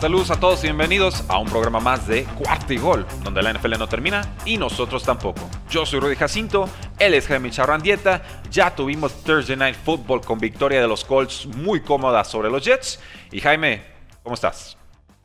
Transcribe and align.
Saludos 0.00 0.30
a 0.30 0.40
todos 0.40 0.60
y 0.64 0.68
bienvenidos 0.68 1.24
a 1.28 1.38
un 1.38 1.46
programa 1.46 1.78
más 1.78 2.06
de 2.06 2.24
Cuarto 2.24 2.72
y 2.72 2.78
Gol, 2.78 3.06
donde 3.22 3.42
la 3.42 3.52
NFL 3.52 3.78
no 3.78 3.86
termina 3.86 4.34
y 4.46 4.56
nosotros 4.56 5.02
tampoco. 5.02 5.42
Yo 5.68 5.84
soy 5.84 6.00
Rudy 6.00 6.16
Jacinto, 6.16 6.70
él 6.98 7.12
es 7.12 7.26
Jaime 7.26 7.50
Charrandieta, 7.50 8.22
ya 8.50 8.74
tuvimos 8.74 9.22
Thursday 9.22 9.56
Night 9.56 9.76
Football 9.76 10.22
con 10.22 10.38
victoria 10.38 10.80
de 10.80 10.88
los 10.88 11.04
Colts 11.04 11.44
muy 11.44 11.82
cómoda 11.82 12.24
sobre 12.24 12.48
los 12.48 12.64
Jets. 12.64 12.98
Y 13.30 13.42
Jaime, 13.42 13.82
¿cómo 14.22 14.36
estás? 14.36 14.78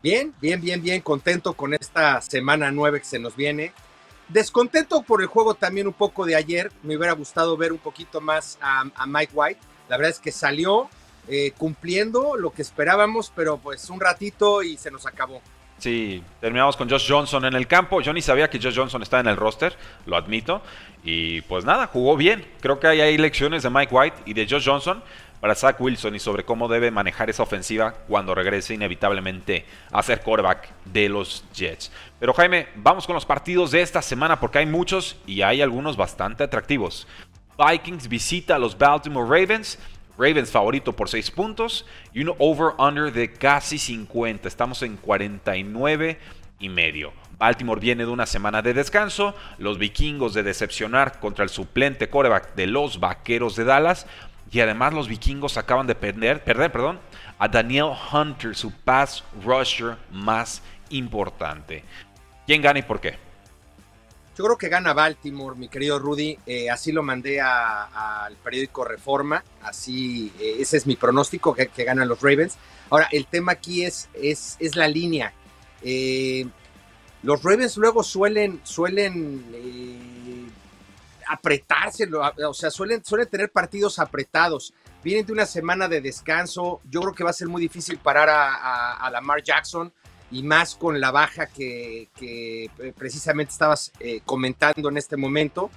Bien, 0.03 0.33
bien, 0.41 0.59
bien, 0.59 0.81
bien, 0.81 0.99
contento 0.99 1.53
con 1.53 1.73
esta 1.73 2.19
semana 2.19 2.69
nueve 2.69 2.99
que 2.99 3.05
se 3.05 3.17
nos 3.17 3.33
viene. 3.33 3.71
Descontento 4.27 5.03
por 5.03 5.21
el 5.21 5.27
juego 5.27 5.53
también 5.53 5.87
un 5.87 5.93
poco 5.93 6.25
de 6.25 6.35
ayer, 6.35 6.69
me 6.83 6.97
hubiera 6.97 7.13
gustado 7.13 7.55
ver 7.55 7.71
un 7.71 7.79
poquito 7.79 8.19
más 8.19 8.59
a 8.59 9.05
Mike 9.05 9.31
White. 9.33 9.61
La 9.87 9.95
verdad 9.95 10.11
es 10.11 10.19
que 10.19 10.33
salió, 10.33 10.89
eh, 11.27 11.51
cumpliendo 11.57 12.35
lo 12.35 12.51
que 12.51 12.61
esperábamos, 12.61 13.31
pero 13.35 13.57
pues 13.57 13.89
un 13.89 13.99
ratito 13.99 14.63
y 14.63 14.77
se 14.77 14.91
nos 14.91 15.05
acabó. 15.05 15.41
Sí, 15.77 16.23
terminamos 16.39 16.77
con 16.77 16.89
Josh 16.89 17.07
Johnson 17.07 17.45
en 17.45 17.53
el 17.53 17.67
campo. 17.67 17.99
Yo 18.01 18.13
ni 18.13 18.21
sabía 18.21 18.49
que 18.49 18.59
Josh 18.59 18.77
Johnson 18.77 19.01
estaba 19.01 19.21
en 19.21 19.27
el 19.27 19.35
roster, 19.35 19.75
lo 20.05 20.15
admito. 20.15 20.61
Y 21.03 21.41
pues 21.41 21.65
nada, 21.65 21.87
jugó 21.87 22.15
bien. 22.15 22.45
Creo 22.61 22.79
que 22.79 22.87
hay, 22.87 23.01
hay 23.01 23.17
lecciones 23.17 23.63
de 23.63 23.69
Mike 23.69 23.93
White 23.93 24.17
y 24.25 24.33
de 24.33 24.47
Josh 24.49 24.65
Johnson 24.65 25.03
para 25.39 25.53
Zach 25.53 25.79
Wilson 25.79 26.15
y 26.15 26.19
sobre 26.19 26.43
cómo 26.43 26.67
debe 26.67 26.91
manejar 26.91 27.29
esa 27.29 27.43
ofensiva 27.43 27.93
cuando 28.07 28.33
regrese 28.33 28.73
inevitablemente 28.73 29.65
a 29.91 30.01
ser 30.01 30.21
quarterback 30.21 30.69
de 30.85 31.09
los 31.09 31.43
Jets. 31.53 31.91
Pero 32.19 32.33
Jaime, 32.33 32.69
vamos 32.75 33.05
con 33.05 33.15
los 33.15 33.25
partidos 33.25 33.71
de 33.71 33.81
esta 33.81 34.01
semana 34.01 34.39
porque 34.39 34.59
hay 34.59 34.65
muchos 34.65 35.17
y 35.27 35.41
hay 35.41 35.61
algunos 35.61 35.97
bastante 35.97 36.43
atractivos. 36.43 37.07
Vikings 37.57 38.07
visita 38.07 38.55
a 38.55 38.59
los 38.59 38.77
Baltimore 38.77 39.27
Ravens. 39.27 39.77
Ravens 40.17 40.51
favorito 40.51 40.93
por 40.93 41.09
6 41.09 41.31
puntos 41.31 41.85
y 42.13 42.21
un 42.21 42.33
over-under 42.39 43.11
de 43.11 43.31
casi 43.33 43.77
50. 43.77 44.47
Estamos 44.47 44.81
en 44.81 44.97
49 44.97 46.19
y 46.59 46.69
medio. 46.69 47.13
Baltimore 47.37 47.81
viene 47.81 48.05
de 48.05 48.11
una 48.11 48.25
semana 48.25 48.61
de 48.61 48.73
descanso. 48.73 49.35
Los 49.57 49.77
vikingos 49.77 50.33
de 50.33 50.43
decepcionar 50.43 51.19
contra 51.19 51.43
el 51.43 51.49
suplente 51.49 52.09
coreback 52.09 52.55
de 52.55 52.67
los 52.67 52.99
vaqueros 52.99 53.55
de 53.55 53.65
Dallas. 53.65 54.07
Y 54.51 54.61
además 54.61 54.93
los 54.93 55.07
vikingos 55.07 55.57
acaban 55.57 55.87
de 55.87 55.95
perder, 55.95 56.43
perder 56.43 56.71
perdón, 56.71 56.99
a 57.39 57.47
Daniel 57.47 57.91
Hunter, 58.11 58.55
su 58.55 58.71
pass 58.71 59.23
rusher 59.43 59.97
más 60.11 60.61
importante. 60.89 61.83
¿Quién 62.45 62.61
gana 62.61 62.79
y 62.79 62.83
por 62.83 63.01
qué? 63.01 63.24
Yo 64.37 64.43
creo 64.43 64.57
que 64.57 64.67
gana 64.67 64.93
Baltimore, 64.93 65.55
mi 65.55 65.69
querido 65.69 65.97
Rudy. 65.97 66.37
Eh, 66.45 66.69
así 66.69 66.91
lo 66.91 67.01
mandé 67.01 67.39
al 67.39 68.35
periódico 68.43 68.83
Reforma. 68.83 69.41
Así, 69.61 70.33
eh, 70.39 70.57
ese 70.59 70.75
es 70.75 70.85
mi 70.85 70.97
pronóstico, 70.97 71.55
que, 71.55 71.69
ganan 71.85 72.09
los 72.09 72.21
Ravens. 72.21 72.57
Ahora, 72.89 73.07
el 73.13 73.27
tema 73.27 73.53
aquí 73.53 73.85
es, 73.85 74.09
es, 74.13 74.57
es 74.59 74.75
la 74.75 74.89
línea. 74.89 75.33
Eh, 75.81 76.45
los 77.23 77.41
Ravens 77.43 77.77
luego 77.77 78.03
suelen, 78.03 78.59
suelen 78.63 80.51
apretarse, 81.27 82.07
o 82.45 82.53
sea, 82.53 82.69
suelen, 82.69 83.05
suelen 83.05 83.29
tener 83.29 83.49
partidos 83.51 83.99
apretados. 83.99 84.73
Vienen 85.01 85.25
de 85.25 85.31
una 85.31 85.45
semana 85.45 85.87
de 85.87 86.01
descanso. 86.01 86.81
Yo 86.89 86.99
creo 86.99 87.13
que 87.13 87.23
va 87.23 87.29
a 87.29 87.33
ser 87.33 87.47
muy 87.47 87.61
difícil 87.61 87.99
parar 87.99 88.27
a, 88.27 88.53
a, 88.53 88.93
a 88.97 89.09
Lamar 89.11 89.41
Jackson 89.41 89.93
y 90.31 90.43
más 90.43 90.75
con 90.75 90.99
la 90.99 91.11
baja 91.11 91.47
que, 91.47 92.09
que 92.15 92.69
precisamente 92.97 93.51
estabas 93.51 93.91
eh, 93.99 94.21
comentando 94.25 94.89
en 94.89 94.97
este 94.97 95.17
momento. 95.17 95.69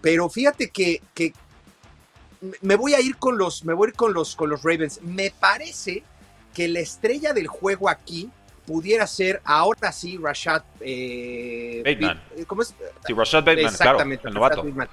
Pero 0.00 0.28
fíjate 0.28 0.70
que, 0.70 1.02
que, 1.14 1.32
me 2.62 2.76
voy 2.76 2.94
a 2.94 3.00
ir 3.00 3.16
con 3.16 3.38
los, 3.38 3.64
me 3.64 3.74
voy 3.74 3.88
a 3.88 3.90
ir 3.90 3.96
con 3.96 4.14
los, 4.14 4.36
con 4.36 4.50
los 4.50 4.62
Ravens. 4.62 5.00
Me 5.02 5.30
parece 5.30 6.02
que 6.54 6.68
la 6.68 6.80
estrella 6.80 7.32
del 7.32 7.48
juego 7.48 7.88
aquí 7.88 8.30
pudiera 8.66 9.06
ser 9.06 9.40
ahora 9.44 9.92
sí 9.92 10.18
Rashad 10.20 10.62
eh, 10.80 11.82
Bateman. 11.84 12.22
¿Cómo 12.46 12.62
es? 12.62 12.74
Sí, 13.06 13.12
Rashad 13.12 13.44
Bateman, 13.44 13.72
Exactamente, 13.72 14.22
claro, 14.22 14.28
el 14.28 14.34
novato. 14.34 14.62
Bateman. 14.62 14.88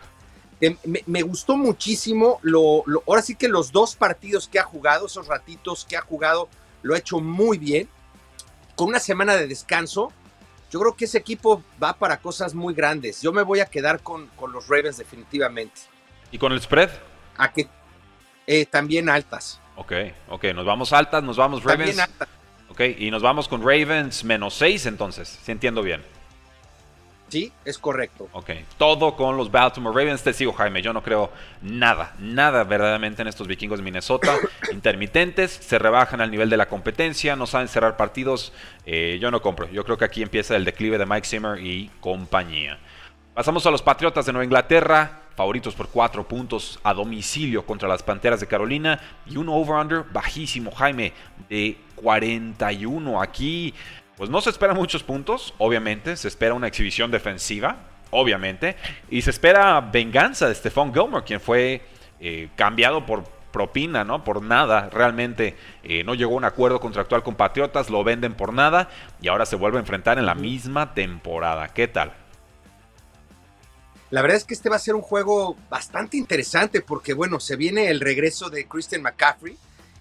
Eh, 0.61 0.77
me, 0.85 1.03
me, 1.05 1.21
gustó 1.23 1.57
muchísimo. 1.57 2.39
Lo, 2.41 2.83
lo, 2.85 3.03
ahora 3.07 3.21
sí 3.21 3.35
que 3.35 3.47
los 3.47 3.71
dos 3.71 3.95
partidos 3.95 4.47
que 4.47 4.59
ha 4.59 4.63
jugado, 4.63 5.07
esos 5.07 5.27
ratitos 5.27 5.85
que 5.85 5.97
ha 5.97 6.01
jugado, 6.01 6.47
lo 6.83 6.95
ha 6.95 6.97
hecho 6.97 7.19
muy 7.19 7.57
bien 7.57 7.89
con 8.75 8.87
una 8.87 8.99
semana 8.99 9.35
de 9.35 9.47
descanso, 9.47 10.11
yo 10.71 10.79
creo 10.79 10.95
que 10.95 11.05
ese 11.05 11.19
equipo 11.19 11.63
va 11.81 11.93
para 11.93 12.17
cosas 12.17 12.53
muy 12.53 12.73
grandes. 12.73 13.21
Yo 13.21 13.31
me 13.31 13.43
voy 13.43 13.59
a 13.59 13.65
quedar 13.65 14.01
con, 14.01 14.27
con 14.29 14.51
los 14.51 14.67
Ravens 14.67 14.97
definitivamente. 14.97 15.81
¿Y 16.31 16.37
con 16.37 16.51
el 16.51 16.61
spread? 16.61 16.89
A 17.37 17.51
que 17.51 17.67
eh, 18.47 18.65
también 18.65 19.09
altas. 19.09 19.61
Ok, 19.75 19.93
ok, 20.29 20.45
nos 20.55 20.65
vamos 20.65 20.93
altas, 20.93 21.23
nos 21.23 21.37
vamos 21.37 21.63
Ravens. 21.63 21.95
También 21.95 21.99
altas. 21.99 22.27
Ok, 22.69 22.81
y 22.97 23.11
nos 23.11 23.21
vamos 23.21 23.47
con 23.47 23.61
Ravens 23.61 24.23
menos 24.23 24.55
6 24.55 24.87
entonces, 24.87 25.39
si 25.43 25.51
entiendo 25.51 25.83
bien. 25.83 26.03
Sí, 27.33 27.51
es 27.65 27.79
correcto. 27.79 28.29
Ok, 28.33 28.51
todo 28.77 29.15
con 29.15 29.37
los 29.37 29.49
Baltimore 29.49 29.99
Ravens. 29.99 30.21
Te 30.21 30.33
sigo, 30.33 30.53
Jaime. 30.53 30.83
Yo 30.83 30.93
no 30.93 31.01
creo 31.01 31.31
nada, 31.63 32.13
nada 32.19 32.63
verdaderamente 32.63 33.23
en 33.23 33.27
estos 33.27 33.47
vikingos 33.47 33.79
de 33.79 33.83
Minnesota. 33.83 34.35
Intermitentes, 34.71 35.49
se 35.49 35.79
rebajan 35.79 36.21
al 36.21 36.29
nivel 36.29 36.51
de 36.51 36.57
la 36.57 36.67
competencia, 36.67 37.35
no 37.35 37.47
saben 37.47 37.69
cerrar 37.69 37.97
partidos. 37.97 38.53
Eh, 38.85 39.17
yo 39.19 39.31
no 39.31 39.41
compro. 39.41 39.67
Yo 39.71 39.83
creo 39.83 39.97
que 39.97 40.05
aquí 40.05 40.21
empieza 40.21 40.55
el 40.55 40.63
declive 40.63 40.99
de 40.99 41.07
Mike 41.07 41.27
Zimmer 41.27 41.57
y 41.59 41.89
compañía. 42.01 42.77
Pasamos 43.33 43.65
a 43.65 43.71
los 43.71 43.81
Patriotas 43.81 44.27
de 44.27 44.31
Nueva 44.31 44.45
Inglaterra, 44.45 45.23
favoritos 45.35 45.73
por 45.73 45.89
4 45.89 46.27
puntos 46.27 46.79
a 46.83 46.93
domicilio 46.93 47.65
contra 47.65 47.89
las 47.89 48.03
Panteras 48.03 48.41
de 48.41 48.45
Carolina 48.45 49.01
y 49.25 49.37
un 49.37 49.49
over-under 49.49 50.03
bajísimo, 50.03 50.69
Jaime, 50.69 51.13
de 51.49 51.77
41. 51.95 53.19
Aquí 53.19 53.73
pues 54.17 54.29
no 54.29 54.41
se 54.41 54.49
esperan 54.49 54.75
muchos 54.75 55.03
puntos, 55.03 55.53
obviamente, 55.57 56.15
se 56.17 56.27
espera 56.27 56.53
una 56.53 56.67
exhibición 56.67 57.11
defensiva, 57.11 57.77
obviamente, 58.11 58.75
y 59.09 59.21
se 59.21 59.31
espera 59.31 59.81
venganza 59.81 60.47
de 60.47 60.55
Stephon 60.55 60.93
Gilmore, 60.93 61.25
quien 61.25 61.41
fue 61.41 61.81
eh, 62.19 62.49
cambiado 62.55 63.05
por 63.05 63.23
propina, 63.51 64.03
¿no? 64.03 64.23
Por 64.23 64.41
nada, 64.41 64.89
realmente 64.89 65.55
eh, 65.83 66.03
no 66.03 66.15
llegó 66.15 66.33
a 66.33 66.37
un 66.37 66.45
acuerdo 66.45 66.79
contractual 66.79 67.23
con 67.23 67.35
Patriotas, 67.35 67.89
lo 67.89 68.03
venden 68.03 68.33
por 68.33 68.53
nada 68.53 68.89
y 69.21 69.27
ahora 69.27 69.45
se 69.45 69.55
vuelve 69.55 69.77
a 69.77 69.81
enfrentar 69.81 70.17
en 70.17 70.25
la 70.25 70.35
misma 70.35 70.93
temporada. 70.93 71.67
¿Qué 71.69 71.87
tal? 71.87 72.13
La 74.09 74.21
verdad 74.21 74.37
es 74.37 74.43
que 74.43 74.53
este 74.53 74.69
va 74.69 74.75
a 74.75 74.79
ser 74.79 74.95
un 74.95 75.01
juego 75.01 75.55
bastante 75.69 76.17
interesante 76.17 76.81
porque, 76.81 77.13
bueno, 77.13 77.39
se 77.39 77.55
viene 77.55 77.89
el 77.89 77.99
regreso 77.99 78.49
de 78.49 78.67
Christian 78.67 79.01
McCaffrey, 79.01 79.57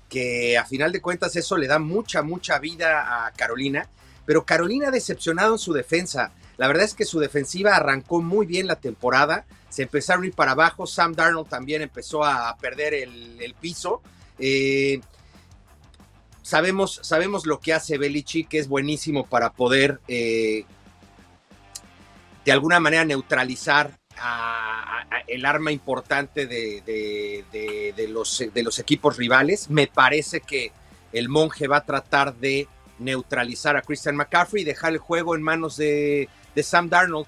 que 0.08 0.58
a 0.58 0.64
final 0.64 0.92
de 0.92 1.00
cuentas 1.00 1.34
eso 1.36 1.56
le 1.56 1.66
da 1.66 1.78
mucha, 1.78 2.22
mucha 2.22 2.58
vida 2.58 3.26
a 3.26 3.32
Carolina 3.32 3.88
pero 4.24 4.44
Carolina 4.44 4.90
decepcionado 4.90 5.54
en 5.54 5.58
su 5.58 5.72
defensa. 5.72 6.32
La 6.56 6.68
verdad 6.68 6.84
es 6.84 6.94
que 6.94 7.04
su 7.04 7.18
defensiva 7.18 7.76
arrancó 7.76 8.20
muy 8.20 8.46
bien 8.46 8.66
la 8.66 8.76
temporada, 8.76 9.46
se 9.68 9.82
empezaron 9.82 10.24
a 10.24 10.26
ir 10.26 10.34
para 10.34 10.52
abajo, 10.52 10.86
Sam 10.86 11.14
Darnold 11.14 11.48
también 11.48 11.82
empezó 11.82 12.24
a 12.24 12.56
perder 12.56 12.94
el, 12.94 13.54
piso. 13.60 14.02
Eh, 14.38 15.00
sabemos, 16.42 17.00
sabemos 17.02 17.46
lo 17.46 17.58
que 17.58 17.72
hace 17.72 17.98
Belichick, 17.98 18.48
que 18.48 18.58
es 18.58 18.68
buenísimo 18.68 19.26
para 19.26 19.52
poder 19.52 20.00
eh, 20.08 20.64
de 22.44 22.52
alguna 22.52 22.80
manera 22.80 23.04
neutralizar 23.04 23.98
el 25.26 25.46
arma 25.46 25.72
importante 25.72 26.46
de, 26.46 28.08
los, 28.08 28.44
de 28.52 28.62
los 28.62 28.78
equipos 28.78 29.16
rivales. 29.16 29.70
Me 29.70 29.86
parece 29.86 30.40
que 30.40 30.72
el 31.12 31.28
monje 31.28 31.66
va 31.66 31.78
a 31.78 31.84
tratar 31.84 32.34
de 32.36 32.68
neutralizar 33.02 33.76
a 33.76 33.82
Christian 33.82 34.16
McCaffrey 34.16 34.62
y 34.62 34.64
dejar 34.64 34.92
el 34.92 34.98
juego 34.98 35.34
en 35.34 35.42
manos 35.42 35.76
de, 35.76 36.28
Sam 36.62 36.88
Darnold. 36.88 37.26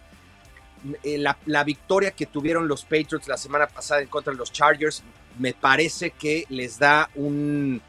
Eh, 1.02 1.16
la, 1.16 1.38
la, 1.46 1.64
victoria 1.64 2.10
que 2.10 2.26
tuvieron 2.26 2.68
los 2.68 2.84
Patriots 2.84 3.26
la 3.26 3.38
semana 3.38 3.66
pasada 3.66 4.02
en 4.02 4.08
contra 4.08 4.34
de 4.34 4.38
los 4.38 4.52
Chargers 4.52 5.02
me 5.38 5.52
parece 5.52 6.10
que 6.10 6.44
les 6.48 6.78
da 6.78 7.10
un, 7.14 7.80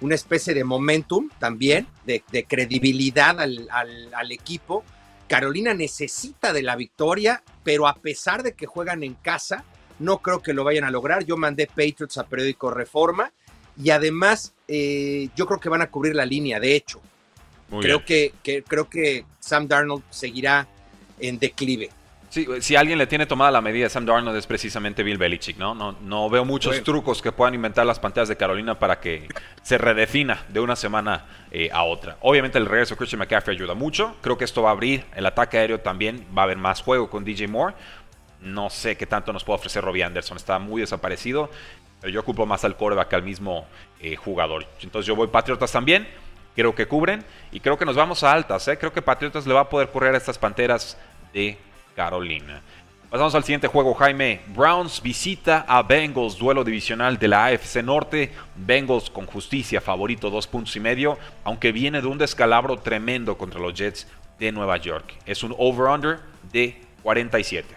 una 0.00 0.14
especie 0.14 0.54
de 0.54 0.64
momentum 0.64 1.28
también, 1.38 1.86
de, 2.04 2.22
credibilidad 2.46 3.40
al, 3.40 3.68
al, 3.70 4.32
equipo. 4.32 4.84
Carolina 5.28 5.74
necesita 5.74 6.52
de 6.52 6.62
la 6.62 6.76
victoria, 6.76 7.42
pero 7.64 7.86
a 7.88 7.94
pesar 7.94 8.42
de 8.42 8.52
que 8.52 8.66
juegan 8.66 9.02
en 9.02 9.14
casa, 9.14 9.64
no 9.98 10.18
creo 10.18 10.42
que 10.42 10.52
lo 10.52 10.64
vayan 10.64 10.84
a 10.84 10.90
lograr. 10.90 11.24
Yo 11.24 11.36
mandé 11.36 11.66
Patriots 11.66 12.18
a 12.18 12.26
Periódico 12.26 12.70
Reforma 12.70 13.32
y 13.82 13.90
además 13.90 14.54
eh, 14.68 15.28
yo 15.34 15.46
creo 15.46 15.60
que 15.60 15.68
van 15.68 15.82
a 15.82 15.90
cubrir 15.90 16.14
la 16.14 16.26
línea, 16.26 16.60
de 16.60 16.76
hecho. 16.76 17.00
Creo 17.80 18.04
que, 18.04 18.32
creo 18.66 18.88
que 18.88 19.24
Sam 19.40 19.68
Darnold 19.68 20.02
seguirá 20.10 20.66
en 21.18 21.38
declive. 21.38 21.90
si 22.60 22.76
alguien 22.76 22.98
le 22.98 23.06
tiene 23.06 23.26
tomada 23.26 23.50
la 23.50 23.60
medida 23.60 23.88
Sam 23.88 24.04
Darnold 24.04 24.36
es 24.36 24.46
precisamente 24.46 25.02
Bill 25.02 25.18
Belichick, 25.18 25.56
¿no? 25.56 25.74
No, 25.74 25.96
no 26.02 26.28
veo 26.28 26.44
muchos 26.44 26.82
trucos 26.82 27.22
que 27.22 27.32
puedan 27.32 27.54
inventar 27.54 27.86
las 27.86 27.98
pantallas 27.98 28.28
de 28.28 28.36
Carolina 28.36 28.78
para 28.78 29.00
que 29.00 29.28
se 29.62 29.78
redefina 29.78 30.44
de 30.48 30.60
una 30.60 30.76
semana 30.76 31.24
eh, 31.58 31.70
a 31.72 31.84
otra. 31.84 32.18
Obviamente 32.20 32.58
el 32.58 32.66
regreso 32.66 32.94
de 32.94 32.98
Christian 32.98 33.20
McCaffrey 33.20 33.56
ayuda 33.56 33.74
mucho. 33.74 34.16
Creo 34.20 34.36
que 34.36 34.44
esto 34.44 34.62
va 34.62 34.70
a 34.70 34.72
abrir 34.72 35.04
el 35.14 35.24
ataque 35.24 35.58
aéreo 35.58 35.80
también. 35.80 36.26
Va 36.36 36.42
a 36.42 36.44
haber 36.44 36.58
más 36.58 36.82
juego 36.82 37.08
con 37.08 37.24
DJ 37.24 37.48
Moore. 37.48 37.74
No 38.42 38.68
sé 38.68 38.96
qué 38.96 39.06
tanto 39.06 39.32
nos 39.32 39.42
puede 39.42 39.60
ofrecer 39.60 39.82
Robbie 39.82 40.02
Anderson. 40.02 40.36
Está 40.36 40.58
muy 40.58 40.82
desaparecido. 40.82 41.50
Pero 42.00 42.12
yo 42.12 42.20
ocupo 42.20 42.44
más 42.44 42.64
al 42.64 42.76
coreback 42.76 43.08
que 43.08 43.16
al 43.16 43.22
mismo 43.22 43.66
eh, 44.00 44.16
jugador. 44.16 44.66
Entonces 44.82 45.06
yo 45.06 45.16
voy 45.16 45.28
Patriotas 45.28 45.72
también. 45.72 46.06
Creo 46.56 46.74
que 46.74 46.88
cubren. 46.88 47.24
Y 47.52 47.60
creo 47.60 47.78
que 47.78 47.84
nos 47.84 47.94
vamos 47.94 48.24
a 48.24 48.32
altas. 48.32 48.66
¿eh? 48.66 48.76
Creo 48.76 48.92
que 48.92 49.02
Patriotas 49.02 49.46
le 49.46 49.54
va 49.54 49.60
a 49.60 49.68
poder 49.68 49.90
correr 49.90 50.14
a 50.14 50.18
estas 50.18 50.38
panteras 50.38 50.96
de 51.32 51.58
Carolina. 51.94 52.62
Pasamos 53.10 53.36
al 53.36 53.44
siguiente 53.44 53.68
juego, 53.68 53.94
Jaime. 53.94 54.40
Browns 54.48 55.00
visita 55.00 55.64
a 55.68 55.82
Bengals, 55.82 56.36
duelo 56.36 56.64
divisional 56.64 57.18
de 57.18 57.28
la 57.28 57.46
AFC 57.46 57.76
Norte. 57.76 58.32
Bengals 58.56 59.10
con 59.10 59.26
justicia, 59.26 59.80
favorito, 59.80 60.28
dos 60.28 60.48
puntos 60.48 60.74
y 60.74 60.80
medio, 60.80 61.16
aunque 61.44 61.70
viene 61.70 62.00
de 62.00 62.08
un 62.08 62.18
descalabro 62.18 62.78
tremendo 62.78 63.38
contra 63.38 63.60
los 63.60 63.74
Jets 63.74 64.08
de 64.40 64.50
Nueva 64.50 64.78
York. 64.78 65.14
Es 65.24 65.44
un 65.44 65.54
over-under 65.56 66.18
de 66.52 66.80
47. 67.02 67.74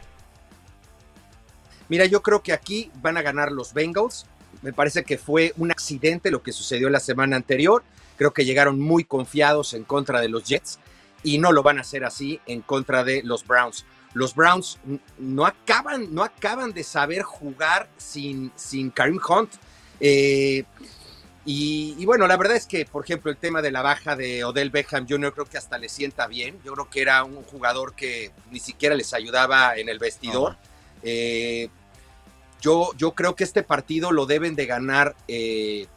Mira, 1.90 2.06
yo 2.06 2.22
creo 2.22 2.42
que 2.42 2.54
aquí 2.54 2.92
van 2.96 3.18
a 3.18 3.22
ganar 3.22 3.52
los 3.52 3.74
Bengals. 3.74 4.26
Me 4.62 4.74
parece 4.74 5.04
que 5.04 5.18
fue 5.18 5.54
un 5.58 5.70
accidente 5.70 6.31
lo 6.31 6.42
que 6.42 6.52
sucedió 6.52 6.90
la 6.90 7.00
semana 7.00 7.36
anterior. 7.36 7.84
Creo 8.19 8.33
que 8.33 8.44
llegaron 8.44 8.81
muy 8.81 9.06
confiados 9.06 9.74
en 9.74 9.86
contra 9.86 10.19
de 10.19 10.27
los 10.27 10.44
Jets 10.44 10.77
y 11.24 11.38
no 11.38 11.54
lo 11.54 11.63
van 11.63 11.77
a 11.77 11.81
hacer 11.81 12.04
así 12.04 12.42
en 12.48 12.60
contra 12.62 13.06
de 13.06 13.24
los 13.24 13.48
Browns. 13.48 13.86
Los 14.13 14.36
Browns 14.36 14.77
no 15.18 15.45
acaban, 15.45 16.13
no 16.13 16.21
acaban 16.21 16.74
de 16.74 16.83
saber 16.83 17.21
jugar 17.21 17.89
sin, 17.95 18.51
sin 18.57 18.89
Karim 18.89 19.21
Hunt. 19.25 19.54
Eh, 20.01 20.66
y, 21.45 21.95
y, 21.98 22.06
bueno, 22.06 22.27
la 22.27 22.36
verdad 22.36 22.57
es 22.57 22.66
que, 22.66 22.83
por 22.83 23.06
ejemplo, 23.06 23.31
el 23.31 23.38
tema 23.38 23.62
de 23.62 23.71
la 23.71 23.81
baja 23.81 24.18
de 24.18 24.44
Odell 24.44 24.69
Beckham 24.69 25.07
Jr. 25.07 25.33
creo 25.33 25.45
que 25.45 25.57
hasta 25.57 25.77
le 25.77 25.88
sienta 25.88 26.27
bien. 26.27 26.60
Yo 26.66 26.74
creo 26.74 26.89
que 26.89 27.01
era 27.01 27.24
un 27.24 27.42
jugador 27.44 27.95
que 27.95 28.31
ni 28.51 28.60
siquiera 28.60 28.95
les 28.95 29.13
ayudaba 29.13 29.77
en 29.77 29.88
el 29.88 29.98
vestidor. 29.98 30.57
Eh, 31.04 31.69
yo, 32.60 32.92
yo 32.98 33.12
creo 33.12 33.33
que 33.36 33.45
este 33.45 33.63
partido 33.63 34.12
lo 34.12 34.25
deben 34.25 34.56
de 34.56 34.66
ganar 34.66 35.16
eh, 35.30 35.88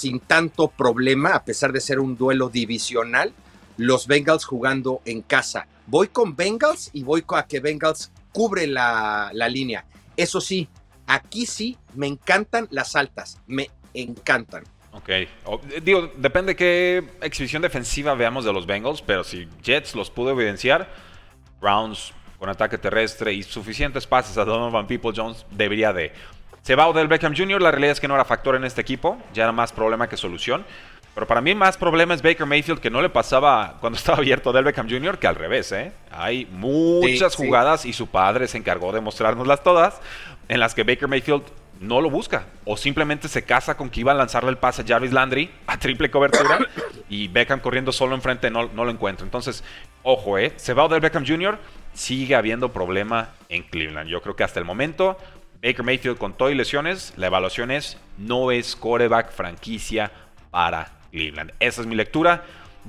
sin 0.00 0.20
tanto 0.20 0.68
problema, 0.68 1.34
a 1.34 1.44
pesar 1.44 1.72
de 1.72 1.80
ser 1.80 2.00
un 2.00 2.16
duelo 2.16 2.48
divisional, 2.48 3.32
los 3.76 4.06
Bengals 4.06 4.44
jugando 4.44 5.02
en 5.04 5.22
casa. 5.22 5.66
Voy 5.86 6.08
con 6.08 6.36
Bengals 6.36 6.90
y 6.92 7.02
voy 7.02 7.24
a 7.36 7.46
que 7.46 7.60
Bengals 7.60 8.10
cubre 8.32 8.66
la, 8.66 9.30
la 9.34 9.48
línea. 9.48 9.84
Eso 10.16 10.40
sí, 10.40 10.68
aquí 11.06 11.46
sí 11.46 11.76
me 11.94 12.06
encantan 12.06 12.66
las 12.70 12.96
altas, 12.96 13.38
me 13.46 13.70
encantan. 13.92 14.64
Ok, 14.92 15.10
digo, 15.82 16.10
depende 16.16 16.56
qué 16.56 17.04
exhibición 17.20 17.62
defensiva 17.62 18.14
veamos 18.14 18.44
de 18.44 18.52
los 18.52 18.66
Bengals, 18.66 19.02
pero 19.02 19.22
si 19.22 19.48
Jets 19.62 19.94
los 19.94 20.10
pudo 20.10 20.30
evidenciar, 20.30 20.92
Browns 21.60 22.12
con 22.38 22.48
ataque 22.48 22.78
terrestre 22.78 23.34
y 23.34 23.42
suficientes 23.42 24.06
pases 24.06 24.38
a 24.38 24.46
Donovan 24.46 24.86
People 24.86 25.12
Jones, 25.14 25.44
debería 25.50 25.92
de. 25.92 26.12
Se 26.62 26.74
va 26.74 26.88
Odell 26.88 27.08
Beckham 27.08 27.34
Jr., 27.34 27.60
la 27.60 27.70
realidad 27.70 27.92
es 27.92 28.00
que 28.00 28.08
no 28.08 28.14
era 28.14 28.24
factor 28.24 28.54
en 28.54 28.64
este 28.64 28.80
equipo, 28.80 29.18
ya 29.32 29.44
era 29.44 29.52
más 29.52 29.72
problema 29.72 30.08
que 30.08 30.16
solución. 30.16 30.64
Pero 31.14 31.26
para 31.26 31.40
mí 31.40 31.54
más 31.54 31.76
problema 31.76 32.14
es 32.14 32.22
Baker 32.22 32.46
Mayfield, 32.46 32.80
que 32.80 32.90
no 32.90 33.02
le 33.02 33.08
pasaba 33.08 33.76
cuando 33.80 33.96
estaba 33.98 34.18
abierto 34.18 34.50
Odell 34.50 34.64
Beckham 34.64 34.88
Jr., 34.88 35.18
que 35.18 35.26
al 35.26 35.34
revés, 35.34 35.72
¿eh? 35.72 35.92
Hay 36.10 36.46
muchas 36.46 37.34
jugadas 37.34 37.84
y 37.84 37.92
su 37.92 38.06
padre 38.06 38.46
se 38.46 38.58
encargó 38.58 38.92
de 38.92 39.00
mostrárnoslas 39.00 39.62
todas, 39.62 40.00
en 40.48 40.60
las 40.60 40.74
que 40.74 40.84
Baker 40.84 41.08
Mayfield 41.08 41.44
no 41.80 42.00
lo 42.00 42.10
busca. 42.10 42.44
O 42.64 42.76
simplemente 42.76 43.26
se 43.26 43.42
casa 43.42 43.76
con 43.76 43.90
que 43.90 44.00
iba 44.00 44.12
a 44.12 44.14
lanzarle 44.14 44.50
el 44.50 44.58
pase 44.58 44.82
a 44.82 44.84
Jarvis 44.86 45.12
Landry 45.12 45.50
a 45.66 45.78
triple 45.78 46.10
cobertura 46.10 46.58
y 47.08 47.28
Beckham 47.28 47.60
corriendo 47.60 47.90
solo 47.90 48.14
enfrente 48.14 48.50
no, 48.50 48.68
no 48.68 48.84
lo 48.84 48.90
encuentra. 48.90 49.24
Entonces, 49.24 49.64
ojo, 50.02 50.38
¿eh? 50.38 50.52
Se 50.56 50.74
va 50.74 50.84
Odell 50.84 51.00
Beckham 51.00 51.26
Jr., 51.26 51.58
sigue 51.94 52.36
habiendo 52.36 52.72
problema 52.72 53.30
en 53.48 53.62
Cleveland. 53.64 54.08
Yo 54.08 54.22
creo 54.22 54.36
que 54.36 54.44
hasta 54.44 54.60
el 54.60 54.66
momento, 54.66 55.16
Baker 55.62 55.84
Mayfield 55.84 56.16
con 56.16 56.32
todo 56.32 56.48
y 56.50 56.54
lesiones, 56.54 57.12
la 57.16 57.26
evaluación 57.26 57.70
es 57.70 57.98
no 58.16 58.50
es 58.50 58.74
coreback 58.74 59.30
franquicia 59.30 60.10
para 60.50 60.90
Cleveland. 61.10 61.52
Esa 61.60 61.82
es 61.82 61.86
mi 61.86 61.94
lectura. 61.94 62.44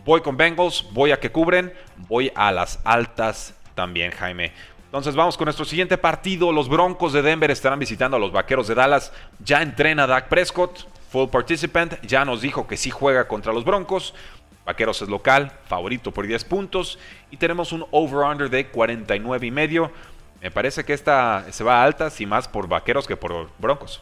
Voy 0.06 0.22
con 0.22 0.38
Bengals, 0.38 0.86
voy 0.94 1.12
a 1.12 1.20
que 1.20 1.32
cubren, 1.32 1.74
voy 2.08 2.32
a 2.34 2.50
las 2.54 2.80
altas 2.86 3.56
también, 3.76 4.12
Jaime. 4.12 4.54
Entonces 4.86 5.16
vamos 5.16 5.36
con 5.36 5.46
nuestro 5.46 5.66
siguiente 5.66 5.98
partido. 5.98 6.54
Los 6.54 6.70
Broncos 6.70 7.12
de 7.12 7.22
Denver 7.22 7.52
estarán 7.52 7.80
visitando 7.80 8.16
a 8.16 8.20
los 8.22 8.32
Vaqueros 8.32 8.70
de 8.70 8.76
Dallas. 8.76 9.12
Ya 9.40 9.62
entrena 9.62 10.08
Dak 10.08 10.30
Prescott, 10.30 10.88
full 11.10 11.28
participant. 11.28 12.02
Ya 12.04 12.24
nos 12.24 12.42
dijo 12.42 12.68
que 12.68 12.78
sí 12.78 12.90
juega 12.90 13.28
contra 13.28 13.52
los 13.52 13.66
Broncos. 13.66 14.14
Vaqueros 14.66 15.02
es 15.02 15.10
local, 15.10 15.52
favorito 15.66 16.12
por 16.12 16.26
10 16.26 16.46
puntos. 16.46 17.00
Y 17.32 17.38
tenemos 17.38 17.74
un 17.74 17.86
over-under 17.92 18.50
de 18.50 18.68
49 18.68 19.48
y 19.48 19.52
medio. 19.52 19.92
Me 20.42 20.50
parece 20.50 20.84
que 20.84 20.94
esta 20.94 21.46
se 21.52 21.64
va 21.64 21.82
a 21.82 21.84
altas 21.84 22.20
y 22.20 22.26
más 22.26 22.48
por 22.48 22.68
Vaqueros 22.68 23.08
que 23.08 23.16
por 23.16 23.50
Broncos. 23.60 24.02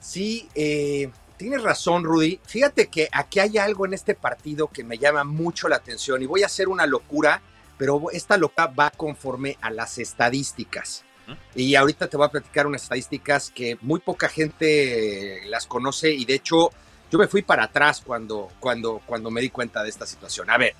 Sí, 0.00 0.48
eh, 0.54 1.10
tienes 1.36 1.62
razón, 1.62 2.04
Rudy. 2.04 2.40
Fíjate 2.46 2.88
que 2.88 3.08
aquí 3.12 3.38
hay 3.38 3.58
algo 3.58 3.84
en 3.84 3.94
este 3.94 4.14
partido 4.14 4.68
que 4.68 4.82
me 4.82 4.96
llama 4.96 5.24
mucho 5.24 5.68
la 5.68 5.76
atención 5.76 6.22
y 6.22 6.26
voy 6.26 6.42
a 6.42 6.46
hacer 6.46 6.68
una 6.68 6.86
locura, 6.86 7.42
pero 7.76 8.10
esta 8.12 8.38
locura 8.38 8.66
va 8.66 8.90
conforme 8.90 9.58
a 9.60 9.70
las 9.70 9.98
estadísticas. 9.98 11.04
Y 11.54 11.74
ahorita 11.74 12.08
te 12.08 12.18
voy 12.18 12.26
a 12.26 12.30
platicar 12.30 12.66
unas 12.66 12.82
estadísticas 12.82 13.50
que 13.50 13.78
muy 13.80 14.00
poca 14.00 14.28
gente 14.28 15.40
las 15.46 15.66
conoce 15.66 16.10
y 16.10 16.26
de 16.26 16.34
hecho 16.34 16.70
yo 17.10 17.18
me 17.18 17.28
fui 17.28 17.40
para 17.40 17.64
atrás 17.64 18.02
cuando, 18.04 18.50
cuando, 18.60 19.00
cuando 19.06 19.30
me 19.30 19.40
di 19.40 19.48
cuenta 19.48 19.82
de 19.82 19.88
esta 19.88 20.06
situación. 20.06 20.50
A 20.50 20.58
ver, 20.58 20.74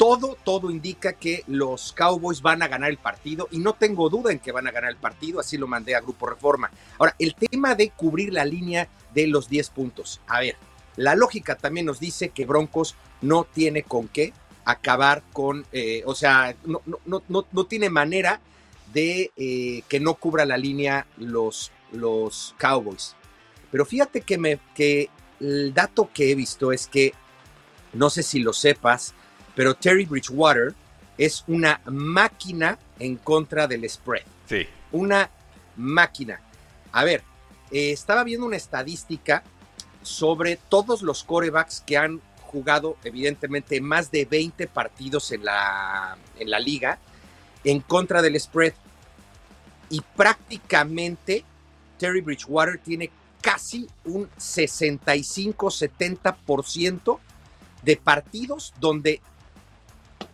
todo, 0.00 0.38
todo 0.44 0.70
indica 0.70 1.12
que 1.12 1.44
los 1.46 1.92
Cowboys 1.92 2.40
van 2.40 2.62
a 2.62 2.68
ganar 2.68 2.88
el 2.88 2.96
partido 2.96 3.48
y 3.50 3.58
no 3.58 3.74
tengo 3.74 4.08
duda 4.08 4.32
en 4.32 4.38
que 4.38 4.50
van 4.50 4.66
a 4.66 4.70
ganar 4.70 4.88
el 4.90 4.96
partido, 4.96 5.38
así 5.38 5.58
lo 5.58 5.66
mandé 5.66 5.94
a 5.94 6.00
Grupo 6.00 6.26
Reforma. 6.26 6.70
Ahora, 6.98 7.14
el 7.18 7.34
tema 7.34 7.74
de 7.74 7.90
cubrir 7.90 8.32
la 8.32 8.46
línea 8.46 8.88
de 9.12 9.26
los 9.26 9.50
10 9.50 9.68
puntos. 9.68 10.22
A 10.26 10.40
ver, 10.40 10.56
la 10.96 11.14
lógica 11.14 11.54
también 11.54 11.84
nos 11.84 12.00
dice 12.00 12.30
que 12.30 12.46
Broncos 12.46 12.96
no 13.20 13.44
tiene 13.44 13.82
con 13.82 14.08
qué 14.08 14.32
acabar 14.64 15.22
con, 15.34 15.66
eh, 15.70 16.02
o 16.06 16.14
sea, 16.14 16.56
no, 16.64 16.80
no, 16.86 17.22
no, 17.28 17.46
no, 17.52 17.64
tiene 17.66 17.90
manera 17.90 18.40
de 18.94 19.32
eh, 19.36 19.82
que 19.86 20.00
no 20.00 20.14
cubra 20.14 20.46
la 20.46 20.56
línea 20.56 21.06
los, 21.18 21.72
los 21.92 22.54
Cowboys. 22.56 23.16
Pero 23.70 23.84
fíjate 23.84 24.22
que, 24.22 24.38
me, 24.38 24.60
que 24.74 25.10
el 25.40 25.74
dato 25.74 26.08
que 26.14 26.30
he 26.30 26.34
visto 26.34 26.72
es 26.72 26.86
que, 26.86 27.12
no 27.92 28.08
sé 28.08 28.22
si 28.22 28.38
lo 28.38 28.54
sepas, 28.54 29.14
pero 29.54 29.74
Terry 29.74 30.04
Bridgewater 30.04 30.74
es 31.18 31.44
una 31.46 31.80
máquina 31.86 32.78
en 32.98 33.16
contra 33.16 33.66
del 33.66 33.88
spread. 33.88 34.24
Sí. 34.48 34.66
Una 34.92 35.30
máquina. 35.76 36.40
A 36.92 37.04
ver, 37.04 37.22
eh, 37.70 37.92
estaba 37.92 38.24
viendo 38.24 38.46
una 38.46 38.56
estadística 38.56 39.42
sobre 40.02 40.56
todos 40.56 41.02
los 41.02 41.24
corebacks 41.24 41.82
que 41.86 41.98
han 41.98 42.20
jugado, 42.42 42.96
evidentemente, 43.04 43.80
más 43.80 44.10
de 44.10 44.24
20 44.24 44.66
partidos 44.66 45.30
en 45.32 45.44
la, 45.44 46.16
en 46.38 46.50
la 46.50 46.58
liga 46.58 46.98
en 47.64 47.80
contra 47.80 48.22
del 48.22 48.40
spread. 48.40 48.72
Y 49.90 50.00
prácticamente 50.16 51.44
Terry 51.98 52.22
Bridgewater 52.22 52.78
tiene 52.78 53.10
casi 53.40 53.88
un 54.04 54.28
65-70% 54.30 57.18
de 57.82 57.96
partidos 57.96 58.74
donde 58.80 59.20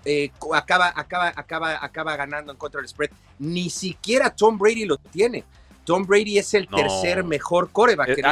eh, 0.06 0.30
acaba, 0.54 0.92
acaba, 0.94 1.32
acaba, 1.34 1.84
acaba 1.84 2.16
ganando 2.16 2.52
en 2.52 2.58
contra 2.58 2.80
del 2.80 2.88
spread. 2.88 3.10
Ni 3.40 3.68
siquiera 3.68 4.30
Tom 4.30 4.56
Brady 4.56 4.84
lo 4.84 4.96
tiene. 4.96 5.44
Tom 5.84 6.04
Brady 6.04 6.38
es 6.38 6.54
el 6.54 6.68
tercer 6.68 7.22
mejor 7.25 7.70
coreback. 7.70 8.08
Eh, 8.08 8.22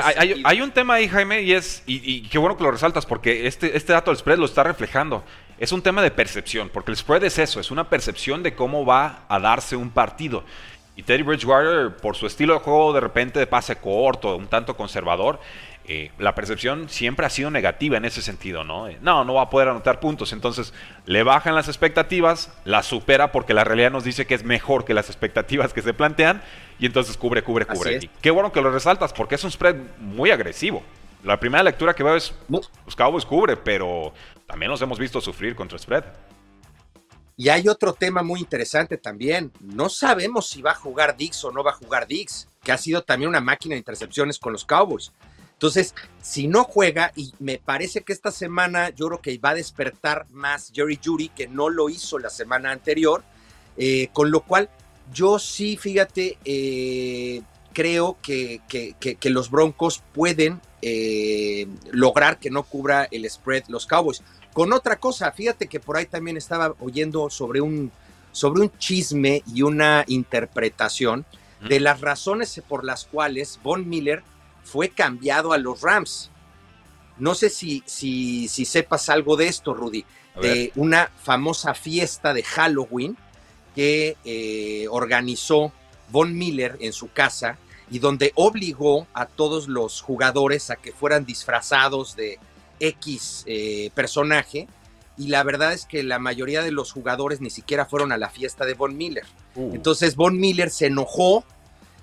hay, 0.45 0.61
un 0.61 0.73
tema 0.73 0.95
ahí, 0.95 1.09
Jaime, 1.09 1.43
y 1.43 1.53
es, 1.53 1.83
y, 1.87 2.23
qué 2.29 2.39
bueno 2.39 2.57
que 2.57 2.65
lo 2.65 2.71
resaltas, 2.71 3.07
porque 3.07 3.47
este, 3.47 3.77
este 3.77 3.93
dato 3.93 4.11
del 4.11 4.19
spread 4.19 4.39
lo 4.39 4.47
está 4.47 4.65
reflejando. 4.65 5.25
Es 5.59 5.71
un 5.71 5.81
tema 5.81 6.03
de 6.03 6.11
percepción, 6.11 6.69
porque 6.69 6.91
el 6.91 6.97
spread 6.97 7.23
es 7.25 7.39
eso, 7.39 7.61
es 7.61 7.71
una 7.71 7.89
percepción 7.89 8.43
de 8.43 8.55
cómo 8.55 8.85
va 8.85 9.25
a 9.29 9.39
darse 9.39 9.77
un 9.77 9.91
partido. 9.91 10.45
Y 10.97 11.03
Teddy 11.05 11.23
Bridgewater, 11.23 11.97
por 11.97 12.17
su 12.17 12.27
estilo 12.27 12.55
de 12.55 12.61
juego 12.61 12.93
de 12.93 13.01
repente 13.01 13.39
de 13.39 13.47
pase 13.47 13.77
corto, 13.77 14.37
un 14.37 14.49
tanto 14.49 14.77
conservador, 14.77 15.41
eh, 15.87 16.11
la 16.19 16.35
percepción 16.35 16.89
siempre 16.89 17.27
ha 17.27 17.31
sido 17.31 17.51
negativa 17.51 17.99
en 17.99 18.07
ese 18.07 18.23
sentido, 18.23 18.65
¿no? 18.65 18.89
Eh, 18.89 18.99
no, 19.03 19.25
no 19.25 19.35
va 19.35 19.43
a 19.43 19.51
poder 19.51 19.69
anotar 19.69 20.01
puntos. 20.01 20.33
Entonces 20.33 20.73
le 21.05 21.23
bajan 21.23 21.55
las 21.55 21.69
expectativas, 21.69 22.51
la 22.65 22.83
supera 22.83 23.33
porque 23.33 23.53
la 23.53 23.65
realidad 23.65 23.91
nos 23.91 24.05
dice 24.05 24.27
que 24.27 24.35
es 24.35 24.45
mejor 24.45 24.85
que 24.85 24.95
las 24.95 25.09
expectativas 25.09 25.75
que 25.75 25.83
se 25.83 25.93
plantean 25.93 26.43
y 26.79 26.87
entonces 26.87 27.17
cubre, 27.17 27.43
cubre, 27.43 27.67
cubre. 27.67 28.11
qué 28.23 28.31
bueno 28.31 28.51
que 28.51 28.63
lo 28.63 28.71
resaltas 28.71 29.13
porque 29.13 29.35
es 29.35 29.45
un 29.45 29.51
spread 29.51 29.77
muy 29.99 30.31
agresivo. 30.31 30.83
La 31.23 31.39
primera 31.39 31.63
lectura 31.63 31.95
que 31.95 32.03
veo 32.03 32.17
es 32.17 32.35
los 32.49 32.97
Cowboys 32.97 33.25
cubre, 33.25 33.57
pero 33.57 34.13
también 34.47 34.71
los 34.71 34.81
hemos 34.81 34.99
visto 34.99 35.21
sufrir 35.21 35.55
contra 35.55 35.79
spread. 35.79 36.05
Y 37.37 37.49
hay 37.49 37.69
otro 37.69 37.93
tema 37.93 38.23
muy 38.23 38.41
interesante 38.41 38.97
también. 38.97 39.53
No 39.61 39.89
sabemos 39.89 40.49
si 40.49 40.63
va 40.63 40.71
a 40.71 40.77
jugar 40.77 41.17
Dix 41.17 41.45
o 41.45 41.51
no 41.51 41.65
va 41.65 41.73
a 41.73 41.75
jugar 41.75 42.07
Dix, 42.07 42.49
que 42.63 42.73
ha 42.73 42.79
sido 42.79 43.03
también 43.03 43.29
una 43.29 43.41
máquina 43.41 43.75
de 43.75 43.79
intercepciones 43.79 44.39
con 44.39 44.53
los 44.53 44.65
Cowboys. 44.65 45.13
Entonces, 45.55 45.95
si 46.21 46.47
no 46.47 46.65
juega, 46.65 47.13
y 47.17 47.33
me 47.39 47.59
parece 47.59 48.03
que 48.03 48.13
esta 48.13 48.31
semana 48.31 48.91
yo 48.91 49.07
creo 49.09 49.21
que 49.21 49.39
va 49.39 49.51
a 49.51 49.55
despertar 49.55 50.27
más 50.31 50.71
Jerry 50.75 50.99
Judy, 51.03 51.31
que 51.31 51.49
no 51.49 51.71
lo 51.71 51.89
hizo 51.89 52.19
la 52.19 52.31
semana 52.31 52.71
anterior, 52.71 53.23
eh, 53.77 54.09
con 54.13 54.31
lo 54.31 54.41
cual 54.43 54.69
yo 55.13 55.39
sí, 55.39 55.77
fíjate, 55.77 56.39
eh, 56.45 57.43
creo 57.73 58.17
que, 58.23 58.61
que, 58.69 59.31
los 59.31 59.51
Broncos 59.51 60.03
pueden 60.13 60.61
eh, 60.83 61.67
lograr 61.91 62.39
que 62.39 62.51
no 62.51 62.63
cubra 62.63 63.09
el 63.11 63.29
spread 63.29 63.65
los 63.69 63.87
Cowboys. 63.87 64.23
Con 64.53 64.73
otra 64.73 64.97
cosa, 64.97 65.33
fíjate 65.33 65.67
que 65.67 65.81
por 65.81 65.97
ahí 65.97 66.07
también 66.07 66.37
estaba 66.37 66.75
oyendo 66.81 67.29
sobre 67.31 67.61
un, 67.61 67.91
sobre 68.33 68.63
un 68.63 68.79
chisme 68.79 69.43
y 69.53 69.63
una 69.63 70.05
interpretación 70.07 71.25
de 71.69 71.81
las 71.81 72.03
razones 72.03 72.63
por 72.69 72.85
las 72.85 73.07
cuales 73.07 73.59
Von 73.63 73.89
Miller 73.89 74.23
fue 74.65 74.89
cambiado 74.89 75.53
a 75.53 75.59
los 75.59 75.81
Rams. 75.83 76.31
No 77.19 77.35
sé 77.35 77.51
si, 77.51 77.83
si, 77.87 78.49
si 78.49 78.65
sepas 78.65 79.09
algo 79.09 79.37
de 79.37 79.47
esto, 79.47 79.73
Rudy, 79.73 80.05
de 80.41 80.73
una 80.75 81.11
famosa 81.23 81.75
fiesta 81.75 82.35
de 82.35 82.43
Halloween 82.43 83.17
que 83.75 84.17
eh, 84.25 84.87
organizó 84.91 85.73
Von 86.11 86.37
Miller 86.37 86.77
en 86.81 86.93
su 86.93 87.13
casa 87.13 87.59
y 87.91 87.99
donde 87.99 88.33
obligó 88.35 89.07
a 89.15 89.27
todos 89.27 89.69
los 89.69 90.01
jugadores 90.01 90.71
a 90.71 90.77
que 90.77 90.93
fueran 90.93 91.25
disfrazados 91.25 92.17
de 92.17 92.39
X 92.81 93.45
eh, 93.47 93.91
personaje. 93.95 94.69
Y 95.17 95.29
la 95.29 95.45
verdad 95.45 95.73
es 95.73 95.87
que 95.87 96.03
la 96.03 96.19
mayoría 96.19 96.63
de 96.63 96.73
los 96.73 96.91
jugadores 96.91 97.41
ni 97.41 97.51
siquiera 97.51 97.87
fueron 97.87 98.11
a 98.11 98.19
la 98.19 98.31
fiesta 98.31 98.65
de 98.65 98.75
Von 98.75 98.97
Miller. 98.97 99.25
Uh. 99.55 99.75
Entonces 99.75 100.17
Von 100.17 100.39
Miller 100.39 100.71
se 100.71 100.87
enojó, 100.87 101.45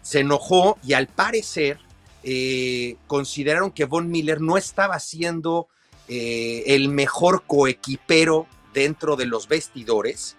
se 0.02 0.20
enojó 0.20 0.78
y 0.84 0.94
al 0.94 1.08
parecer 1.08 1.80
eh, 2.24 2.98
consideraron 3.08 3.72
que 3.72 3.86
Von 3.86 4.12
Miller 4.12 4.42
no 4.42 4.58
estaba 4.58 5.00
siendo 5.00 5.68
eh, 6.08 6.64
el 6.68 6.90
mejor 6.90 7.44
coequipero 7.48 8.48
dentro 8.74 9.16
de 9.16 9.26
los 9.26 9.48
vestidores 9.48 10.38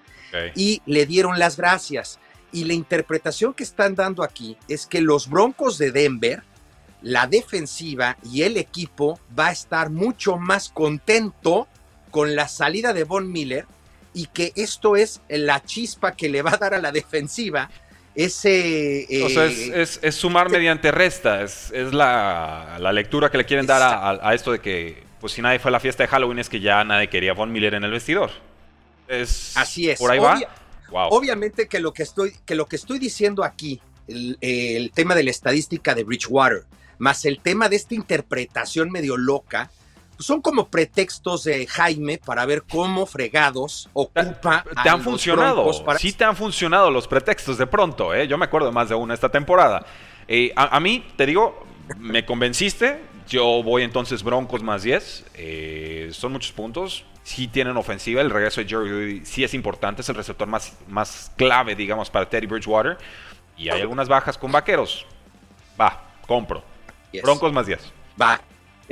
y 0.54 0.80
le 0.86 1.06
dieron 1.06 1.38
las 1.38 1.56
gracias. 1.56 2.18
Y 2.52 2.64
la 2.64 2.74
interpretación 2.74 3.54
que 3.54 3.64
están 3.64 3.94
dando 3.94 4.22
aquí 4.22 4.56
es 4.68 4.86
que 4.86 5.00
los 5.00 5.28
Broncos 5.28 5.78
de 5.78 5.90
Denver, 5.92 6.42
la 7.00 7.26
defensiva 7.26 8.16
y 8.22 8.42
el 8.42 8.56
equipo 8.56 9.18
va 9.38 9.48
a 9.48 9.52
estar 9.52 9.90
mucho 9.90 10.36
más 10.36 10.68
contento 10.68 11.66
con 12.10 12.36
la 12.36 12.48
salida 12.48 12.92
de 12.92 13.04
Von 13.04 13.32
Miller 13.32 13.66
y 14.14 14.26
que 14.26 14.52
esto 14.56 14.96
es 14.96 15.20
la 15.28 15.62
chispa 15.64 16.14
que 16.14 16.28
le 16.28 16.42
va 16.42 16.52
a 16.52 16.58
dar 16.58 16.74
a 16.74 16.80
la 16.80 16.92
defensiva 16.92 17.70
ese... 18.14 19.06
o 19.24 19.28
sea, 19.28 19.46
es, 19.46 20.00
eh, 20.02 20.12
sumar 20.12 20.50
mediante 20.50 20.90
resta, 20.90 21.42
es, 21.42 21.72
la, 21.92 22.78
lectura 22.92 23.30
que 23.30 23.38
le 23.38 23.44
quieren 23.44 23.66
dar 23.66 24.18
a, 24.22 24.34
esto 24.34 24.52
de 24.52 24.60
que, 24.60 25.02
pues 25.20 25.32
si 25.32 25.42
nadie 25.42 25.58
fue 25.58 25.70
a 25.70 25.72
la 25.72 25.80
fiesta 25.80 26.02
de 26.02 26.08
Halloween 26.08 26.38
es 26.38 26.48
que 26.48 26.60
ya 26.60 26.84
nadie 26.84 27.08
quería 27.08 27.32
Von 27.32 27.50
Miller 27.50 27.74
en 27.74 27.84
el 27.84 27.90
vestidor. 27.90 28.30
Es, 29.08 29.56
Así 29.56 29.90
es. 29.90 29.98
Por 29.98 30.10
ahí 30.10 30.18
va. 30.18 30.40
Obviamente 31.08 31.68
que 31.68 31.80
lo 31.80 31.92
que, 31.92 32.02
estoy, 32.02 32.34
que 32.44 32.54
lo 32.54 32.66
que 32.66 32.76
estoy 32.76 32.98
diciendo 32.98 33.44
aquí, 33.44 33.80
el, 34.08 34.36
el 34.40 34.90
tema 34.92 35.14
de 35.14 35.22
la 35.22 35.30
estadística 35.30 35.94
de 35.94 36.04
Bridgewater, 36.04 36.64
más 36.98 37.24
el 37.24 37.40
tema 37.40 37.68
de 37.68 37.76
esta 37.76 37.94
interpretación 37.94 38.90
medio 38.90 39.16
loca, 39.16 39.70
son 40.22 40.40
como 40.40 40.68
pretextos 40.68 41.44
de 41.44 41.66
Jaime 41.66 42.18
para 42.18 42.46
ver 42.46 42.62
cómo 42.62 43.06
fregados 43.06 43.88
ocupa. 43.92 44.64
Te, 44.82 44.88
han 44.88 45.02
funcionado. 45.02 45.70
Sí, 45.98 46.12
te 46.12 46.24
han 46.24 46.36
funcionado 46.36 46.90
los 46.90 47.08
pretextos 47.08 47.58
de 47.58 47.66
pronto. 47.66 48.14
¿eh? 48.14 48.26
Yo 48.26 48.38
me 48.38 48.44
acuerdo 48.44 48.72
más 48.72 48.88
de 48.88 48.94
una 48.94 49.14
esta 49.14 49.28
temporada. 49.28 49.84
Eh, 50.28 50.52
a, 50.56 50.78
mí, 50.80 51.04
te 51.16 51.26
digo, 51.26 51.64
me 51.98 52.24
convenciste. 52.24 53.02
Yo 53.28 53.62
voy 53.62 53.82
entonces 53.82 54.22
Broncos 54.22 54.62
más 54.62 54.82
10. 54.82 55.24
Eh, 55.34 56.10
son 56.12 56.32
muchos 56.32 56.52
puntos. 56.52 57.04
Sí 57.22 57.48
tienen 57.48 57.76
ofensiva. 57.76 58.20
El 58.20 58.30
regreso 58.30 58.60
de 58.60 58.68
Jerry 58.68 59.22
sí 59.24 59.44
es 59.44 59.54
importante. 59.54 60.02
Es 60.02 60.08
el 60.08 60.14
receptor 60.14 60.48
más, 60.48 60.76
más 60.88 61.32
clave, 61.36 61.74
digamos, 61.74 62.10
para 62.10 62.28
Teddy 62.28 62.46
Bridgewater. 62.46 62.98
Y 63.56 63.68
hay 63.68 63.80
algunas 63.80 64.08
bajas 64.08 64.38
con 64.38 64.50
vaqueros. 64.50 65.06
Va, 65.80 66.02
compro. 66.26 66.62
Broncos 67.22 67.52
más 67.52 67.66
10. 67.66 67.92
Va, 68.20 68.40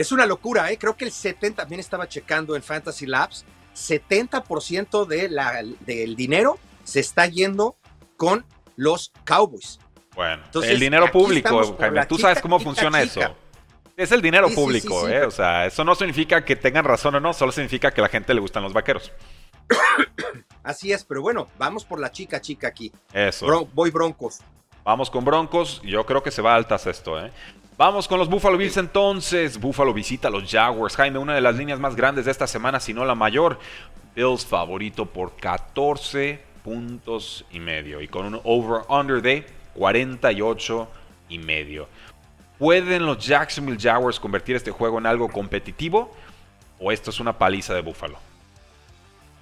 es 0.01 0.13
una 0.13 0.25
locura, 0.25 0.71
¿eh? 0.71 0.79
Creo 0.79 0.97
que 0.97 1.05
el 1.05 1.13
70, 1.13 1.63
también 1.63 1.81
estaba 1.81 2.09
checando 2.09 2.57
en 2.57 2.63
Fantasy 2.63 3.07
Labs, 3.07 3.45
70% 3.75 5.07
de 5.07 5.29
la, 5.29 5.63
del 5.81 6.17
dinero 6.17 6.59
se 6.85 7.01
está 7.01 7.27
yendo 7.27 7.77
con 8.17 8.47
los 8.77 9.13
Cowboys. 9.25 9.79
Bueno, 10.15 10.43
el 10.63 10.81
dinero 10.81 11.11
público, 11.13 11.77
Jaime, 11.79 12.07
tú 12.07 12.19
sabes 12.19 12.41
cómo 12.41 12.59
funciona 12.59 13.03
eso. 13.03 13.21
Es 13.97 14.11
el 14.13 14.23
dinero 14.23 14.49
público, 14.49 15.07
¿eh? 15.07 15.27
O 15.27 15.31
sea, 15.31 15.67
eso 15.67 15.85
no 15.85 15.95
significa 15.95 16.45
que 16.45 16.57
tengan 16.57 16.85
razón 16.85 17.15
o 17.17 17.21
no, 17.21 17.35
solo 17.35 17.53
significa 17.53 17.91
que 17.91 18.01
a 18.01 18.05
la 18.05 18.09
gente 18.09 18.33
le 18.33 18.41
gustan 18.41 18.63
los 18.63 18.73
vaqueros. 18.73 19.13
Así 20.63 20.93
es, 20.93 21.05
pero 21.05 21.21
bueno, 21.21 21.47
vamos 21.59 21.85
por 21.85 22.01
la 22.01 22.11
chica 22.11 22.41
chica 22.41 22.69
aquí. 22.69 22.91
Eso. 23.13 23.69
voy 23.75 23.91
Broncos. 23.91 24.39
Vamos 24.83 25.11
con 25.11 25.25
Broncos. 25.25 25.83
Yo 25.85 26.07
creo 26.07 26.23
que 26.23 26.31
se 26.31 26.41
va 26.41 26.55
a 26.55 26.57
altas 26.57 26.87
esto, 26.87 27.23
¿eh? 27.23 27.31
Vamos 27.81 28.07
con 28.07 28.19
los 28.19 28.29
Buffalo 28.29 28.59
Bills 28.59 28.77
entonces. 28.77 29.59
Buffalo 29.59 29.95
visita 29.95 30.29
a 30.29 30.31
los 30.31 30.51
Jaguars. 30.51 30.97
Jaime, 30.97 31.19
una 31.19 31.35
de 31.35 31.41
las 31.41 31.57
líneas 31.57 31.81
más 31.81 31.97
grandes 31.97 32.27
de 32.27 32.31
esta 32.31 32.47
semana, 32.47 32.79
si 32.79 32.93
no 32.93 33.07
la 33.07 33.15
mayor. 33.15 33.59
Bills 34.15 34.45
favorito 34.45 35.07
por 35.07 35.35
14 35.37 36.43
puntos 36.63 37.47
y 37.51 37.59
medio 37.59 38.03
y 38.03 38.09
con 38.09 38.27
un 38.27 38.41
over-under 38.45 39.23
de 39.23 39.47
48 39.73 40.89
y 41.31 41.39
medio. 41.39 41.89
¿Pueden 42.59 43.07
los 43.07 43.27
Jacksonville 43.27 43.81
Jaguars 43.81 44.21
convertir 44.21 44.57
este 44.57 44.71
juego 44.71 44.99
en 44.99 45.07
algo 45.07 45.31
competitivo 45.31 46.15
o 46.79 46.93
esto 46.93 47.09
es 47.09 47.19
una 47.19 47.39
paliza 47.39 47.73
de 47.73 47.81
Buffalo? 47.81 48.19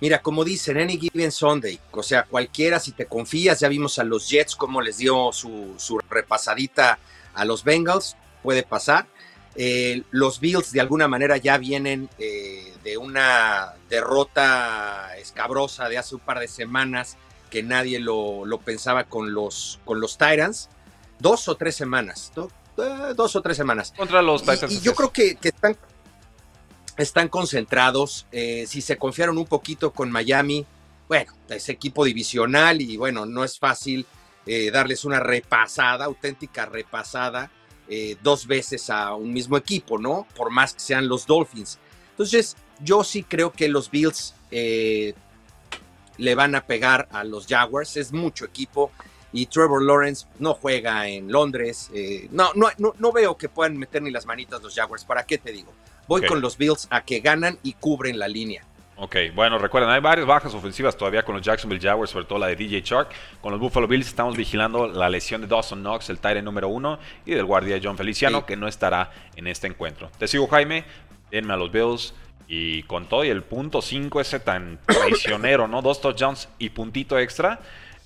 Mira, 0.01 0.23
como 0.23 0.45
dicen, 0.45 0.79
any 0.79 0.97
given 0.97 1.33
Sunday, 1.33 1.81
o 1.91 2.05
sea, 2.05 2.23
cualquiera, 2.23 2.79
si 2.79 2.93
te 2.93 3.05
confías, 3.05 3.59
ya 3.59 3.69
vimos 3.69 3.99
a 3.99 4.05
los 4.05 4.29
Jets 4.29 4.55
cómo 4.55 4.81
les 4.81 4.99
dio 4.99 5.33
su, 5.33 5.75
su 5.77 5.99
repasadita 6.09 7.01
a 7.35 7.45
los 7.45 7.65
Bengals, 7.65 8.17
puede 8.43 8.63
pasar. 8.63 9.07
Eh, 9.61 10.05
los 10.13 10.39
Bills 10.39 10.71
de 10.71 10.81
alguna 10.81 11.09
manera 11.09 11.37
ya 11.37 11.59
vienen 11.59 12.09
eh, 12.21 12.73
de 12.85 12.97
una 12.97 13.75
derrota 13.91 15.17
escabrosa 15.19 15.89
de 15.89 15.99
hace 15.99 16.15
un 16.15 16.21
par 16.21 16.39
de 16.39 16.47
semanas 16.47 17.17
que 17.51 17.65
nadie 17.65 17.99
lo, 17.99 18.45
pensaba 18.65 19.05
con 19.05 19.35
los, 19.35 19.81
con 19.85 20.01
los 20.01 20.17
Titans. 20.17 20.69
Dos 21.19 21.49
o 21.49 21.57
tres 21.57 21.75
semanas, 21.75 22.31
eh, 22.37 23.15
dos 23.17 23.35
o 23.35 23.43
tres 23.43 23.57
semanas. 23.57 23.93
Contra 23.97 24.23
los 24.23 24.43
Titans. 24.43 24.75
Y, 24.75 24.81
yo 24.81 24.95
creo 24.95 25.13
que, 25.13 25.37
están, 25.43 25.77
están 26.97 27.29
concentrados. 27.29 28.29
si 28.31 28.81
se 28.81 28.97
confiaron 28.97 29.39
un 29.39 29.47
poquito 29.47 29.93
con 29.93 30.13
Miami, 30.13 30.65
bueno, 31.09 31.33
es 31.49 31.69
equipo 31.69 32.05
divisional 32.05 32.81
y 32.81 32.97
bueno, 32.97 33.27
no 33.27 33.43
es 33.43 33.59
fácil 33.59 34.07
darles 34.73 35.05
una 35.05 35.19
repasada, 35.19 36.05
auténtica 36.05 36.65
repasada 36.65 37.51
eh, 37.89 38.17
dos 38.23 38.47
veces 38.47 38.91
a 38.91 39.15
un 39.15 39.33
mismo 39.33 39.57
equipo, 39.57 39.99
¿no? 39.99 40.27
Por 40.37 40.51
más 40.51 40.75
que 40.75 40.81
sean 40.81 41.09
los 41.09 41.27
Dolphins. 41.27 41.79
Entonces, 42.11 42.57
yo 42.81 43.05
sí 43.05 43.23
creo 43.23 43.53
que 43.53 43.69
los 43.69 43.91
Bills 43.91 44.35
eh, 44.51 45.15
le 46.17 46.35
van 46.35 46.55
a 46.55 46.67
pegar 46.67 47.09
a 47.11 47.25
los 47.25 47.47
Jaguars. 47.47 47.97
Es 47.97 48.13
mucho 48.13 48.45
equipo 48.45 48.91
y 49.33 49.47
Trevor 49.47 49.83
Lawrence 49.83 50.27
no 50.39 50.55
juega 50.55 51.09
en 51.09 51.31
Londres. 51.31 51.91
Eh, 51.95 52.29
no, 52.31 52.53
no, 52.55 52.69
no, 52.99 53.13
veo 53.13 53.37
que 53.37 53.49
puedan 53.49 53.77
meter 53.77 54.03
ni 54.03 54.11
las 54.11 54.27
manitas 54.27 54.63
los 54.63 54.75
Jaguars. 54.75 55.05
¿Para 55.05 55.25
qué 55.25 55.39
te 55.39 55.53
digo? 55.53 55.73
Voy 56.07 56.27
con 56.27 56.41
los 56.41 56.57
Bills 56.57 56.87
a 56.91 57.05
que 57.05 57.21
ganan 57.21 57.59
y 57.63 57.75
cubren 57.75 58.19
la 58.19 58.29
línea. 58.29 58.65
Ok, 59.01 59.15
bueno, 59.33 59.59
recuerden, 59.59 59.91
hay 59.91 60.01
varias 60.01 60.27
bajas 60.27 60.53
ofensivas 60.55 60.97
todavía 60.97 61.25
con 61.25 61.37
los 61.37 61.45
Jacksonville 61.47 61.81
Jaguars, 61.81 62.11
sobre 62.11 62.25
todo 62.25 62.41
la 62.41 62.49
de 62.49 62.57
DJ 62.57 62.81
Shark. 62.81 63.11
Con 63.41 63.53
los 63.53 63.61
Buffalo 63.61 63.87
Bills 63.87 64.09
estamos 64.09 64.37
vigilando 64.37 64.89
la 64.89 65.09
lesión 65.09 65.41
de 65.41 65.47
Dawson 65.47 65.83
Knox, 65.83 66.11
el 66.11 66.19
Tyrant 66.19 66.45
número 66.45 66.67
uno, 66.69 66.99
y 67.25 67.31
del 67.31 67.45
guardia 67.45 67.79
John 67.81 67.97
Feliciano, 67.97 68.45
que 68.45 68.57
no 68.57 68.67
estará 68.67 69.13
en 69.37 69.47
este 69.47 69.69
encuentro. 69.69 70.11
Te 70.19 70.27
sigo, 70.27 70.49
Jaime, 70.49 70.85
denme 71.31 71.55
a 71.55 71.57
los 71.57 71.71
Bills. 71.71 72.13
Y 72.49 72.83
con 72.85 73.09
todo 73.09 73.25
y 73.25 73.29
el 73.29 73.43
punto 73.43 73.83
5 73.83 74.21
ese 74.21 74.41
tan 74.41 74.81
traicionero, 74.87 75.69
¿no? 75.69 75.81
Dos 75.81 76.01
touchdowns 76.01 76.49
y 76.59 76.71
puntito 76.71 77.21
extra. 77.21 77.61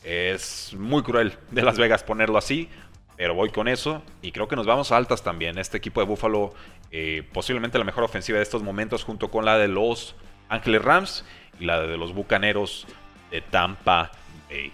Es 0.04 0.74
muy 0.76 1.02
cruel 1.02 1.38
de 1.52 1.62
Las 1.62 1.78
Vegas 1.78 2.02
ponerlo 2.02 2.36
así. 2.36 2.68
pero 3.16 3.34
voy 3.34 3.48
con 3.48 3.66
eso 3.66 4.02
y 4.20 4.32
creo 4.32 4.46
que 4.46 4.56
nos 4.56 4.66
vamos 4.66 4.92
a 4.92 4.98
altas 4.98 5.22
también. 5.22 5.56
Este 5.56 5.78
equipo 5.78 6.00
de 6.00 6.06
Buffalo, 6.06 6.52
eh, 6.90 7.26
posiblemente 7.32 7.78
la 7.78 7.84
mejor 7.84 8.04
ofensiva 8.04 8.36
de 8.36 8.42
estos 8.42 8.62
momentos, 8.62 9.04
junto 9.04 9.30
con 9.30 9.46
la 9.46 9.56
de 9.56 9.68
los 9.68 10.16
Ángeles 10.52 10.82
Rams 10.82 11.24
y 11.58 11.64
la 11.64 11.80
de 11.80 11.96
los 11.96 12.12
Bucaneros 12.12 12.86
de 13.30 13.40
Tampa 13.40 14.10
Bay. 14.50 14.72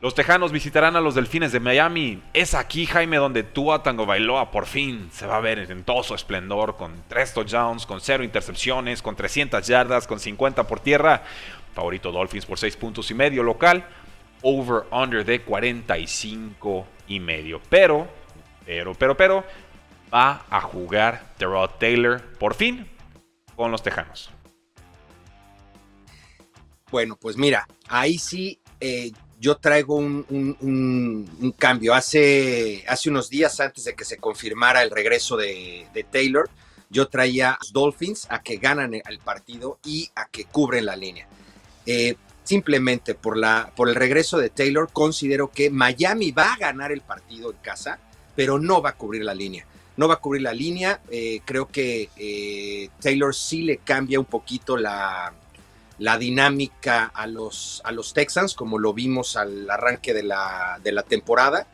Los 0.00 0.16
Tejanos 0.16 0.50
visitarán 0.50 0.96
a 0.96 1.00
los 1.00 1.14
Delfines 1.14 1.52
de 1.52 1.60
Miami. 1.60 2.20
Es 2.32 2.54
aquí, 2.54 2.86
Jaime, 2.86 3.18
donde 3.18 3.44
Tua 3.44 3.84
Tango 3.84 4.04
Bailoa 4.04 4.50
por 4.50 4.66
fin 4.66 5.08
se 5.12 5.26
va 5.26 5.36
a 5.36 5.40
ver 5.40 5.60
en 5.60 5.84
todo 5.84 6.02
su 6.02 6.16
esplendor, 6.16 6.76
con 6.76 7.04
3 7.06 7.34
touchdowns, 7.34 7.86
con 7.86 8.00
0 8.00 8.24
intercepciones, 8.24 9.00
con 9.00 9.14
300 9.14 9.64
yardas, 9.64 10.08
con 10.08 10.18
50 10.18 10.66
por 10.66 10.80
tierra. 10.80 11.22
Favorito 11.72 12.10
Dolphins 12.10 12.46
por 12.46 12.58
6 12.58 12.76
puntos 12.76 13.08
y 13.12 13.14
medio 13.14 13.44
local. 13.44 13.86
Over-under 14.42 15.24
de 15.24 15.42
45 15.42 16.84
y 17.06 17.20
medio. 17.20 17.60
Pero, 17.68 18.08
pero, 18.66 18.94
pero, 18.94 19.16
pero, 19.16 19.44
va 20.12 20.42
a 20.50 20.60
jugar 20.62 21.32
Terrell 21.38 21.68
Taylor 21.78 22.20
por 22.40 22.54
fin 22.54 22.88
con 23.54 23.70
los 23.70 23.84
Tejanos. 23.84 24.32
Bueno, 26.92 27.16
pues 27.16 27.38
mira, 27.38 27.66
ahí 27.88 28.18
sí 28.18 28.60
eh, 28.78 29.12
yo 29.40 29.56
traigo 29.56 29.96
un, 29.96 31.54
cambio. 31.58 31.94
Hace, 31.94 32.84
hace 32.86 33.08
unos 33.08 33.30
días 33.30 33.58
antes 33.60 33.84
de 33.84 33.94
que 33.94 34.04
se 34.04 34.18
confirmara 34.18 34.82
el 34.82 34.90
regreso 34.90 35.38
de, 35.38 35.86
Taylor, 36.12 36.50
yo 36.90 37.08
traía 37.08 37.52
a 37.52 37.58
los 37.62 37.72
Dolphins 37.72 38.26
a 38.28 38.42
que 38.42 38.58
ganan 38.58 38.92
el 38.92 39.18
partido 39.24 39.78
y 39.86 40.10
a 40.14 40.26
que 40.26 40.44
cubren 40.44 40.84
la 40.84 40.94
línea. 40.94 41.26
Eh, 41.86 42.16
simplemente 42.44 43.14
por, 43.14 43.38
la, 43.38 43.72
por 43.74 43.88
el 43.88 43.94
regreso 43.94 44.36
de 44.36 44.50
Taylor, 44.50 44.90
considero 44.92 45.50
que 45.50 45.70
Miami 45.70 46.30
va 46.30 46.52
a 46.52 46.58
ganar 46.58 46.92
el 46.92 47.00
partido 47.00 47.52
en 47.52 47.56
casa, 47.62 47.98
pero 48.36 48.58
no 48.58 48.82
va 48.82 48.90
a 48.90 48.96
cubrir 48.96 49.24
la 49.24 49.32
línea. 49.32 49.66
No 49.96 50.08
va 50.08 50.14
a 50.14 50.20
cubrir 50.20 50.42
la 50.42 50.52
línea. 50.52 51.00
Eh, 51.10 51.40
creo 51.46 51.68
que 51.68 52.90
Taylor 53.00 53.34
sí 53.34 53.62
le 53.62 53.78
cambia 53.78 54.20
un 54.20 54.26
poquito 54.26 54.76
la, 54.76 55.32
la 55.98 56.18
dinámica 56.18 57.06
a 57.14 57.26
los, 57.26 57.80
a 57.84 57.92
los 57.92 58.12
Texans, 58.12 58.54
como 58.54 58.78
lo 58.78 58.92
vimos 58.92 59.36
al 59.36 59.68
arranque 59.70 60.14
de 60.14 60.22
la, 60.22 60.80
de 60.82 60.92
la 60.92 61.02
temporada. 61.02 61.66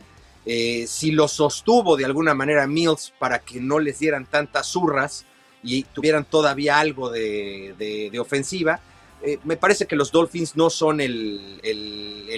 Eh, 0.45 0.87
si 0.87 1.11
lo 1.11 1.29
sostuvo 1.29 1.97
de 1.97 2.05
alguna 2.05 2.35
manera 2.35 2.67
Mills 2.67 3.13
para 3.19 3.39
que 3.39 3.61
no 3.61 3.79
les 3.79 3.99
dieran 3.99 4.27
tantas 4.27 4.67
zurras 4.67 5.27
y 5.63 5.83
tuvieran 5.83 6.25
todavía 6.25 6.79
algo 6.79 7.11
de, 7.11 8.11
ofensiva, 8.19 8.81
eh, 9.23 9.39
me 9.45 9.57
parece 9.57 9.87
que 9.87 9.97
los 9.97 10.13
Dolphins 10.13 10.57
no 10.57 10.71
son 10.71 11.01
el, 11.01 11.61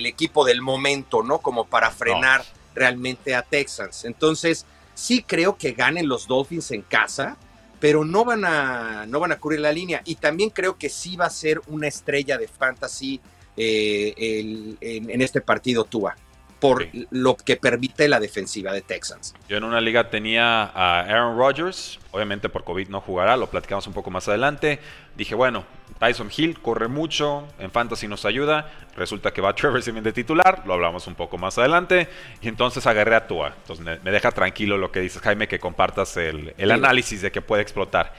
equipo 0.07 0.45
del 0.45 0.61
momento, 0.61 1.23
¿no? 1.23 1.39
Como 1.39 1.67
para 1.67 1.91
frenar 1.91 2.43
realmente 2.75 3.35
a 3.35 3.43
Texans. 3.43 4.05
Entonces, 4.05 4.67
sí 4.95 5.23
creo 5.23 5.57
que 5.57 5.73
ganen 5.73 6.09
los 6.09 6.27
Dolphins 6.27 6.71
en 6.73 6.83
casa 6.83 7.37
pero 7.81 8.05
no 8.05 8.25
van 8.25 8.45
a, 8.45 9.07
no 9.07 9.19
van 9.19 9.33
a 9.33 9.41
cubrir 9.41 9.61
la 9.61 9.73
línea. 9.73 10.03
Y 10.05 10.17
también 10.17 10.51
creo 10.51 10.77
que 10.77 10.91
sí 10.91 11.17
va 11.17 11.25
a 11.25 11.31
ser 11.31 11.61
una 11.67 11.89
estrella 11.89 12.39
de 12.39 12.47
fantasy 12.47 13.21
eh, 13.57 14.77
en, 14.81 15.21
este 15.23 15.41
partido 15.41 15.85
Tua, 15.85 16.17
por 16.61 16.87
lo 17.11 17.37
que 17.37 17.57
permite 17.57 18.07
la 18.09 18.21
defensiva 18.21 18.73
de 18.73 18.83
Texans. 18.83 19.35
Yo 19.49 19.57
en 19.57 19.65
una 19.65 19.81
liga 19.81 20.11
tenía 20.11 20.65
a 20.65 21.01
Aaron 21.01 21.37
Rodgers, 21.37 21.99
obviamente 22.13 22.49
por 22.49 22.65
COVID 22.65 22.89
no 22.89 23.01
jugará, 23.01 23.37
lo 23.37 23.49
platicamos 23.49 23.87
un 23.87 23.95
poco 23.95 24.11
más 24.11 24.29
adelante. 24.29 24.79
Dije, 25.17 25.35
bueno, 25.35 25.65
Tyson 25.99 26.31
Hill 26.35 26.61
corre 26.61 26.89
mucho, 26.89 27.47
en 27.59 27.71
fantasy 27.71 28.09
nos 28.09 28.25
ayuda. 28.25 28.71
Resulta 28.97 29.33
que 29.33 29.41
va 29.41 29.55
Trevor 29.55 29.83
Simeon 29.83 30.05
de 30.05 30.13
titular, 30.13 30.63
lo 30.67 30.75
hablamos 30.75 31.07
un 31.07 31.15
poco 31.15 31.39
más 31.39 31.59
adelante. 31.59 32.09
Y 32.41 32.49
entonces 32.49 32.87
agarré 32.87 33.17
a 33.17 33.27
Tua. 33.27 33.55
Entonces 33.57 33.85
me, 33.85 34.11
deja 34.11 34.33
tranquilo 34.33 34.79
lo 34.79 34.91
que 34.91 35.01
dices, 35.01 35.21
Jaime, 35.23 35.49
que 35.49 35.59
compartas 35.59 36.17
el, 36.17 36.55
análisis 36.71 37.23
de 37.23 37.31
que 37.31 37.43
puede 37.43 37.63
explotar 37.63 38.13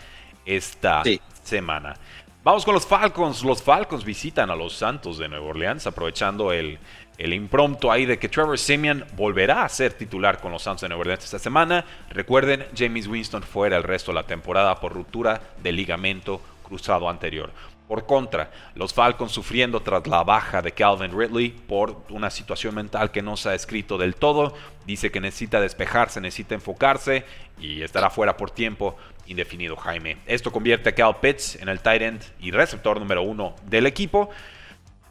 esta 0.45 1.03
semana. 1.43 1.95
Vamos 2.43 2.65
con 2.65 2.74
los 2.74 2.88
Falcons. 2.88 3.43
Los 3.43 3.62
Falcons 3.62 4.03
visitan 4.03 4.50
a 4.50 4.55
los 4.55 4.74
Santos 4.74 5.19
de 5.19 5.29
Nueva 5.29 5.45
Orleans, 5.45 5.86
aprovechando 5.86 6.51
el, 6.51 6.79
el 7.21 7.35
impromptu 7.35 7.91
ahí 7.91 8.07
de 8.07 8.17
que 8.17 8.29
Trevor 8.29 8.57
Simeon 8.57 9.05
volverá 9.15 9.63
a 9.63 9.69
ser 9.69 9.93
titular 9.93 10.39
con 10.39 10.51
los 10.51 10.63
Santos 10.63 10.81
de 10.81 10.89
Nueva 10.89 11.13
esta 11.13 11.38
semana. 11.38 11.86
Recuerden, 12.10 12.65
James 12.75 13.07
Winston 13.07 13.43
fuera 13.43 13.77
el 13.77 13.84
resto 13.84 14.12
de 14.12 14.15
la 14.15 14.23
temporada 14.23 14.79
por 14.79 14.91
ruptura 14.91 15.39
de 15.62 15.71
ligamento 15.71 16.41
cruzado 16.63 17.07
anterior. 17.07 17.51
Por 17.88 18.07
contra, 18.07 18.49
los 18.73 18.93
Falcons 18.93 19.34
sufriendo 19.34 19.81
tras 19.81 20.07
la 20.07 20.23
baja 20.23 20.63
de 20.63 20.71
Calvin 20.71 21.15
Ridley 21.15 21.49
por 21.49 22.03
una 22.10 22.31
situación 22.31 22.73
mental 22.73 23.12
que 23.12 23.21
no 23.21 23.38
se 23.38 23.49
ha 23.49 23.53
escrito 23.53 23.99
del 23.99 24.15
todo. 24.15 24.55
Dice 24.88 25.12
que 25.12 25.19
necesita 25.19 25.62
despejarse, 25.62 26.21
necesita 26.21 26.55
enfocarse 26.55 27.23
y 27.60 27.84
estará 27.84 28.10
fuera 28.10 28.36
por 28.36 28.49
tiempo 28.49 28.97
indefinido 29.27 29.75
Jaime. 29.75 30.17
Esto 30.25 30.51
convierte 30.51 30.89
a 30.89 30.95
Cal 30.95 31.19
Pitts 31.19 31.57
en 31.62 31.69
el 31.69 31.81
tight 31.81 32.01
end 32.01 32.23
y 32.39 32.49
receptor 32.49 32.99
número 32.99 33.21
uno 33.21 33.55
del 33.67 33.86
equipo. 33.86 34.31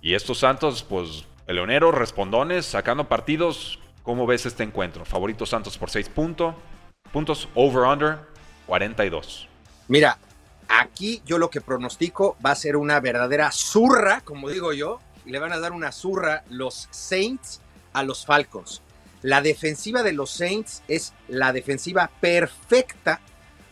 Y 0.03 0.15
estos 0.15 0.39
Santos, 0.39 0.83
pues, 0.83 1.27
peleoneros, 1.51 1.93
respondones, 1.93 2.65
sacando 2.65 3.09
partidos. 3.09 3.81
¿Cómo 4.05 4.25
ves 4.25 4.47
este 4.47 4.63
encuentro? 4.63 5.05
Favorito 5.05 5.45
Santos 5.47 5.77
por 5.79 5.91
6 5.91 6.09
puntos. 6.09 6.55
Puntos 7.13 7.49
over-under 7.57 8.21
42. 8.67 9.49
Mira, 9.89 10.17
Aquí 10.69 11.21
yo 11.27 11.39
lo 11.39 11.51
que 11.51 11.61
pronostico 11.61 12.37
va 12.47 12.53
a 12.53 12.55
ser 12.55 12.77
una 12.77 13.01
verdadera 13.01 13.51
zurra, 13.51 14.21
como 14.21 14.49
digo 14.49 14.73
yo, 14.73 15.01
le 15.27 15.41
van 15.41 15.53
a 15.53 15.59
dar 15.59 15.73
una 15.73 15.91
zurra 15.91 16.45
los 16.49 16.87
Saints 16.93 17.61
a 17.93 18.05
los 18.05 18.25
Falcons. 18.25 18.81
La 19.23 19.43
defensiva 19.43 20.05
de 20.05 20.13
los 20.13 20.31
Saints 20.31 20.85
es 20.87 21.13
la 21.27 21.53
defensiva 21.53 22.09
perfecta 22.21 23.19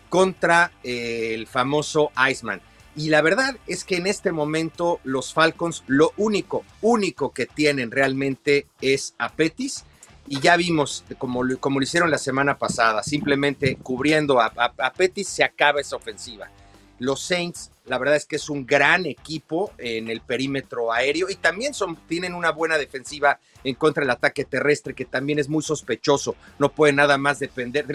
contra 0.09 0.73
eh, 0.83 1.31
el 1.35 1.47
famoso 1.47 2.11
Iceman. 2.29 2.61
Y 2.99 3.11
la 3.11 3.23
verdad 3.23 3.57
es 3.69 3.85
que 3.85 3.97
en 3.97 4.09
este 4.09 4.33
momento 4.33 4.99
los 5.05 5.33
Falcons 5.33 5.85
lo 5.87 6.13
único, 6.17 6.65
único 6.81 7.33
que 7.33 7.47
tienen 7.47 7.93
realmente 7.93 8.67
es 8.81 9.15
a 9.19 9.29
Petis. 9.29 9.85
Y 10.27 10.41
ya 10.41 10.57
vimos, 10.57 11.05
como, 11.17 11.43
como 11.61 11.79
lo 11.79 11.85
hicieron 11.85 12.11
la 12.11 12.19
semana 12.19 12.59
pasada, 12.59 13.05
simplemente 13.05 13.77
cubriendo 13.77 14.41
a, 14.41 14.53
a 14.57 14.93
se 15.23 15.45
acaba 15.45 15.81
esa 15.81 15.95
ofensiva. 15.95 16.51
Los 16.99 17.23
Saints, 17.23 17.71
la 17.87 17.99
verdad 17.99 18.17
es 18.17 18.27
que 18.27 18.35
es 18.35 18.51
un 18.51 18.67
gran 18.67 19.07
equipo 19.07 19.73
en 19.79 20.11
el 20.11 20.21
perímetro 20.21 20.93
aéreo 20.93 21.31
y 21.31 21.37
también 21.37 21.75
son, 21.75 21.95
tienen 22.09 22.35
una 22.35 22.51
buena 22.51 22.77
defensiva 22.77 23.39
en 23.63 23.77
contra 23.77 24.03
del 24.03 24.11
ataque 24.11 24.45
terrestre 24.45 24.95
que 24.95 25.05
también 25.05 25.39
es 25.39 25.49
muy 25.49 25.63
sospechoso. 25.63 26.35
No 26.59 26.73
puede 26.73 26.93
nada 26.93 27.17
más 27.17 27.39
depender. 27.39 27.87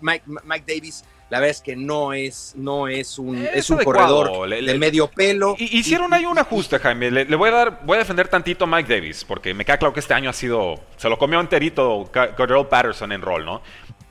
Mike, 0.00 0.64
Davis, 0.66 1.04
la 1.32 1.38
verdad 1.38 1.52
es 1.52 1.62
que 1.62 1.76
no 1.76 2.12
es, 2.12 2.52
no 2.58 2.88
es 2.88 3.18
un, 3.18 3.38
es, 3.38 3.70
un 3.70 3.78
corredor 3.78 4.50
de 4.50 4.78
medio 4.78 5.08
pelo. 5.08 5.54
hicieron 5.58 6.12
ahí 6.12 6.26
un 6.26 6.38
ajuste, 6.38 6.78
Jaime. 6.78 7.10
Le, 7.10 7.36
voy 7.36 7.48
a 7.48 7.52
dar, 7.52 7.80
voy 7.86 7.96
a 7.96 8.00
defender 8.00 8.28
tantito 8.28 8.64
a 8.64 8.66
Mike 8.66 8.94
Davis 8.94 9.24
porque 9.24 9.54
me 9.54 9.64
queda 9.64 9.78
claro 9.78 9.94
que 9.94 10.00
este 10.00 10.12
año 10.12 10.28
ha 10.28 10.34
sido, 10.34 10.78
se 10.98 11.08
lo 11.08 11.16
comió 11.16 11.40
enterito 11.40 12.10
Cordell 12.36 12.66
Patterson 12.66 13.12
en 13.12 13.22
rol, 13.22 13.46
¿no? 13.46 13.62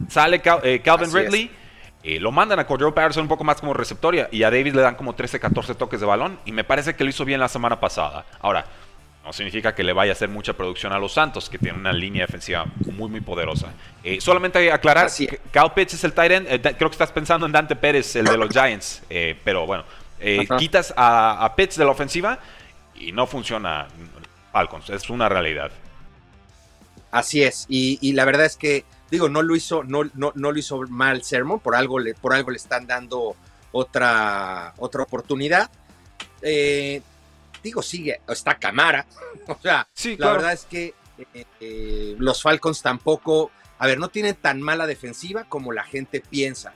Sale 0.10 0.42
eh, 0.64 0.82
Calvin 0.84 1.14
Ridley. 1.14 1.52
Eh, 2.04 2.20
lo 2.20 2.32
mandan 2.32 2.58
a 2.58 2.66
Cordero 2.66 2.92
Patterson 2.92 3.22
un 3.22 3.30
poco 3.30 3.44
más 3.44 3.60
como 3.60 3.76
receptoria 3.76 4.28
y 4.32 4.42
a 4.42 4.50
Davis 4.50 4.74
le 4.74 4.82
dan 4.82 4.96
como 4.96 5.14
13, 5.14 5.40
14 5.40 5.76
toques 5.76 6.00
de 6.00 6.08
balón 6.08 6.40
y 6.46 6.52
me 6.52 6.64
parece 6.64 6.96
que 6.96 7.04
lo 7.04 7.12
hizo 7.12 7.24
bien 7.24 7.40
la 7.40 7.50
semana 7.50 7.80
pasada. 7.80 8.26
Ahora, 8.40 8.66
no 9.24 9.34
significa 9.34 9.76
que 9.76 9.84
le 9.84 9.94
vaya 9.94 10.12
a 10.12 10.14
hacer 10.14 10.30
mucha 10.30 10.54
producción 10.54 10.94
a 10.94 11.00
los 11.00 11.14
Santos, 11.14 11.50
que 11.50 11.58
tienen 11.58 11.80
una 11.80 11.94
línea 11.94 12.26
defensiva 12.26 12.66
muy, 12.92 13.10
muy 13.10 13.22
poderosa. 13.22 13.72
Eh, 14.04 14.20
solamente 14.20 14.72
aclarar, 14.72 15.12
que 15.16 15.40
Cal 15.52 15.74
Pitts 15.74 15.94
es 15.94 16.04
el 16.04 16.14
tight 16.14 16.32
end, 16.32 16.48
eh, 16.50 16.60
creo 16.62 16.90
que 16.90 16.96
estás 16.96 17.12
pensando 17.12 17.46
en 17.46 17.52
Dante 17.52 17.76
Pérez, 17.76 18.16
el 18.16 18.26
de 18.26 18.38
los 18.38 18.50
Giants, 18.54 19.04
pero 19.44 19.66
bueno, 19.66 19.84
quitas 20.58 20.94
a, 20.98 21.54
Pitts 21.56 21.78
de 21.78 21.86
la 21.86 21.92
ofensiva 21.92 22.40
y 22.96 23.12
no 23.12 23.28
funciona 23.28 23.88
Falcons, 24.52 24.90
es 24.90 25.10
una 25.10 25.30
realidad. 25.30 25.72
Así 27.12 27.44
es, 27.44 27.66
y 27.70 28.14
la 28.14 28.26
verdad 28.26 28.46
es 28.46 28.58
que 28.58 28.86
digo, 29.12 29.30
no 29.30 29.44
lo 29.44 29.56
hizo, 29.56 29.84
no, 29.84 30.06
no, 30.16 30.32
no 30.34 30.52
lo 30.52 30.58
hizo 30.58 30.80
mal 30.88 31.24
Sermon, 31.24 31.60
por 31.60 31.76
algo 31.76 32.00
le, 32.00 32.16
por 32.16 32.34
algo 32.34 32.50
le 32.50 32.58
están 32.58 32.88
dando 32.88 33.36
otra, 33.74 34.74
otra 34.78 35.04
oportunidad. 35.04 35.70
Eh, 36.42 37.02
digo, 37.64 37.82
sigue, 37.82 38.22
está 38.28 38.58
Camara. 38.58 39.06
O 39.48 39.58
sea, 39.60 39.88
la 40.18 40.32
verdad 40.32 40.54
es 40.54 40.66
que 40.66 40.94
eh, 41.34 41.46
eh, 41.60 42.16
los 42.20 42.42
Falcons 42.42 42.82
tampoco, 42.82 43.52
a 43.80 43.88
ver, 43.88 43.98
no 43.98 44.10
tienen 44.10 44.36
tan 44.36 44.62
mala 44.62 44.88
defensiva 44.88 45.46
como 45.46 45.74
la 45.74 45.84
gente 45.84 46.22
piensa, 46.22 46.74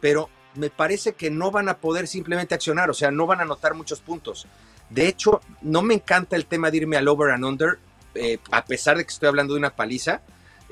pero 0.00 0.28
me 0.54 0.70
parece 0.70 1.14
que 1.14 1.30
no 1.30 1.50
van 1.50 1.68
a 1.68 1.78
poder 1.78 2.08
simplemente 2.08 2.54
accionar, 2.54 2.90
o 2.90 2.94
sea, 2.94 3.10
no 3.10 3.26
van 3.26 3.38
a 3.38 3.42
anotar 3.42 3.74
muchos 3.74 4.00
puntos. 4.00 4.46
De 4.90 5.06
hecho, 5.06 5.40
no 5.62 5.82
me 5.82 5.94
encanta 5.94 6.36
el 6.36 6.46
tema 6.46 6.70
de 6.70 6.78
irme 6.78 6.96
al 6.96 7.08
over 7.08 7.30
and 7.30 7.44
under, 7.44 7.78
a 8.50 8.64
pesar 8.64 8.96
de 8.96 9.04
que 9.04 9.10
estoy 9.10 9.28
hablando 9.28 9.54
de 9.54 9.60
una 9.60 9.70
paliza 9.76 10.20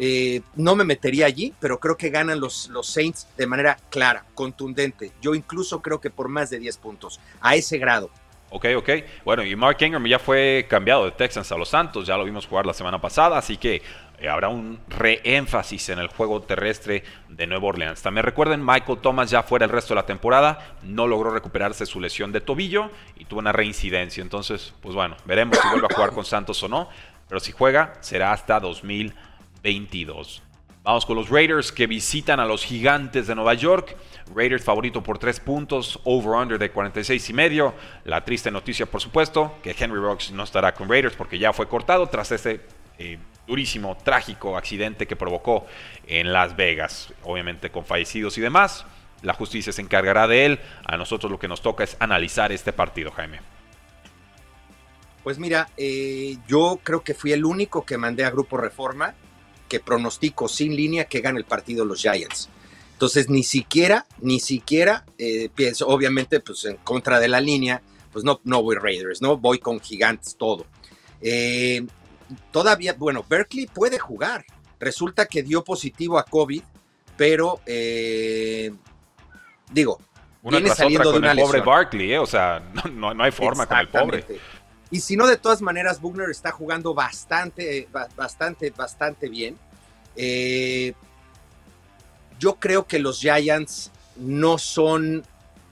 eh, 0.01 0.42
no 0.55 0.77
me 0.77 0.85
metería 0.85 1.27
allí, 1.27 1.53
pero 1.59 1.81
creo 1.81 1.97
que 1.97 2.11
ganan 2.11 2.38
los, 2.38 2.68
los 2.68 2.87
Saints 2.87 3.27
de 3.37 3.47
manera 3.49 3.79
clara, 3.90 4.25
contundente. 4.35 5.12
Yo 5.21 5.35
incluso 5.35 5.83
creo 5.83 6.01
que 6.01 6.11
por 6.11 6.29
más 6.29 6.51
de 6.51 6.61
10 6.61 6.77
puntos, 6.79 7.21
a 7.40 7.57
ese 7.57 7.79
grado. 7.79 8.11
Ok, 8.51 8.67
ok. 8.77 8.91
Bueno, 9.25 9.45
y 9.45 9.55
Mark 9.57 9.77
Ingram 9.81 10.07
ya 10.07 10.19
fue 10.19 10.67
cambiado 10.71 11.05
de 11.05 11.11
Texans 11.11 11.53
a 11.53 11.57
los 11.59 11.69
Santos, 11.69 12.07
ya 12.07 12.17
lo 12.17 12.25
vimos 12.25 12.47
jugar 12.47 12.65
la 12.65 12.73
semana 12.73 12.99
pasada, 12.99 13.37
así 13.37 13.59
que 13.59 13.83
eh, 14.19 14.29
habrá 14.29 14.49
un 14.49 14.81
reénfasis 14.89 15.91
en 15.91 15.99
el 15.99 16.09
juego 16.09 16.41
terrestre 16.41 17.05
de 17.29 17.47
Nueva 17.47 17.67
Orleans. 17.67 18.01
También 18.01 18.25
recuerden, 18.25 18.65
Michael 18.65 19.01
Thomas 19.01 19.31
ya 19.31 19.43
fuera 19.43 19.67
el 19.67 19.71
resto 19.71 19.93
de 19.95 20.01
la 20.01 20.07
temporada, 20.07 20.77
no 20.83 21.07
logró 21.07 21.31
recuperarse 21.31 21.85
su 21.85 22.01
lesión 22.01 22.33
de 22.33 22.41
tobillo 22.41 22.91
y 23.17 23.27
tuvo 23.27 23.41
una 23.41 23.53
reincidencia. 23.53 24.23
Entonces, 24.23 24.75
pues 24.81 24.95
bueno, 24.95 25.17
veremos 25.27 25.59
si 25.59 25.69
vuelve 25.69 25.87
a 25.91 25.95
jugar 25.95 26.13
con 26.13 26.25
Santos 26.25 26.63
o 26.63 26.69
no, 26.69 26.89
pero 27.29 27.41
si 27.41 27.53
juega 27.53 27.95
será 28.01 28.33
hasta 28.33 28.59
2022. 28.61 30.43
Vamos 30.88 31.05
con 31.05 31.16
los 31.16 31.29
Raiders 31.29 31.70
que 31.70 31.87
visitan 31.87 32.40
a 32.40 32.46
los 32.46 32.64
Gigantes 32.64 33.27
de 33.27 33.35
Nueva 33.35 33.53
York. 33.53 33.94
Raiders 34.35 34.64
favorito 34.64 35.03
por 35.03 35.18
3 35.18 35.38
puntos, 35.40 36.01
over-under 36.05 36.59
de 36.59 36.70
46 36.70 37.29
y 37.29 37.33
medio. 37.35 37.74
La 38.07 38.24
triste 38.24 38.51
noticia, 38.51 38.87
por 38.87 39.03
supuesto, 39.03 39.59
que 39.62 39.77
Henry 39.79 40.01
Rocks 40.01 40.31
no 40.31 40.44
estará 40.44 40.72
con 40.72 40.88
Raiders 40.88 41.14
porque 41.14 41.38
ya 41.38 41.53
fue 41.53 41.68
cortado 41.68 42.07
tras 42.07 42.33
ese 42.33 42.62
eh, 42.98 43.18
durísimo, 43.46 43.98
trágico 44.03 44.57
accidente 44.57 45.07
que 45.07 45.14
provocó 45.14 45.66
en 46.07 46.33
Las 46.33 46.57
Vegas, 46.57 47.12
obviamente 47.22 47.68
con 47.68 47.85
fallecidos 47.85 48.38
y 48.38 48.40
demás. 48.40 48.87
La 49.20 49.35
justicia 49.35 49.74
se 49.74 49.83
encargará 49.83 50.27
de 50.27 50.46
él. 50.46 50.61
A 50.87 50.96
nosotros 50.96 51.31
lo 51.31 51.38
que 51.38 51.48
nos 51.48 51.61
toca 51.61 51.85
es 51.85 51.98
analizar 52.01 52.51
este 52.51 52.72
partido, 52.72 53.11
Jaime. 53.11 53.40
Pues 55.22 55.38
mira, 55.38 55.68
eh, 55.77 56.38
yo 56.46 56.81
creo 56.83 57.03
que 57.03 57.12
fui 57.12 57.33
el 57.33 57.44
único 57.44 57.85
que 57.85 57.98
mandé 57.98 58.24
a 58.24 58.31
Grupo 58.31 58.57
Reforma 58.57 59.14
que 59.68 59.81
pronostico 59.81 60.48
sin 60.48 60.74
línea 60.74 61.04
que 61.04 61.20
gane 61.20 61.38
el 61.38 61.44
partido 61.44 61.85
los 61.85 62.00
Giants. 62.00 62.48
Entonces, 62.92 63.28
ni 63.28 63.44
siquiera, 63.44 64.07
ni 64.20 64.40
siquiera 64.40 65.04
eh, 65.18 65.50
pienso, 65.54 65.87
obviamente, 65.87 66.40
pues 66.40 66.64
en 66.64 66.76
contra 66.78 67.20
de 67.20 67.28
la 67.28 67.40
línea, 67.40 67.81
pues 68.12 68.24
no, 68.24 68.40
no 68.42 68.62
voy 68.62 68.74
Raiders, 68.74 69.22
¿no? 69.22 69.37
Voy 69.37 69.61
con 69.61 69.78
gigantes 69.78 70.35
todo. 70.37 70.66
Eh, 71.20 71.87
todavía, 72.50 72.94
bueno, 72.94 73.24
Berkeley 73.28 73.66
puede 73.66 73.98
jugar. 73.98 74.44
Resulta 74.81 75.26
que 75.26 75.42
dio 75.42 75.62
positivo 75.62 76.18
a 76.18 76.24
COVID, 76.24 76.62
pero 77.16 77.61
eh, 77.66 78.72
digo, 79.70 80.00
una 80.42 80.59
viene 80.59 80.74
saliendo 80.74 81.12
de 81.12 81.18
una 81.18 81.33
el 81.33 81.38
pobre 81.38 81.61
Barkley, 81.61 82.16
o 82.16 82.26
sea, 82.26 82.62
no, 82.92 83.14
no, 83.14 83.22
hay 83.22 83.31
forma 83.31 83.66
con 83.66 83.78
el 83.78 83.88
pobre. 83.88 84.24
Y 84.90 85.01
si 85.01 85.16
no, 85.16 85.27
de 85.27 85.37
todas 85.37 85.61
maneras, 85.61 86.01
Bugner 86.01 86.31
está 86.31 86.51
jugando 86.51 86.94
bastante, 86.94 87.88
bastante, 88.16 88.70
bastante 88.70 89.29
bien. 89.29 89.59
Eh, 90.16 90.94
yo 92.38 92.55
creo 92.55 92.87
que 92.87 92.98
los 92.98 93.20
Giants 93.20 93.90
no 94.16 94.59
son 94.59 95.24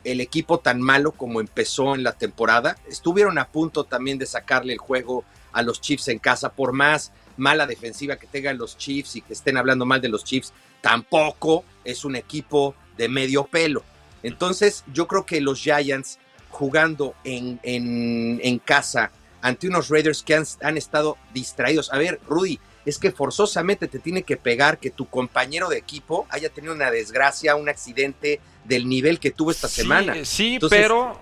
el 0.05 0.21
equipo 0.21 0.61
tan 0.61 0.81
malo 0.81 1.13
como 1.13 1.41
empezó 1.41 1.95
en 1.95 2.03
la 2.03 2.13
temporada. 2.13 2.77
Estuvieron 2.89 3.39
a 3.39 3.49
punto 3.49 3.85
también 3.85 4.19
de 4.19 4.27
sacarle 4.27 4.73
el 4.73 4.79
juego 4.79 5.25
a 5.53 5.63
los 5.63 5.81
Chiefs 5.81 6.09
en 6.09 6.19
casa, 6.19 6.53
por 6.53 6.73
más 6.73 7.13
mala 7.37 7.67
defensiva 7.67 8.17
que 8.17 8.27
tengan 8.27 8.59
los 8.59 8.77
Chiefs 8.77 9.17
y 9.17 9.21
que 9.21 9.33
estén 9.33 9.57
hablando 9.57 9.85
mal 9.85 10.01
de 10.01 10.09
los 10.09 10.25
Chiefs, 10.25 10.53
tampoco 10.81 11.65
es 11.85 12.05
un 12.05 12.17
equipo 12.17 12.75
de 12.97 13.09
medio 13.09 13.45
pelo. 13.45 13.83
Entonces, 14.23 14.85
yo 14.93 15.07
creo 15.07 15.27
que 15.27 15.41
los 15.41 15.61
Giants 15.61 16.19
jugando 16.57 17.15
en, 17.23 17.61
en, 17.63 18.59
casa 18.61 19.11
ante 19.43 19.69
unos 19.69 19.91
Raiders 19.91 20.23
que 20.23 20.35
han, 20.35 20.77
estado 20.79 21.19
distraídos. 21.35 21.93
A 21.93 21.99
ver, 21.99 22.19
Rudy, 22.27 22.59
es 22.87 22.99
que 22.99 23.11
forzosamente 23.11 23.89
te 23.89 23.99
tiene 23.99 24.23
que 24.23 24.39
pegar 24.39 24.79
que 24.79 24.91
tu 24.91 25.07
compañero 25.07 25.69
de 25.69 25.77
equipo 25.77 26.27
haya 26.31 26.49
tenido 26.49 26.73
una 26.73 26.91
desgracia, 26.91 27.57
un 27.57 27.69
accidente 27.69 28.41
del 28.65 28.89
nivel 28.89 29.21
que 29.21 29.31
tuvo 29.31 29.51
esta 29.51 29.69
semana. 29.69 30.25
Sí, 30.25 30.59
pero 30.71 31.21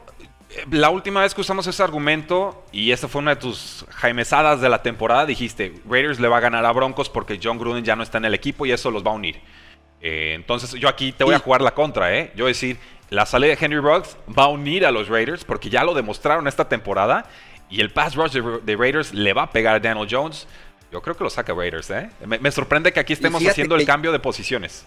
eh, 0.51 0.65
la 0.71 0.91
última 0.91 1.23
vez 1.23 1.35
que 1.35 1.41
usamos 1.41 1.67
ese 1.67 1.83
argumento, 1.83 2.65
y 2.71 2.93
esta 2.93 3.09
fue 3.09 3.21
una 3.21 3.35
de 3.35 3.41
tus 3.41 3.85
jaimesadas 3.91 4.61
de 4.61 4.69
la 4.69 4.83
temporada, 4.83 5.27
dijiste, 5.27 5.75
Raiders 5.85 6.21
le 6.21 6.29
va 6.29 6.37
a 6.37 6.41
ganar 6.41 6.65
a 6.65 6.71
Broncos 6.71 7.09
porque 7.09 7.41
John 7.43 7.59
Gruden 7.59 7.85
ya 7.85 7.97
no 7.97 8.05
está 8.05 8.19
en 8.19 8.27
el 8.27 8.35
equipo 8.35 8.67
y 8.67 8.71
eso 8.71 8.93
los 8.93 9.05
va 9.05 9.11
a 9.11 9.15
unir. 9.15 9.41
Eh, 10.01 10.35
entonces 10.37 10.71
yo 10.73 10.89
aquí 10.89 11.11
te 11.11 11.25
voy 11.25 11.35
a 11.35 11.41
jugar 11.41 11.61
la 11.61 11.75
contra, 11.75 12.17
¿eh? 12.17 12.31
Yo 12.37 12.47
decir, 12.47 12.79
la 13.15 13.27
salida 13.27 13.55
de 13.55 13.65
Henry 13.65 13.79
Ruggs 13.79 14.17
va 14.37 14.45
a 14.45 14.49
unir 14.49 14.85
a 14.85 14.91
los 14.91 15.09
Raiders 15.09 15.45
porque 15.45 15.71
ya 15.71 15.85
lo 15.85 15.95
demostraron 15.95 16.49
esta 16.49 16.69
temporada 16.69 17.27
y 17.71 17.81
el 17.81 17.91
pass 17.91 18.15
rush 18.15 18.33
de, 18.33 18.77
Raiders 18.77 19.15
le 19.15 19.33
va 19.33 19.45
a 19.45 19.51
pegar 19.51 19.75
a 19.77 19.81
Daniel 19.81 20.07
Jones. 20.11 20.47
Yo 20.93 21.01
creo 21.03 21.17
que 21.17 21.25
lo 21.25 21.31
saca 21.31 21.55
Raiders, 21.55 21.91
¿eh? 21.91 22.11
Me, 22.27 22.51
sorprende 22.51 22.93
que 22.93 23.01
aquí 23.01 23.13
estemos 23.13 23.45
haciendo 23.45 23.75
el 23.77 23.85
cambio 23.87 24.13
de 24.13 24.21
posiciones. 24.21 24.85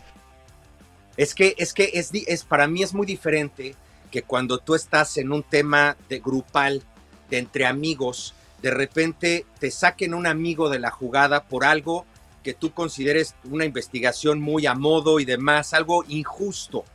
Es 1.18 1.34
que, 1.34 1.56
es 1.58 1.74
que 1.74 1.92
es, 1.94 2.12
es, 2.14 2.44
para 2.44 2.68
mí 2.68 2.84
es 2.84 2.94
muy 2.94 3.06
diferente 3.06 3.76
que 4.12 4.22
cuando 4.22 4.60
tú 4.60 4.76
estás 4.76 5.18
en 5.18 5.32
un 5.32 5.44
tema 5.44 5.98
de 6.08 6.20
grupal, 6.20 6.84
de 7.30 7.40
entre 7.40 7.66
amigos, 7.66 8.36
de 8.62 8.72
repente 8.72 9.46
te 9.60 9.72
saquen 9.72 10.14
un 10.14 10.28
amigo 10.28 10.70
de 10.70 10.80
la 10.80 10.92
jugada 10.92 11.44
por 11.44 11.66
algo 11.66 12.06
que 12.44 12.54
tú 12.54 12.72
consideres 12.72 13.36
una 13.44 13.66
investigación 13.66 14.40
muy 14.40 14.66
a 14.66 14.76
modo 14.76 15.20
y 15.20 15.26
demás, 15.26 15.74
algo 15.74 16.06
injusto. 16.08 16.86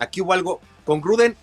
Aquí 0.00 0.20
hubo 0.20 0.32
algo, 0.32 0.60
con 0.84 1.00
Gruden, 1.00 1.36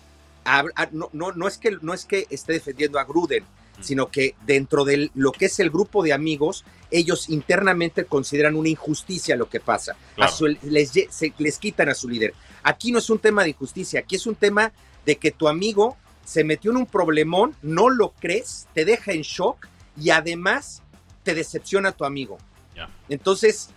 no, 0.92 1.08
no, 1.12 1.32
no, 1.32 1.48
es 1.48 1.56
que, 1.56 1.78
no 1.80 1.94
es 1.94 2.04
que 2.04 2.26
esté 2.28 2.52
defendiendo 2.52 2.98
a 2.98 3.04
Gruden, 3.04 3.44
sino 3.80 4.10
que 4.10 4.34
dentro 4.44 4.84
de 4.84 5.10
lo 5.14 5.32
que 5.32 5.46
es 5.46 5.58
el 5.60 5.70
grupo 5.70 6.02
de 6.02 6.12
amigos, 6.12 6.64
ellos 6.90 7.28
internamente 7.28 8.04
consideran 8.04 8.56
una 8.56 8.68
injusticia 8.68 9.36
lo 9.36 9.48
que 9.48 9.60
pasa. 9.60 9.96
les, 10.62 10.92
les 11.38 11.58
quitan 11.58 11.88
a 11.88 11.94
su 11.94 12.08
líder. 12.08 12.34
Aquí 12.62 12.92
no 12.92 12.98
es 12.98 13.08
un 13.08 13.18
tema 13.18 13.44
de 13.44 13.50
injusticia, 13.50 14.00
aquí 14.00 14.16
es 14.16 14.26
un 14.26 14.34
tema 14.34 14.72
de 15.06 15.16
que 15.16 15.30
tu 15.30 15.48
amigo 15.48 15.96
se 16.24 16.44
metió 16.44 16.72
en 16.72 16.76
un 16.76 16.86
problemón, 16.86 17.56
no 17.62 17.88
lo 17.88 18.10
crees, 18.10 18.68
te 18.74 18.84
deja 18.84 19.12
en 19.12 19.22
shock 19.22 19.66
y 19.98 20.10
además 20.10 20.82
te 21.22 21.34
decepciona 21.34 21.90
a 21.90 21.92
tu 21.92 22.04
amigo. 22.04 22.38
Entonces, 23.08 23.70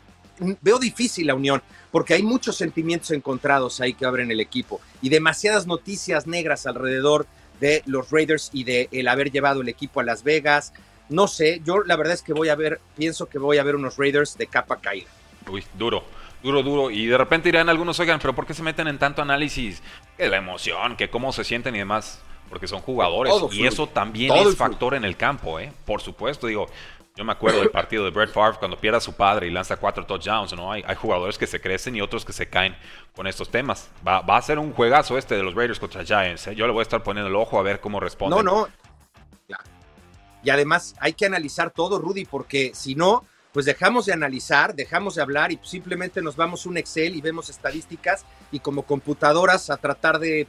veo 0.61 0.79
difícil 0.79 1.27
la 1.27 1.35
unión, 1.35 1.61
porque 1.91 2.13
hay 2.13 2.23
muchos 2.23 2.57
sentimientos 2.57 3.11
encontrados 3.11 3.79
ahí 3.81 3.93
que 3.93 4.05
abren 4.05 4.31
el 4.31 4.39
equipo 4.39 4.81
y 5.01 5.09
demasiadas 5.09 5.67
noticias 5.67 6.27
negras 6.27 6.65
alrededor 6.65 7.27
de 7.59 7.83
los 7.85 8.09
Raiders 8.09 8.49
y 8.53 8.63
de 8.63 8.89
el 8.91 9.07
haber 9.07 9.31
llevado 9.31 9.61
el 9.61 9.69
equipo 9.69 9.99
a 9.99 10.03
Las 10.03 10.23
Vegas. 10.23 10.73
No 11.09 11.27
sé, 11.27 11.61
yo 11.63 11.83
la 11.83 11.95
verdad 11.95 12.13
es 12.13 12.21
que 12.21 12.33
voy 12.33 12.49
a 12.49 12.55
ver, 12.55 12.81
pienso 12.97 13.27
que 13.29 13.37
voy 13.37 13.57
a 13.57 13.63
ver 13.63 13.75
unos 13.75 13.97
Raiders 13.97 14.37
de 14.37 14.47
capa 14.47 14.77
caída. 14.77 15.09
Uy, 15.49 15.63
duro, 15.77 16.03
duro, 16.41 16.63
duro. 16.63 16.91
Y 16.91 17.05
de 17.05 17.17
repente 17.17 17.49
dirán 17.49 17.69
algunos, 17.69 17.99
oigan, 17.99 18.19
pero 18.19 18.33
¿por 18.33 18.45
qué 18.45 18.53
se 18.53 18.63
meten 18.63 18.87
en 18.87 18.97
tanto 18.97 19.21
análisis? 19.21 19.81
Que 20.17 20.27
la 20.27 20.37
emoción, 20.37 20.95
que 20.95 21.09
cómo 21.09 21.31
se 21.31 21.43
sienten 21.43 21.75
y 21.75 21.79
demás. 21.79 22.19
Porque 22.49 22.67
son 22.67 22.81
jugadores. 22.81 23.33
y 23.53 23.65
eso 23.65 23.87
también 23.87 24.35
es 24.35 24.57
factor 24.57 24.93
en 24.95 25.05
el 25.05 25.15
campo, 25.15 25.57
¿eh? 25.57 25.71
Por 25.85 26.01
supuesto, 26.01 26.47
digo, 26.47 26.67
yo 27.15 27.25
me 27.25 27.33
acuerdo 27.33 27.59
del 27.59 27.71
partido 27.71 28.05
de 28.05 28.11
Brett 28.11 28.31
Favre 28.31 28.57
cuando 28.57 28.79
pierde 28.79 28.97
a 28.97 29.01
su 29.01 29.13
padre 29.13 29.47
y 29.47 29.51
lanza 29.51 29.75
cuatro 29.77 30.05
touchdowns, 30.05 30.53
¿no? 30.53 30.71
Hay, 30.71 30.83
hay 30.87 30.95
jugadores 30.95 31.37
que 31.37 31.45
se 31.45 31.59
crecen 31.59 31.95
y 31.95 32.01
otros 32.01 32.23
que 32.23 32.31
se 32.31 32.47
caen 32.47 32.75
con 33.15 33.27
estos 33.27 33.49
temas. 33.49 33.89
Va, 34.07 34.21
va 34.21 34.37
a 34.37 34.41
ser 34.41 34.59
un 34.59 34.71
juegazo 34.71 35.17
este 35.17 35.35
de 35.35 35.43
los 35.43 35.53
Raiders 35.53 35.79
contra 35.79 36.05
Giants, 36.05 36.47
¿eh? 36.47 36.55
Yo 36.55 36.65
le 36.67 36.73
voy 36.73 36.79
a 36.79 36.83
estar 36.83 37.03
poniendo 37.03 37.29
el 37.29 37.35
ojo 37.35 37.59
a 37.59 37.63
ver 37.63 37.81
cómo 37.81 37.99
responde. 37.99 38.35
No, 38.35 38.43
no. 38.43 38.67
Y 40.43 40.49
además 40.49 40.95
hay 40.99 41.13
que 41.13 41.25
analizar 41.25 41.69
todo, 41.69 41.99
Rudy, 41.99 42.25
porque 42.25 42.71
si 42.73 42.95
no, 42.95 43.25
pues 43.51 43.65
dejamos 43.65 44.07
de 44.07 44.13
analizar, 44.13 44.73
dejamos 44.73 45.15
de 45.15 45.21
hablar 45.21 45.51
y 45.51 45.59
simplemente 45.61 46.21
nos 46.21 46.35
vamos 46.35 46.65
un 46.65 46.77
Excel 46.77 47.15
y 47.15 47.21
vemos 47.21 47.49
estadísticas 47.49 48.25
y 48.51 48.59
como 48.59 48.83
computadoras 48.83 49.69
a 49.69 49.77
tratar 49.77 50.17
de 50.17 50.47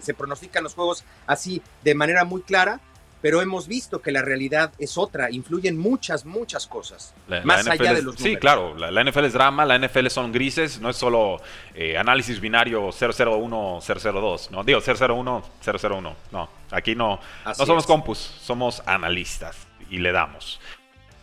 se 0.00 0.14
pronostican 0.14 0.62
los 0.62 0.74
juegos 0.74 1.04
así 1.26 1.60
de 1.82 1.94
manera 1.94 2.24
muy 2.24 2.40
clara 2.42 2.80
pero 3.24 3.40
hemos 3.40 3.66
visto 3.66 4.02
que 4.02 4.12
la 4.12 4.20
realidad 4.20 4.74
es 4.78 4.98
otra, 4.98 5.30
influyen 5.30 5.78
muchas, 5.78 6.26
muchas 6.26 6.66
cosas, 6.66 7.14
más 7.42 7.66
allá 7.66 7.94
de 7.94 8.02
los 8.02 8.16
números. 8.16 8.20
Sí, 8.20 8.36
claro, 8.36 8.76
la, 8.76 9.02
NFL 9.02 9.24
es 9.24 9.32
drama, 9.32 9.64
la 9.64 9.78
NFL 9.78 10.08
son 10.08 10.30
grises, 10.30 10.78
no 10.78 10.90
es 10.90 10.96
solo 10.98 11.40
eh, 11.74 11.96
análisis 11.96 12.38
binario 12.38 12.90
001, 12.90 13.78
002, 13.80 14.50
no, 14.50 14.62
digo 14.62 14.78
001, 14.78 15.42
001, 15.64 16.16
no, 16.32 16.50
aquí 16.70 16.94
no, 16.94 17.18
no 17.46 17.54
somos 17.54 17.86
compus, 17.86 18.18
somos 18.18 18.82
analistas 18.84 19.56
y 19.88 19.96
le 19.96 20.12
damos. 20.12 20.60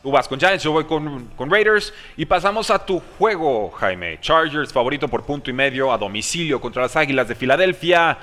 Tú 0.02 0.10
vas 0.10 0.28
con 0.28 0.40
Giants, 0.40 0.64
yo 0.64 0.72
voy 0.72 0.86
con, 0.86 1.28
con, 1.38 1.52
Raiders. 1.52 1.94
Y 2.18 2.26
pasamos 2.26 2.72
a 2.72 2.84
tu 2.84 3.00
juego, 3.20 3.70
Jaime. 3.70 4.20
Chargers, 4.20 4.74
favorito 4.74 5.08
por 5.08 5.24
punto 5.24 5.52
y 5.52 5.54
medio 5.54 5.94
a 5.94 6.00
domicilio 6.00 6.60
contra 6.60 6.82
las 6.82 6.96
Águilas 6.96 7.28
de 7.28 7.36
Filadelfia. 7.36 8.18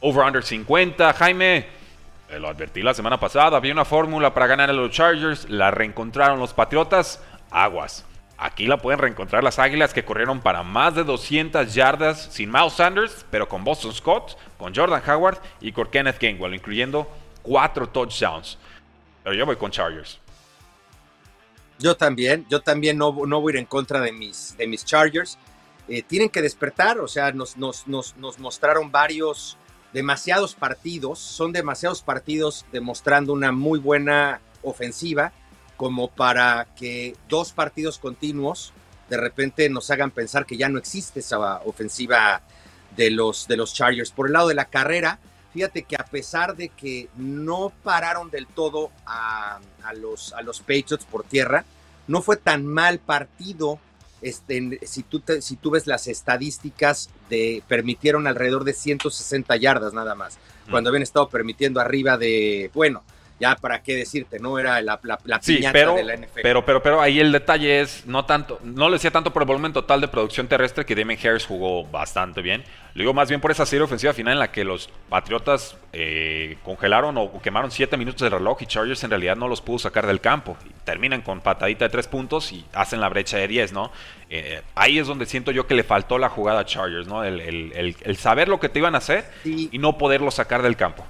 Over-under 0.00 0.42
50. 0.42 1.14
Jaime, 1.14 1.66
lo 2.38 2.48
advertí 2.48 2.82
la 2.82 2.94
semana 2.94 3.20
pasada, 3.20 3.56
había 3.56 3.72
una 3.72 3.84
fórmula 3.84 4.34
para 4.34 4.46
ganar 4.46 4.70
a 4.70 4.72
los 4.72 4.90
Chargers, 4.90 5.48
la 5.50 5.70
reencontraron 5.70 6.38
los 6.38 6.54
Patriotas, 6.54 7.22
aguas. 7.50 8.04
Aquí 8.38 8.66
la 8.66 8.78
pueden 8.78 8.98
reencontrar 8.98 9.44
las 9.44 9.58
Águilas 9.58 9.94
que 9.94 10.04
corrieron 10.04 10.40
para 10.40 10.62
más 10.62 10.94
de 10.94 11.04
200 11.04 11.72
yardas 11.74 12.28
sin 12.32 12.50
Miles 12.50 12.72
Sanders, 12.72 13.24
pero 13.30 13.48
con 13.48 13.62
Boston 13.62 13.92
Scott, 13.92 14.36
con 14.58 14.74
Jordan 14.74 15.02
Howard 15.08 15.38
y 15.60 15.70
con 15.72 15.88
Kenneth 15.88 16.18
Gainwell, 16.20 16.54
incluyendo 16.54 17.08
cuatro 17.42 17.88
touchdowns. 17.88 18.58
Pero 19.22 19.36
yo 19.36 19.46
voy 19.46 19.56
con 19.56 19.70
Chargers. 19.70 20.18
Yo 21.78 21.96
también, 21.96 22.46
yo 22.48 22.60
también 22.60 22.98
no, 22.98 23.14
no 23.26 23.40
voy 23.40 23.52
a 23.52 23.54
ir 23.54 23.58
en 23.60 23.66
contra 23.66 24.00
de 24.00 24.10
mis, 24.10 24.56
de 24.56 24.66
mis 24.66 24.84
Chargers. 24.84 25.38
Eh, 25.88 26.02
tienen 26.02 26.28
que 26.28 26.42
despertar, 26.42 26.98
o 26.98 27.08
sea, 27.08 27.32
nos, 27.32 27.56
nos, 27.56 27.86
nos, 27.86 28.16
nos 28.16 28.38
mostraron 28.38 28.90
varios 28.90 29.56
demasiados 29.92 30.54
partidos, 30.54 31.18
son 31.18 31.52
demasiados 31.52 32.02
partidos 32.02 32.64
demostrando 32.72 33.32
una 33.32 33.52
muy 33.52 33.78
buena 33.78 34.40
ofensiva 34.62 35.32
como 35.76 36.08
para 36.08 36.68
que 36.76 37.16
dos 37.28 37.52
partidos 37.52 37.98
continuos 37.98 38.72
de 39.12 39.18
repente 39.18 39.68
nos 39.68 39.90
hagan 39.90 40.10
pensar 40.10 40.46
que 40.46 40.56
ya 40.56 40.70
no 40.70 40.78
existe 40.78 41.20
esa 41.20 41.60
ofensiva 41.66 42.40
de 42.96 43.10
los, 43.10 43.46
de 43.46 43.58
los 43.58 43.74
Chargers. 43.74 44.10
Por 44.10 44.26
el 44.26 44.32
lado 44.32 44.48
de 44.48 44.54
la 44.54 44.64
carrera, 44.64 45.18
fíjate 45.52 45.82
que 45.82 45.96
a 45.96 46.04
pesar 46.06 46.56
de 46.56 46.70
que 46.70 47.10
no 47.16 47.72
pararon 47.82 48.30
del 48.30 48.46
todo 48.46 48.90
a, 49.04 49.60
los, 49.96 50.32
a 50.32 50.40
los 50.40 50.60
Patriots 50.60 51.04
por 51.04 51.24
tierra, 51.24 51.66
no 52.06 52.22
fue 52.22 52.38
tan 52.38 52.64
mal 52.64 53.00
partido. 53.00 53.78
Este, 54.22 54.78
si, 54.86 55.02
tú 55.02 55.22
si 55.40 55.56
tú 55.56 55.70
ves 55.70 55.86
las 55.86 56.06
estadísticas, 56.06 57.10
de, 57.28 57.62
permitieron 57.68 58.26
alrededor 58.26 58.64
de 58.64 58.72
160 58.72 59.56
yardas 59.56 59.92
nada 59.92 60.14
más, 60.14 60.38
cuando 60.70 60.90
habían 60.90 61.02
estado 61.02 61.28
permitiendo 61.28 61.80
arriba 61.80 62.16
de, 62.16 62.70
bueno, 62.72 63.02
ya 63.42 63.56
para 63.56 63.82
qué 63.82 63.96
decirte, 63.96 64.38
no 64.38 64.56
era 64.56 64.80
la, 64.80 65.00
la, 65.02 65.18
pero, 65.72 65.96
de 65.96 66.04
la 66.04 66.14
NFL. 66.14 66.40
Pero, 66.42 66.64
pero, 66.64 66.80
pero 66.80 67.00
ahí 67.00 67.18
el 67.18 67.32
detalle 67.32 67.80
es, 67.80 68.06
no 68.06 68.24
tanto, 68.24 68.60
no 68.62 68.88
le 68.88 68.94
decía 68.94 69.10
tanto 69.10 69.32
por 69.32 69.42
el 69.42 69.48
volumen 69.48 69.72
total 69.72 70.00
de 70.00 70.06
producción 70.06 70.46
terrestre 70.46 70.86
que 70.86 70.94
Damien 70.94 71.18
Harris 71.18 71.44
jugó 71.44 71.84
bastante 71.84 72.40
bien. 72.40 72.62
Lo 72.94 73.00
digo 73.00 73.14
más 73.14 73.28
bien 73.28 73.40
por 73.40 73.50
esa 73.50 73.66
serie 73.66 73.82
ofensiva 73.82 74.12
final 74.12 74.34
en 74.34 74.38
la 74.38 74.52
que 74.52 74.62
los 74.62 74.88
Patriotas 75.08 75.76
eh, 75.92 76.56
congelaron 76.62 77.18
o 77.18 77.40
quemaron 77.42 77.72
7 77.72 77.96
minutos 77.96 78.20
de 78.20 78.30
reloj 78.30 78.62
y 78.62 78.66
Chargers 78.66 79.02
en 79.02 79.10
realidad 79.10 79.34
no 79.34 79.48
los 79.48 79.60
pudo 79.60 79.80
sacar 79.80 80.06
del 80.06 80.20
campo. 80.20 80.56
Y 80.64 80.70
terminan 80.84 81.22
con 81.22 81.40
patadita 81.40 81.86
de 81.86 81.88
3 81.88 82.06
puntos 82.06 82.52
y 82.52 82.64
hacen 82.74 83.00
la 83.00 83.08
brecha 83.08 83.38
de 83.38 83.48
10, 83.48 83.72
¿no? 83.72 83.90
Eh, 84.30 84.62
ahí 84.76 85.00
es 85.00 85.08
donde 85.08 85.26
siento 85.26 85.50
yo 85.50 85.66
que 85.66 85.74
le 85.74 85.82
faltó 85.82 86.16
la 86.18 86.28
jugada 86.28 86.60
a 86.60 86.64
Chargers, 86.64 87.08
¿no? 87.08 87.24
El, 87.24 88.16
saber 88.16 88.46
lo 88.46 88.60
que 88.60 88.68
te 88.68 88.78
iban 88.78 88.94
a 88.94 88.98
hacer 88.98 89.24
y 89.44 89.76
no 89.78 89.98
poderlo 89.98 90.30
sacar 90.30 90.62
del 90.62 90.76
campo. 90.76 91.04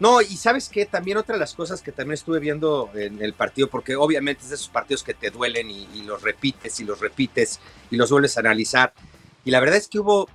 No, 0.00 0.20
y 0.20 0.36
sabes 0.36 0.68
que 0.68 0.86
también 0.86 1.16
otra 1.16 1.34
de 1.34 1.40
las 1.40 1.54
cosas 1.54 1.82
que 1.82 1.90
también 1.90 2.14
estuve 2.14 2.38
viendo 2.38 2.88
en 2.94 3.20
el 3.20 3.32
partido, 3.32 3.68
porque 3.68 3.96
obviamente 3.96 4.44
es 4.44 4.50
de 4.50 4.54
esos 4.54 4.68
partidos 4.68 5.02
que 5.02 5.14
te 5.14 5.30
duelen 5.30 5.70
y, 5.70 6.02
los 6.02 6.22
repites 6.22 6.78
y 6.78 6.84
los 6.84 7.00
repites 7.00 7.58
y 7.90 7.96
los 7.96 8.10
vuelves 8.10 8.36
a 8.36 8.40
analizar. 8.40 8.92
Y 9.44 9.50
la 9.50 9.58
verdad 9.58 9.76
es 9.76 9.88
que 9.88 9.98
hubo, 9.98 10.28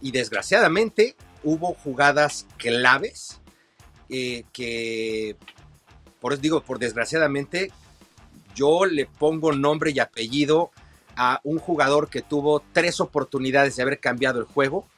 y 0.00 0.12
desgraciadamente, 0.12 1.14
hubo 1.44 1.74
jugadas 1.74 2.46
claves 2.56 3.40
eh, 4.08 4.44
que, 4.52 5.36
por 6.18 6.32
eso 6.32 6.40
digo, 6.40 6.62
por 6.62 6.78
desgraciadamente, 6.78 7.70
yo 8.54 8.86
le 8.86 9.04
pongo 9.04 9.52
nombre 9.52 9.90
y 9.90 10.00
apellido 10.00 10.70
a 11.16 11.40
un 11.44 11.58
jugador 11.58 12.08
que 12.08 12.22
tuvo 12.22 12.62
tres 12.72 12.98
oportunidades 13.00 13.76
de 13.76 13.82
haber 13.82 14.00
cambiado 14.00 14.40
el 14.40 14.46
juego 14.46 14.88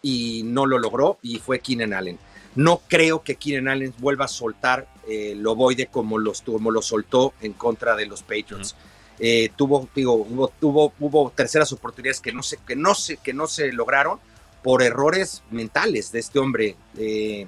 y 0.00 0.42
no 0.44 0.64
lo 0.64 0.78
logró, 0.78 1.18
y 1.22 1.38
fue 1.38 1.58
Keenan 1.58 1.92
Allen 1.92 2.18
no 2.56 2.80
creo 2.88 3.22
que 3.22 3.36
Keenan 3.36 3.68
Allen 3.68 3.94
vuelva 3.98 4.26
a 4.26 4.28
soltar 4.28 4.86
eh, 5.08 5.32
el 5.32 5.46
ovoide 5.46 5.86
como, 5.86 6.18
los, 6.18 6.42
como 6.42 6.70
lo 6.70 6.82
soltó 6.82 7.34
en 7.40 7.52
contra 7.52 7.96
de 7.96 8.06
los 8.06 8.22
Patriots. 8.22 8.76
Eh, 9.18 9.50
tuvo, 9.56 9.88
digo, 9.94 10.14
hubo, 10.14 10.48
tuvo, 10.48 10.92
hubo 10.98 11.30
terceras 11.30 11.72
oportunidades 11.72 12.20
que 12.20 12.32
no, 12.32 12.42
se, 12.42 12.58
que, 12.58 12.76
no 12.76 12.94
se, 12.94 13.16
que 13.18 13.32
no 13.32 13.46
se 13.46 13.72
lograron 13.72 14.18
por 14.62 14.82
errores 14.82 15.42
mentales 15.50 16.10
de 16.10 16.20
este 16.20 16.38
hombre. 16.38 16.76
Eh, 16.96 17.46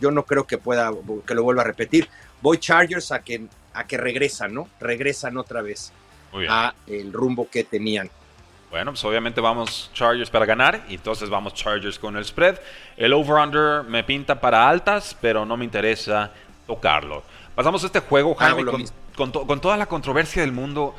yo 0.00 0.10
no 0.10 0.24
creo 0.24 0.46
que 0.46 0.58
pueda, 0.58 0.92
que 1.26 1.34
lo 1.34 1.42
vuelva 1.42 1.62
a 1.62 1.66
repetir. 1.66 2.08
Voy 2.42 2.58
Chargers 2.58 3.12
a 3.12 3.20
que, 3.20 3.46
a 3.72 3.86
que 3.86 3.96
regresan, 3.96 4.52
¿no? 4.52 4.68
Regresan 4.80 5.36
otra 5.38 5.62
vez 5.62 5.92
a 6.48 6.74
el 6.86 7.12
rumbo 7.12 7.48
que 7.48 7.64
tenían. 7.64 8.10
Bueno, 8.70 8.92
pues 8.92 9.04
obviamente 9.04 9.40
vamos 9.40 9.90
Chargers 9.94 10.28
para 10.28 10.44
ganar 10.44 10.84
y 10.88 10.94
entonces 10.94 11.30
vamos 11.30 11.54
Chargers 11.54 11.98
con 11.98 12.16
el 12.16 12.24
spread. 12.24 12.58
El 12.96 13.12
over-under 13.12 13.84
me 13.84 14.02
pinta 14.02 14.40
para 14.40 14.68
altas, 14.68 15.16
pero 15.20 15.46
no 15.46 15.56
me 15.56 15.64
interesa 15.64 16.32
tocarlo. 16.66 17.22
Pasamos 17.54 17.82
a 17.84 17.86
este 17.86 18.00
juego, 18.00 18.34
Jaime, 18.34 18.64
con, 19.14 19.60
toda 19.60 19.76
la 19.76 19.86
controversia 19.86 20.42
del 20.42 20.52
mundo. 20.52 20.94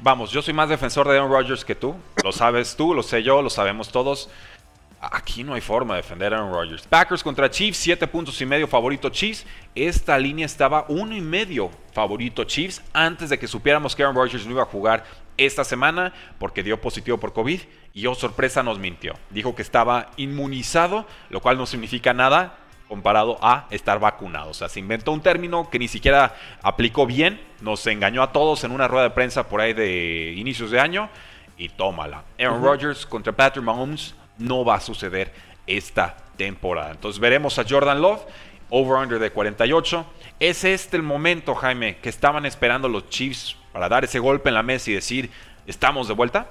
Vamos, 0.00 0.30
yo 0.30 0.40
soy 0.40 0.54
más 0.54 0.68
defensor 0.68 1.06
de 1.08 1.16
Aaron 1.16 1.30
Rodgers 1.30 1.64
que 1.64 1.74
tú. 1.74 1.94
Lo 2.24 2.32
sabes 2.32 2.76
tú, 2.76 2.94
lo 2.94 3.02
sé 3.02 3.22
yo, 3.22 3.42
lo 3.42 3.50
sabemos 3.50 3.90
todos. 3.90 4.30
Aquí 5.00 5.44
no 5.44 5.54
hay 5.54 5.60
forma 5.60 5.94
de 5.94 6.02
defender 6.02 6.32
a 6.32 6.38
Aaron 6.38 6.52
Rodgers. 6.52 6.86
Packers 6.86 7.22
contra 7.22 7.50
Chiefs, 7.50 7.78
7 7.78 8.06
puntos 8.06 8.40
y 8.40 8.46
medio 8.46 8.66
favorito 8.66 9.10
Chiefs. 9.10 9.44
Esta 9.74 10.18
línea 10.18 10.46
estaba 10.46 10.86
uno 10.88 11.14
y 11.14 11.20
medio 11.20 11.70
favorito 11.92 12.44
Chiefs 12.44 12.80
antes 12.92 13.28
de 13.28 13.38
que 13.38 13.46
supiéramos 13.46 13.94
que 13.94 14.02
Aaron 14.02 14.16
Rodgers 14.16 14.46
no 14.46 14.52
iba 14.52 14.62
a 14.62 14.66
jugar 14.66 15.04
esta 15.38 15.64
semana 15.64 16.12
porque 16.38 16.62
dio 16.62 16.80
positivo 16.80 17.18
por 17.18 17.32
COVID 17.32 17.60
y 17.94 18.06
oh 18.06 18.14
sorpresa 18.14 18.62
nos 18.62 18.78
mintió. 18.78 19.14
Dijo 19.30 19.54
que 19.54 19.62
estaba 19.62 20.10
inmunizado, 20.16 21.06
lo 21.30 21.40
cual 21.40 21.56
no 21.56 21.64
significa 21.64 22.12
nada 22.12 22.58
comparado 22.88 23.38
a 23.42 23.66
estar 23.70 24.00
vacunado. 24.00 24.50
O 24.50 24.54
sea, 24.54 24.68
se 24.68 24.80
inventó 24.80 25.12
un 25.12 25.20
término 25.20 25.70
que 25.70 25.78
ni 25.78 25.88
siquiera 25.88 26.34
aplicó 26.62 27.06
bien, 27.06 27.40
nos 27.60 27.86
engañó 27.86 28.22
a 28.22 28.32
todos 28.32 28.64
en 28.64 28.72
una 28.72 28.88
rueda 28.88 29.04
de 29.04 29.10
prensa 29.10 29.48
por 29.48 29.60
ahí 29.60 29.74
de 29.74 30.34
inicios 30.36 30.70
de 30.70 30.80
año 30.80 31.08
y 31.56 31.68
tómala. 31.68 32.24
Aaron 32.38 32.62
Rodgers 32.62 33.06
contra 33.06 33.32
Patrick 33.32 33.64
Mahomes 33.64 34.14
no 34.38 34.64
va 34.64 34.76
a 34.76 34.80
suceder 34.80 35.32
esta 35.66 36.16
temporada. 36.36 36.92
Entonces 36.92 37.20
veremos 37.20 37.58
a 37.58 37.64
Jordan 37.68 38.00
Love, 38.00 38.22
over-under 38.70 39.18
de 39.18 39.30
48. 39.30 40.06
¿Es 40.40 40.64
este 40.64 40.96
el 40.96 41.02
momento, 41.02 41.54
Jaime, 41.54 41.98
que 41.98 42.08
estaban 42.08 42.46
esperando 42.46 42.88
los 42.88 43.08
Chiefs 43.10 43.56
para 43.78 43.88
dar 43.88 44.04
ese 44.04 44.18
golpe 44.18 44.48
en 44.48 44.56
la 44.56 44.64
mesa 44.64 44.90
y 44.90 44.94
decir, 44.94 45.30
estamos 45.64 46.08
de 46.08 46.14
vuelta? 46.14 46.48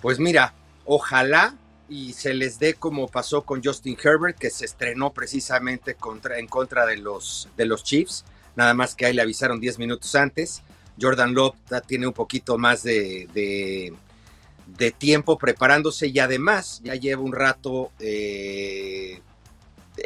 Pues 0.00 0.20
mira, 0.20 0.54
ojalá 0.84 1.56
y 1.88 2.12
se 2.12 2.32
les 2.32 2.60
dé 2.60 2.74
como 2.74 3.08
pasó 3.08 3.42
con 3.42 3.60
Justin 3.60 3.96
Herbert, 4.00 4.38
que 4.38 4.50
se 4.50 4.64
estrenó 4.64 5.12
precisamente 5.12 5.96
en 6.36 6.46
contra 6.46 6.86
de 6.86 6.96
los, 6.98 7.48
de 7.56 7.66
los 7.66 7.82
Chiefs, 7.82 8.24
nada 8.54 8.72
más 8.72 8.94
que 8.94 9.06
ahí 9.06 9.14
le 9.14 9.22
avisaron 9.22 9.58
10 9.58 9.80
minutos 9.80 10.14
antes. 10.14 10.62
Jordan 11.00 11.34
Love 11.34 11.56
tiene 11.84 12.06
un 12.06 12.12
poquito 12.12 12.56
más 12.56 12.84
de, 12.84 13.26
de, 13.34 14.90
tiempo 14.92 15.38
preparándose 15.38 16.06
y 16.06 16.20
además 16.20 16.80
ya 16.84 16.94
lleva 16.94 17.20
un 17.20 17.32
rato 17.32 17.90
eh, 17.98 19.20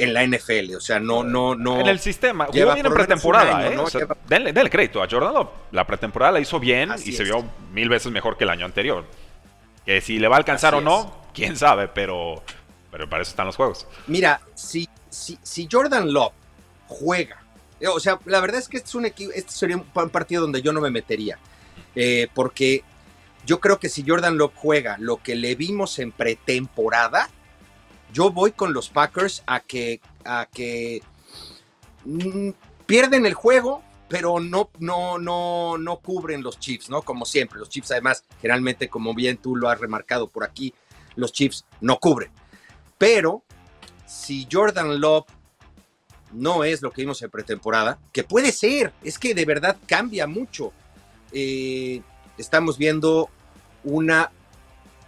en 0.00 0.14
la 0.14 0.26
NFL, 0.26 0.76
o 0.76 0.80
sea, 0.80 0.98
no, 0.98 1.22
no, 1.22 1.54
no. 1.54 1.78
En 1.78 1.86
el 1.86 1.98
sistema, 1.98 2.46
jugó 2.46 2.72
bien 2.72 2.86
en 2.86 2.94
pretemporada, 2.94 3.68
¿eh? 3.68 3.76
denle, 4.26 4.70
crédito 4.70 5.02
a 5.02 5.08
Jordan 5.08 5.46
La 5.72 5.86
pretemporada 5.86 6.32
la 6.32 6.40
hizo 6.40 6.58
bien 6.58 6.90
y 7.04 7.12
se 7.12 7.22
vio 7.22 7.44
mil 7.72 7.88
veces 7.90 8.10
mejor 8.10 8.38
que 8.38 8.44
el 8.44 8.50
año 8.50 8.64
anterior. 8.64 9.04
Que 9.84 10.00
si 10.00 10.18
le 10.18 10.28
va 10.28 10.36
a 10.36 10.38
alcanzar 10.38 10.74
o 10.74 10.80
no, 10.80 11.14
quién 11.34 11.56
sabe, 11.56 11.88
pero, 11.88 12.42
pero 12.90 13.08
para 13.10 13.22
eso 13.22 13.30
están 13.30 13.46
los 13.46 13.56
juegos. 13.56 13.86
Mira, 14.06 14.40
si, 14.54 14.88
si, 15.10 15.38
si 15.42 15.68
Jordan 15.70 16.10
Love 16.10 16.32
juega, 16.88 17.42
o 17.92 18.00
sea, 18.00 18.18
la 18.24 18.40
verdad 18.40 18.58
es 18.58 18.68
que 18.68 18.78
este, 18.78 18.88
es 18.88 18.94
un 18.94 19.04
equipo, 19.04 19.32
este 19.34 19.52
sería 19.52 19.76
un 19.76 20.10
partido 20.10 20.42
donde 20.42 20.62
yo 20.62 20.72
no 20.72 20.80
me 20.80 20.90
metería, 20.90 21.38
eh, 21.94 22.28
porque 22.34 22.84
yo 23.44 23.60
creo 23.60 23.78
que 23.78 23.90
si 23.90 24.02
Jordan 24.06 24.38
Love 24.38 24.52
juega 24.54 24.96
lo 24.98 25.18
que 25.18 25.34
le 25.34 25.54
vimos 25.56 25.98
en 25.98 26.12
pretemporada, 26.12 27.28
yo 28.12 28.30
voy 28.30 28.52
con 28.52 28.72
los 28.72 28.88
Packers 28.88 29.42
a 29.46 29.60
que, 29.60 30.00
a 30.24 30.48
que 30.52 31.02
mm, 32.04 32.50
pierden 32.86 33.26
el 33.26 33.34
juego, 33.34 33.82
pero 34.08 34.40
no, 34.40 34.70
no, 34.78 35.18
no, 35.18 35.78
no 35.78 35.96
cubren 35.98 36.42
los 36.42 36.58
Chiefs, 36.58 36.90
¿no? 36.90 37.02
Como 37.02 37.24
siempre, 37.24 37.58
los 37.58 37.68
Chiefs 37.68 37.92
además, 37.92 38.24
generalmente, 38.40 38.88
como 38.88 39.14
bien 39.14 39.36
tú 39.36 39.56
lo 39.56 39.68
has 39.68 39.78
remarcado 39.78 40.28
por 40.28 40.44
aquí, 40.44 40.74
los 41.16 41.32
Chiefs 41.32 41.64
no 41.80 41.98
cubren. 41.98 42.30
Pero 42.98 43.42
si 44.06 44.46
Jordan 44.50 45.00
Love 45.00 45.26
no 46.32 46.64
es 46.64 46.82
lo 46.82 46.90
que 46.90 47.02
vimos 47.02 47.22
en 47.22 47.30
pretemporada, 47.30 47.98
que 48.12 48.24
puede 48.24 48.52
ser, 48.52 48.92
es 49.02 49.18
que 49.18 49.34
de 49.34 49.44
verdad 49.44 49.76
cambia 49.86 50.26
mucho. 50.26 50.72
Eh, 51.32 52.02
estamos 52.38 52.78
viendo 52.78 53.30
una 53.84 54.32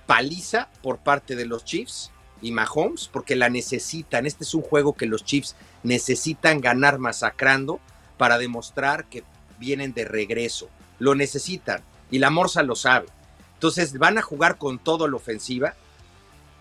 paliza 0.07 0.69
por 0.83 0.99
parte 0.99 1.37
de 1.37 1.47
los 1.47 1.65
Chiefs 1.65 2.13
y 2.43 2.53
Mahomes 2.53 3.09
porque 3.09 3.37
la 3.37 3.49
necesitan. 3.49 4.27
Este 4.27 4.45
es 4.45 4.53
un 4.55 4.63
juego 4.63 4.95
que 4.95 5.07
los 5.07 5.25
Chiefs 5.25 5.57
necesitan 5.83 6.61
ganar 6.61 6.99
masacrando 6.99 7.81
para 8.19 8.37
demostrar 8.37 9.07
que 9.07 9.25
vienen 9.59 9.95
de 9.95 10.05
regreso. 10.05 10.69
Lo 10.99 11.15
necesitan 11.15 11.83
y 12.11 12.19
la 12.19 12.31
Morsa 12.31 12.63
lo 12.63 12.77
sabe. 12.77 13.07
Entonces 13.55 13.97
van 13.97 14.19
a 14.19 14.23
jugar 14.23 14.59
con 14.59 14.79
todo 14.79 15.09
la 15.09 15.17
ofensiva, 15.17 15.75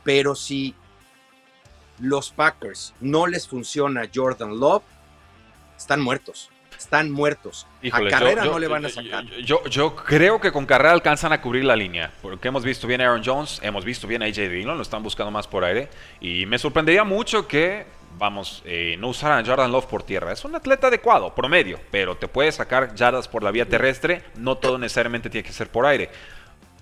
pero 0.03 0.35
si 0.35 0.75
los 1.99 2.31
Packers 2.31 2.93
no 3.01 3.27
les 3.27 3.47
funciona 3.47 4.09
Jordan 4.13 4.59
Love, 4.59 4.83
están 5.77 5.99
muertos 5.99 6.49
están 6.81 7.11
muertos. 7.11 7.67
a 7.91 8.01
carrera 8.09 8.45
no 8.45 8.59
le 8.59 8.67
van 8.67 8.85
a 8.85 8.89
sacar. 8.89 9.25
Yo, 9.43 9.63
yo, 9.65 9.95
creo 9.95 10.39
que 10.39 10.51
con 10.51 10.65
carrera 10.65 10.91
alcanzan 10.91 11.33
a 11.33 11.41
cubrir 11.41 11.63
la 11.63 11.75
línea, 11.75 12.11
porque 12.21 12.47
hemos 12.47 12.63
visto 12.63 12.87
bien 12.87 13.01
a 13.01 13.05
Aaron 13.05 13.21
Jones, 13.23 13.59
hemos 13.63 13.85
visto 13.85 14.07
bien 14.07 14.21
a 14.21 14.25
AJ 14.25 14.49
Dillon, 14.49 14.75
lo 14.75 14.83
están 14.83 15.03
buscando 15.03 15.31
más 15.31 15.47
por 15.47 15.63
aire, 15.63 15.89
y 16.19 16.45
me 16.45 16.57
sorprendería 16.57 17.03
mucho 17.03 17.47
que, 17.47 17.85
vamos, 18.17 18.61
eh, 18.65 18.95
no 18.99 19.09
usaran 19.09 19.43
a 19.43 19.47
Jordan 19.47 19.71
Love 19.71 19.85
por 19.85 20.03
tierra. 20.03 20.31
Es 20.31 20.43
un 20.43 20.55
atleta 20.55 20.87
adecuado, 20.87 21.33
promedio, 21.33 21.79
pero 21.91 22.15
te 22.15 22.27
puede 22.27 22.51
sacar 22.51 22.95
yardas 22.95 23.27
por 23.27 23.43
la 23.43 23.51
vía 23.51 23.67
terrestre, 23.67 24.23
no 24.35 24.57
todo 24.57 24.77
necesariamente 24.77 25.29
tiene 25.29 25.47
que 25.47 25.53
ser 25.53 25.69
por 25.69 25.85
aire. 25.85 26.09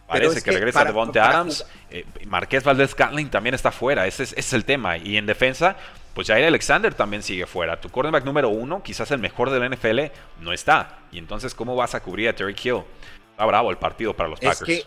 Parece 0.10 0.42
que, 0.42 0.52
regresa 0.52 0.84
Devonte 0.84 1.20
Adams. 1.20 1.66
Eh, 1.92 2.04
Marqués 2.26 2.64
Valdez 2.64 2.92
Scantling 2.92 3.30
también 3.30 3.54
está 3.54 3.72
fuera. 3.72 4.08
Ese 4.08 4.24
es, 4.24 4.54
el 4.54 4.66
tema. 4.66 4.98
Y 4.98 5.18
en 5.18 5.28
defensa, 5.28 5.78
pues 6.20 6.28
Jair 6.28 6.48
Alexander 6.48 6.94
también 6.94 7.24
sigue 7.24 7.46
fuera. 7.46 7.80
Tu 7.80 7.88
cornerback 7.88 8.26
número 8.26 8.50
uno, 8.50 8.84
quizás 8.84 9.10
el 9.12 9.20
mejor 9.20 9.52
de 9.52 9.60
la 9.62 9.70
NFL, 9.74 10.12
no 10.42 10.52
está. 10.52 11.00
Y 11.14 11.18
entonces, 11.18 11.56
¿cómo 11.56 11.78
vas 11.78 11.96
a 11.96 12.04
cubrir 12.04 12.28
a 12.28 12.36
Terry 12.36 12.58
Hill? 12.62 12.84
Está 13.32 13.46
bravo 13.46 13.72
el 13.72 13.78
partido 13.78 14.14
para 14.14 14.28
los 14.28 14.38
Packers. 14.38 14.60
Es 14.64 14.66
que, 14.66 14.86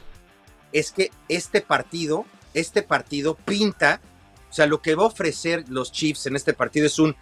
es 0.79 0.92
que 0.92 1.11
este 1.31 1.62
partido, 1.62 2.27
este 2.53 2.83
partido 2.83 3.35
pinta. 3.35 4.03
O 4.51 4.53
sea, 4.53 4.66
lo 4.66 4.83
que 4.83 4.95
va 4.95 5.05
a 5.05 5.07
ofrecer 5.07 5.64
los 5.71 5.90
Chiefs 5.90 6.27
en 6.27 6.37
este 6.37 6.53
partido 6.53 6.85
es 6.85 6.99
un. 6.99 7.16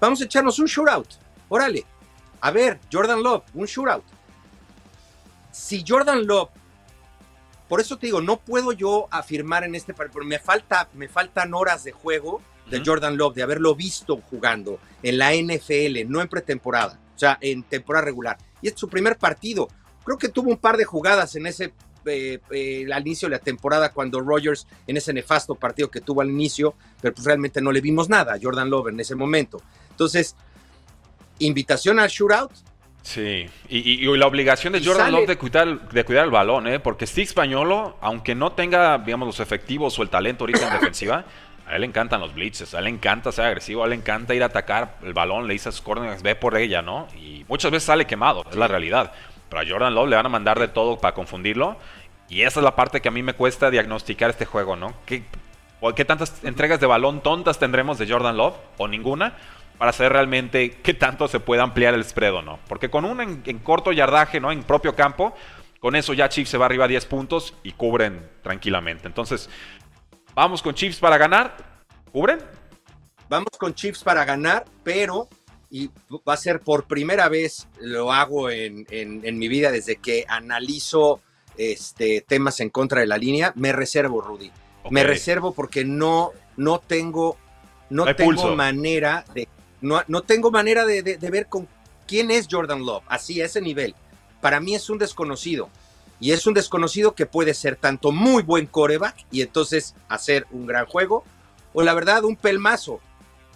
Vamos 0.00 0.20
a 0.22 0.24
echarnos 0.24 0.58
un 0.58 0.66
shootout. 0.66 1.06
Órale. 1.48 1.84
A 2.40 2.50
ver, 2.50 2.80
Jordan 2.92 3.22
Love, 3.22 3.44
un 3.54 3.66
shootout. 3.66 4.02
Si 5.52 5.84
Jordan 5.86 6.26
Love 6.26 6.50
por 7.68 7.80
eso 7.80 7.96
te 7.96 8.06
digo, 8.06 8.20
no 8.20 8.38
puedo 8.38 8.72
yo 8.72 9.06
afirmar 9.12 9.62
en 9.62 9.76
este 9.76 9.94
partido, 9.94 10.24
me, 10.24 10.40
falta, 10.40 10.88
me 10.94 11.06
faltan 11.06 11.54
horas 11.54 11.84
de 11.84 11.92
juego 11.92 12.42
de 12.70 12.82
Jordan 12.84 13.16
Love, 13.16 13.34
de 13.34 13.42
haberlo 13.42 13.74
visto 13.74 14.20
jugando 14.30 14.78
en 15.02 15.18
la 15.18 15.34
NFL, 15.34 16.08
no 16.08 16.20
en 16.20 16.28
pretemporada, 16.28 16.98
o 17.14 17.18
sea, 17.18 17.38
en 17.40 17.62
temporada 17.62 18.04
regular. 18.04 18.36
Y 18.60 18.68
es 18.68 18.74
su 18.76 18.88
primer 18.88 19.16
partido. 19.16 19.68
Creo 20.04 20.18
que 20.18 20.28
tuvo 20.28 20.50
un 20.50 20.58
par 20.58 20.76
de 20.76 20.84
jugadas 20.84 21.36
en 21.36 21.46
ese 21.46 21.72
eh, 22.06 22.38
eh, 22.50 22.86
al 22.92 23.02
inicio 23.02 23.28
de 23.28 23.36
la 23.36 23.42
temporada 23.42 23.92
cuando 23.92 24.20
Rogers 24.20 24.66
en 24.86 24.96
ese 24.96 25.12
nefasto 25.12 25.56
partido 25.56 25.90
que 25.90 26.00
tuvo 26.00 26.20
al 26.20 26.30
inicio, 26.30 26.74
pero 27.00 27.12
pues 27.12 27.26
realmente 27.26 27.60
no 27.60 27.72
le 27.72 27.80
vimos 27.80 28.08
nada 28.08 28.34
a 28.34 28.38
Jordan 28.40 28.70
Love 28.70 28.88
en 28.88 29.00
ese 29.00 29.16
momento. 29.16 29.60
Entonces, 29.90 30.36
invitación 31.40 31.98
al 31.98 32.08
shootout, 32.08 32.52
Sí, 33.06 33.46
y, 33.68 34.04
la 34.16 34.26
obligación 34.26 34.72
de 34.72 34.84
Jordan 34.84 35.12
Love 35.12 35.28
de 35.28 35.38
cuidar, 35.38 35.88
de 35.90 36.04
cuidar 36.04 36.24
el 36.24 36.32
balón, 36.32 36.66
¿eh? 36.66 36.80
porque 36.80 37.06
Steve 37.06 37.22
Españolo, 37.22 37.96
aunque 38.00 38.34
no 38.34 38.50
tenga, 38.50 38.98
digamos, 38.98 39.26
los 39.26 39.38
efectivos 39.38 39.96
o 39.96 40.02
el 40.02 40.10
talento 40.10 40.42
ahorita 40.42 40.66
en 40.66 40.72
defensiva, 40.72 41.24
a 41.66 41.74
él 41.74 41.80
le 41.80 41.86
encantan 41.86 42.20
los 42.20 42.34
blitzes, 42.34 42.74
a 42.74 42.78
él 42.78 42.84
le 42.84 42.90
encanta 42.90 43.32
ser 43.32 43.46
agresivo, 43.46 43.82
a 43.82 43.84
él 43.86 43.90
le 43.90 43.96
encanta 43.96 44.34
ir 44.34 44.42
a 44.42 44.46
atacar 44.46 44.96
el 45.02 45.12
balón, 45.12 45.46
le 45.46 45.54
dice 45.54 45.68
a 45.68 45.72
sus 45.72 45.82
corners, 45.82 46.22
ve 46.22 46.34
por 46.34 46.56
ella, 46.56 46.82
¿no? 46.82 47.08
Y 47.16 47.44
muchas 47.48 47.70
veces 47.70 47.86
sale 47.86 48.06
quemado, 48.06 48.44
es 48.48 48.56
la 48.56 48.68
realidad. 48.68 49.12
Pero 49.48 49.62
a 49.62 49.64
Jordan 49.68 49.94
Love 49.94 50.08
le 50.08 50.16
van 50.16 50.26
a 50.26 50.28
mandar 50.30 50.58
de 50.58 50.68
todo 50.68 50.98
para 50.98 51.14
confundirlo. 51.14 51.76
Y 52.28 52.42
esa 52.42 52.60
es 52.60 52.64
la 52.64 52.74
parte 52.74 53.00
que 53.00 53.08
a 53.08 53.12
mí 53.12 53.22
me 53.22 53.34
cuesta 53.34 53.70
diagnosticar 53.70 54.30
este 54.30 54.44
juego, 54.44 54.76
¿no? 54.76 54.94
¿Qué, 55.06 55.22
¿Qué 55.94 56.04
tantas 56.04 56.44
entregas 56.44 56.80
de 56.80 56.86
balón 56.86 57.20
tontas 57.20 57.58
tendremos 57.58 57.98
de 57.98 58.08
Jordan 58.10 58.36
Love? 58.36 58.56
¿O 58.78 58.88
ninguna? 58.88 59.34
para 59.78 59.92
saber 59.92 60.12
realmente 60.12 60.70
qué 60.82 60.94
tanto 60.94 61.28
se 61.28 61.40
puede 61.40 61.62
ampliar 61.62 61.94
el 61.94 62.04
spread 62.04 62.34
o 62.34 62.42
no. 62.42 62.58
Porque 62.68 62.88
con 62.88 63.04
un 63.04 63.20
en, 63.20 63.58
corto 63.58 63.92
yardaje, 63.92 64.40
¿no? 64.40 64.50
En 64.50 64.62
propio 64.62 64.94
campo, 64.94 65.34
con 65.80 65.96
eso 65.96 66.14
ya 66.14 66.28
Chiefs 66.28 66.50
se 66.50 66.58
va 66.58 66.66
arriba 66.66 66.86
a 66.86 66.88
10 66.88 67.06
puntos 67.06 67.54
y 67.62 67.72
cubren 67.72 68.28
tranquilamente. 68.42 69.06
Entonces, 69.06 69.50
vamos 70.36 70.62
con 70.62 70.72
Chiefs 70.74 71.00
para 71.00 71.18
ganar. 71.18 71.56
¿Cubren? 72.12 72.38
Vamos 73.28 73.50
con 73.58 73.74
Chiefs 73.74 74.04
para 74.04 74.24
ganar, 74.24 74.64
pero 74.84 75.28
y 75.68 75.90
va 76.28 76.34
a 76.34 76.36
ser 76.36 76.60
por 76.60 76.84
primera 76.84 77.28
vez, 77.28 77.66
lo 77.80 78.12
hago 78.12 78.50
en, 78.50 78.86
mi 79.38 79.48
vida 79.48 79.72
desde 79.72 79.96
que 79.96 80.24
analizo 80.28 81.20
este, 81.56 82.20
temas 82.20 82.60
en 82.60 82.70
contra 82.70 83.00
de 83.00 83.06
la 83.06 83.18
línea, 83.18 83.52
me 83.56 83.72
reservo, 83.72 84.20
Rudy. 84.20 84.52
Me 84.90 85.02
reservo 85.02 85.52
porque 85.52 85.84
no, 85.84 86.30
no 86.56 86.78
tengo, 86.78 87.36
no, 87.90 88.14
tengo 88.14 88.54
manera 88.54 89.24
de 89.34 89.48
no, 89.80 90.22
tengo 90.22 90.50
manera 90.50 90.84
de, 90.84 91.02
ver 91.02 91.46
con 91.46 91.68
quién 92.06 92.30
es 92.30 92.46
Jordan 92.50 92.84
Love, 92.84 93.04
así 93.08 93.40
a 93.40 93.46
ese 93.46 93.60
nivel. 93.60 93.94
Para 94.40 94.60
mí 94.60 94.74
es 94.74 94.88
un 94.90 94.98
desconocido. 94.98 95.68
Y 96.20 96.32
es 96.32 96.46
un 96.46 96.54
desconocido 96.54 97.14
que 97.14 97.26
puede 97.26 97.54
ser 97.54 97.76
tanto 97.76 98.12
muy 98.12 98.42
buen 98.42 98.66
coreback 98.66 99.26
y 99.30 99.42
entonces 99.42 99.94
hacer 100.08 100.46
un 100.50 100.66
gran 100.66 100.86
juego, 100.86 101.24
o 101.72 101.82
la 101.82 101.94
verdad, 101.94 102.24
un 102.24 102.36
pelmazo. 102.36 103.00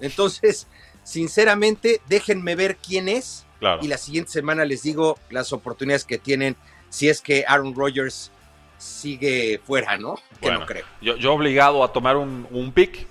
Entonces, 0.00 0.66
sinceramente, 1.02 2.00
déjenme 2.06 2.54
ver 2.54 2.76
quién 2.76 3.08
es. 3.08 3.46
Y 3.82 3.88
la 3.88 3.98
siguiente 3.98 4.30
semana 4.30 4.64
les 4.64 4.82
digo 4.82 5.18
las 5.28 5.52
oportunidades 5.52 6.06
que 6.06 6.16
tienen 6.16 6.56
si 6.88 7.10
es 7.10 7.20
que 7.20 7.44
Aaron 7.46 7.74
Rodgers 7.74 8.30
sigue 8.78 9.60
fuera, 9.66 9.98
¿no? 9.98 10.18
Que 10.40 10.50
no 10.50 10.64
creo. 10.64 10.86
Yo, 11.02 11.16
yo 11.16 11.34
obligado 11.34 11.84
a 11.84 11.92
tomar 11.92 12.16
un, 12.16 12.48
un 12.50 12.72
pick, 12.72 13.06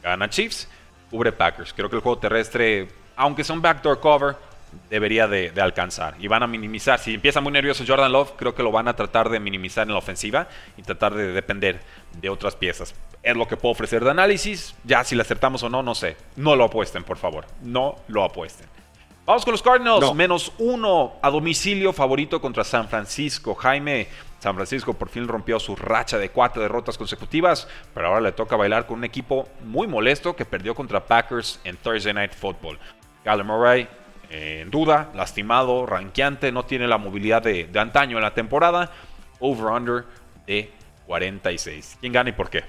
gana 0.00 0.30
Chiefs 0.30 0.68
cubre 1.10 1.32
Packers. 1.32 1.72
Creo 1.72 1.88
que 1.88 1.96
el 1.96 2.02
juego 2.02 2.18
terrestre, 2.18 2.88
aunque 3.16 3.44
sea 3.44 3.54
un 3.54 3.62
backdoor 3.62 4.00
cover, 4.00 4.36
debería 4.90 5.26
de, 5.26 5.52
alcanzar. 5.60 6.14
Y 6.18 6.28
van 6.28 6.42
a 6.42 6.46
minimizar. 6.46 6.98
Si 6.98 7.14
empieza 7.14 7.40
muy 7.40 7.52
nervioso 7.52 7.84
Jordan 7.86 8.12
Love, 8.12 8.32
creo 8.36 8.54
que 8.54 8.62
lo 8.62 8.70
van 8.70 8.88
a 8.88 8.96
tratar 8.96 9.28
de 9.28 9.40
minimizar 9.40 9.86
en 9.86 9.92
la 9.92 9.98
ofensiva 9.98 10.48
y 10.76 10.82
tratar 10.82 11.14
de 11.14 11.32
depender 11.32 11.80
de 12.20 12.28
otras 12.28 12.56
piezas. 12.56 12.94
Es 13.22 13.36
lo 13.36 13.48
que 13.48 13.56
puedo 13.56 13.72
ofrecer 13.72 14.04
de 14.04 14.10
análisis. 14.10 14.74
Ya 14.84 15.04
si 15.04 15.14
le 15.14 15.22
acertamos 15.22 15.62
o 15.62 15.68
no, 15.68 15.82
no 15.82 15.94
sé. 15.94 16.16
No 16.36 16.56
lo 16.56 16.64
apuesten, 16.64 17.04
por 17.04 17.18
favor. 17.18 17.46
No 17.62 17.96
lo 18.08 18.24
apuesten. 18.24 18.66
Vamos 19.28 19.44
con 19.44 19.52
los 19.52 19.62
Cardinals. 19.62 20.14
Menos 20.14 20.52
uno 20.58 21.16
a 21.20 21.28
domicilio 21.28 21.92
favorito 21.92 22.40
contra 22.40 22.64
San 22.64 22.88
Francisco. 22.88 23.54
Jaime, 23.54 24.08
San 24.38 24.54
Francisco 24.54 24.94
por 24.94 25.10
fin 25.10 25.28
rompió 25.28 25.60
su 25.60 25.76
racha 25.76 26.16
de 26.16 26.30
cuatro 26.30 26.62
derrotas 26.62 26.96
consecutivas, 26.96 27.68
pero 27.92 28.06
ahora 28.06 28.22
le 28.22 28.32
toca 28.32 28.56
bailar 28.56 28.86
con 28.86 28.98
un 28.98 29.04
equipo 29.04 29.46
muy 29.64 29.86
molesto 29.86 30.34
que 30.34 30.46
perdió 30.46 30.74
contra 30.74 31.04
Packers 31.04 31.60
en 31.64 31.76
Thursday 31.76 32.14
Night 32.14 32.32
Football. 32.32 32.78
Kyler 33.22 33.44
Murray 33.44 33.88
eh, 34.30 34.60
en 34.62 34.70
duda, 34.70 35.10
lastimado, 35.14 35.86
ranqueante, 35.86 36.52
no 36.52 36.64
tiene 36.64 36.86
la 36.86 36.98
movilidad 36.98 37.42
de, 37.42 37.68
antaño 37.78 38.18
en 38.18 38.22
la 38.22 38.34
temporada. 38.34 38.92
Over-under 39.40 40.04
de 40.46 40.70
46. 41.06 41.98
¿Quién 42.00 42.12
gana 42.12 42.30
y 42.30 42.32
por 42.32 42.50
qué? 42.50 42.64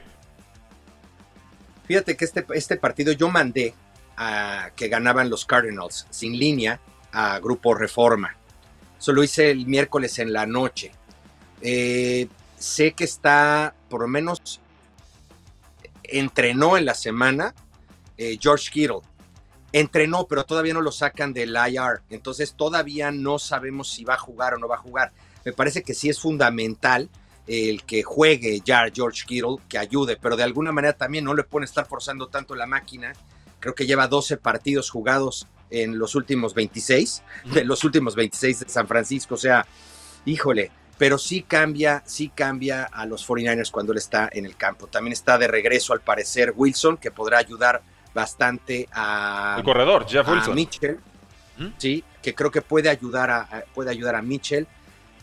Fíjate 1.86 2.16
que 2.16 2.26
este, 2.26 2.46
este 2.54 2.78
partido 2.78 3.12
yo 3.14 3.30
mandé 3.30 3.74
a 4.16 4.70
que 4.76 4.88
ganaban 4.88 5.30
los 5.30 5.46
Cardinals 5.46 6.06
sin 6.10 6.38
línea 6.38 6.80
a 7.12 7.40
Grupo 7.40 7.74
Reforma. 7.74 8.36
Eso 9.00 9.14
lo 9.14 9.24
hice 9.24 9.50
el 9.50 9.66
miércoles 9.66 10.20
en 10.20 10.34
la 10.34 10.46
noche. 10.46 10.92
Eh, 11.62 12.28
sé 12.58 12.92
que 12.92 13.06
está, 13.06 13.74
por 13.90 14.02
lo 14.02 14.08
menos, 14.08 14.60
entrenó 16.04 16.78
en 16.78 16.86
la 16.86 16.94
semana 16.94 17.54
eh, 18.18 18.38
George 18.40 18.70
Kittle. 18.72 19.00
Entrenó, 19.72 20.26
pero 20.28 20.46
todavía 20.46 20.74
no 20.74 20.82
lo 20.82 20.92
sacan 20.92 21.34
del 21.34 21.56
IR. 21.56 22.02
Entonces 22.10 22.54
todavía 22.54 23.12
no 23.12 23.40
sabemos 23.40 23.90
si 23.92 24.04
va 24.04 24.16
a 24.16 24.20
jugar 24.20 24.54
o 24.54 24.58
no 24.58 24.68
va 24.68 24.76
a 24.76 24.80
jugar. 24.80 25.12
Me 25.46 25.54
parece 25.54 25.84
que 25.84 25.94
sí 25.94 26.10
es 26.10 26.20
fundamental 26.20 27.10
el 27.48 27.84
que 27.84 28.04
juegue 28.04 28.62
ya 28.64 28.86
George 28.94 29.24
Kittle, 29.26 29.58
que 29.68 29.78
ayude, 29.78 30.18
pero 30.18 30.38
de 30.38 30.44
alguna 30.44 30.72
manera 30.72 30.94
también 30.94 31.26
no 31.26 31.34
le 31.34 31.44
pueden 31.44 31.64
estar 31.64 31.88
forzando 31.88 32.28
tanto 32.28 32.56
la 32.56 32.68
máquina. 32.68 33.14
Creo 33.60 33.74
que 33.74 33.88
lleva 33.88 34.08
12 34.08 34.38
partidos 34.38 34.90
jugados 34.90 35.48
en 35.72 35.98
los 35.98 36.16
últimos 36.16 36.54
26, 36.54 37.24
de 37.54 37.64
los 37.64 37.84
últimos 37.84 38.16
26 38.16 38.60
de 38.60 38.70
San 38.70 38.88
Francisco. 38.88 39.36
O 39.36 39.38
sea, 39.38 39.66
híjole, 40.26 40.72
pero 40.98 41.18
sí 41.18 41.42
cambia, 41.42 42.04
sí 42.06 42.30
cambia 42.30 42.84
a 42.84 43.06
los 43.06 43.28
49ers 43.28 43.72
cuando 43.72 43.94
él 43.94 43.98
está 43.98 44.30
en 44.32 44.46
el 44.46 44.56
campo. 44.56 44.88
También 44.88 45.14
está 45.14 45.38
de 45.38 45.48
regreso, 45.48 45.94
al 45.94 46.02
parecer, 46.02 46.54
Wilson, 46.56 46.98
que 46.98 47.10
podrá 47.10 47.38
ayudar 47.40 47.82
bastante 48.14 48.88
a. 48.92 49.56
El 49.58 49.64
corredor, 49.64 50.06
Jeff 50.08 50.28
Wilson. 50.28 50.56
Mitchell. 50.56 51.00
Sí, 51.78 52.04
que 52.22 52.34
creo 52.34 52.52
que 52.52 52.62
puede 52.62 52.90
ayudar 52.90 53.30
a, 53.30 53.64
puede 53.74 53.92
ayudar 53.92 54.16
a 54.16 54.22
Mitchell. 54.22 54.66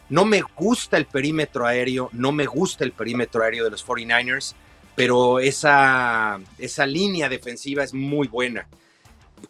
No 0.08 0.24
me 0.24 0.42
gusta 0.42 0.98
el 0.98 1.06
perímetro 1.06 1.66
aéreo, 1.66 2.10
no 2.12 2.30
me 2.30 2.44
gusta 2.44 2.84
el 2.84 2.92
perímetro 2.92 3.42
aéreo 3.42 3.64
de 3.64 3.70
los 3.70 3.86
49ers, 3.86 4.54
pero 4.94 5.40
esa, 5.40 6.38
esa 6.58 6.86
línea 6.86 7.28
defensiva 7.28 7.82
es 7.82 7.94
muy 7.94 8.28
buena. 8.28 8.68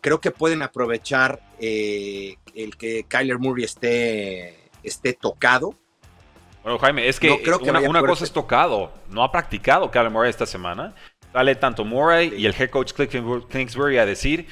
Creo 0.01 0.21
que 0.21 0.31
pueden 0.31 0.63
aprovechar 0.63 1.41
eh, 1.59 2.37
el 2.55 2.77
que 2.77 3.05
Kyler 3.09 3.39
Murray 3.39 3.65
esté, 3.65 4.71
esté 4.83 5.13
tocado 5.13 5.75
bueno, 6.67 6.81
Jaime, 6.81 7.07
es 7.07 7.21
que, 7.21 7.31
una, 7.31 8.01
cosa 8.01 8.25
es 8.25 8.33
tocado. 8.33 8.93
No 9.09 9.23
ha 9.23 9.31
practicado 9.31 9.89
Kyler 9.89 10.11
Murray 10.11 10.31
esta 10.31 10.47
semana. 10.47 10.97
Sale 11.37 11.55
tanto 11.55 11.85
Murray 11.85 12.33
y 12.35 12.47
el 12.47 12.55
head 12.59 12.71
coach 12.71 12.95
Kingsbury 12.95 13.99
a 13.99 14.07
decir, 14.07 14.47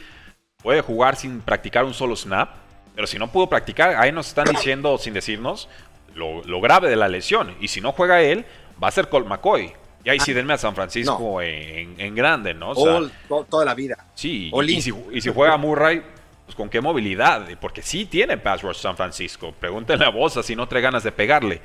puede 0.62 0.82
jugar 0.82 1.16
sin 1.16 1.40
practicar 1.40 1.82
un 1.86 1.94
solo 1.94 2.14
snap. 2.14 2.50
Pero 2.94 3.06
si 3.06 3.18
no 3.18 3.32
pudo 3.32 3.48
practicar, 3.48 3.96
ahí 3.96 4.12
nos 4.12 4.28
están 4.28 4.44
diciendo, 4.44 4.98
sin 4.98 5.14
decirnos, 5.14 5.70
lo, 6.14 6.60
grave 6.60 6.90
de 6.90 6.96
la 6.96 7.08
lesión. 7.08 7.56
Y 7.58 7.68
si 7.68 7.80
no 7.80 7.92
juega 7.92 8.20
él, 8.20 8.44
va 8.82 8.88
a 8.88 8.90
ser 8.90 9.08
Colt 9.08 9.26
McCoy. 9.26 9.72
Y 10.04 10.10
ahí 10.10 10.20
sí 10.20 10.32
ah, 10.32 10.34
denme 10.34 10.52
a 10.52 10.58
San 10.58 10.74
Francisco 10.74 11.40
en, 11.40 12.14
grande, 12.14 12.52
¿no? 12.52 12.74
toda 12.74 13.64
la 13.64 13.74
vida. 13.74 13.96
Sí, 14.14 14.52
y, 14.52 14.82
si, 14.82 14.92
y, 15.10 15.22
si, 15.22 15.32
juega 15.32 15.56
Murray, 15.56 16.02
pues 16.44 16.54
con 16.54 16.68
qué 16.68 16.82
movilidad. 16.82 17.48
Porque 17.62 17.80
sí 17.80 18.04
tiene 18.04 18.36
pass 18.36 18.60
rush 18.60 18.76
San 18.76 18.94
Francisco. 18.94 19.54
Pregúntenle 19.58 20.04
a 20.04 20.10
Bosa 20.10 20.42
si 20.42 20.54
no 20.54 20.68
trae 20.68 20.82
ganas 20.82 21.02
de 21.02 21.12
pegarle. 21.12 21.62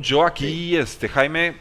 Yo, 0.00 0.26
aquí, 0.26 0.76
este, 0.76 1.08
Jaime, 1.08 1.58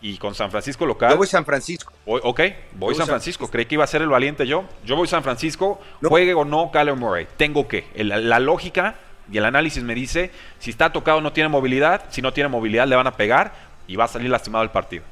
y 0.00 0.16
con 0.18 0.34
San 0.34 0.50
Francisco 0.50 0.86
local. 0.86 1.10
Yo 1.10 1.16
voy 1.16 1.26
San 1.26 1.44
Francisco. 1.44 1.92
ok, 2.06 2.40
voy 2.74 2.94
San 2.94 3.06
Francisco. 3.06 3.48
Creí 3.50 3.66
que 3.66 3.74
iba 3.74 3.84
a 3.84 3.88
ser 3.88 4.02
el 4.02 4.08
valiente 4.08 4.46
yo. 4.46 4.64
Yo 4.84 4.96
voy 4.96 5.08
San 5.08 5.22
Francisco, 5.22 5.80
juegue 6.02 6.34
o 6.34 6.44
no 6.44 6.70
Kyler 6.70 6.94
Murray. 6.94 7.26
Tengo 7.36 7.66
que. 7.66 7.86
La, 7.96 8.38
lógica 8.38 8.94
y 9.30 9.38
el 9.38 9.44
análisis 9.44 9.82
me 9.82 9.94
dice 9.94 10.30
si 10.58 10.70
está 10.70 10.92
tocado 10.92 11.20
no 11.20 11.32
tiene 11.32 11.48
movilidad, 11.48 12.04
si 12.10 12.22
no 12.22 12.32
tiene 12.32 12.48
movilidad 12.48 12.86
le 12.86 12.96
van 12.96 13.06
a 13.06 13.12
pegar 13.12 13.52
y 13.86 13.96
va 13.96 14.04
a 14.04 14.08
salir 14.08 14.30
lastimado 14.30 14.64
el 14.64 14.70
partido. 14.70 15.02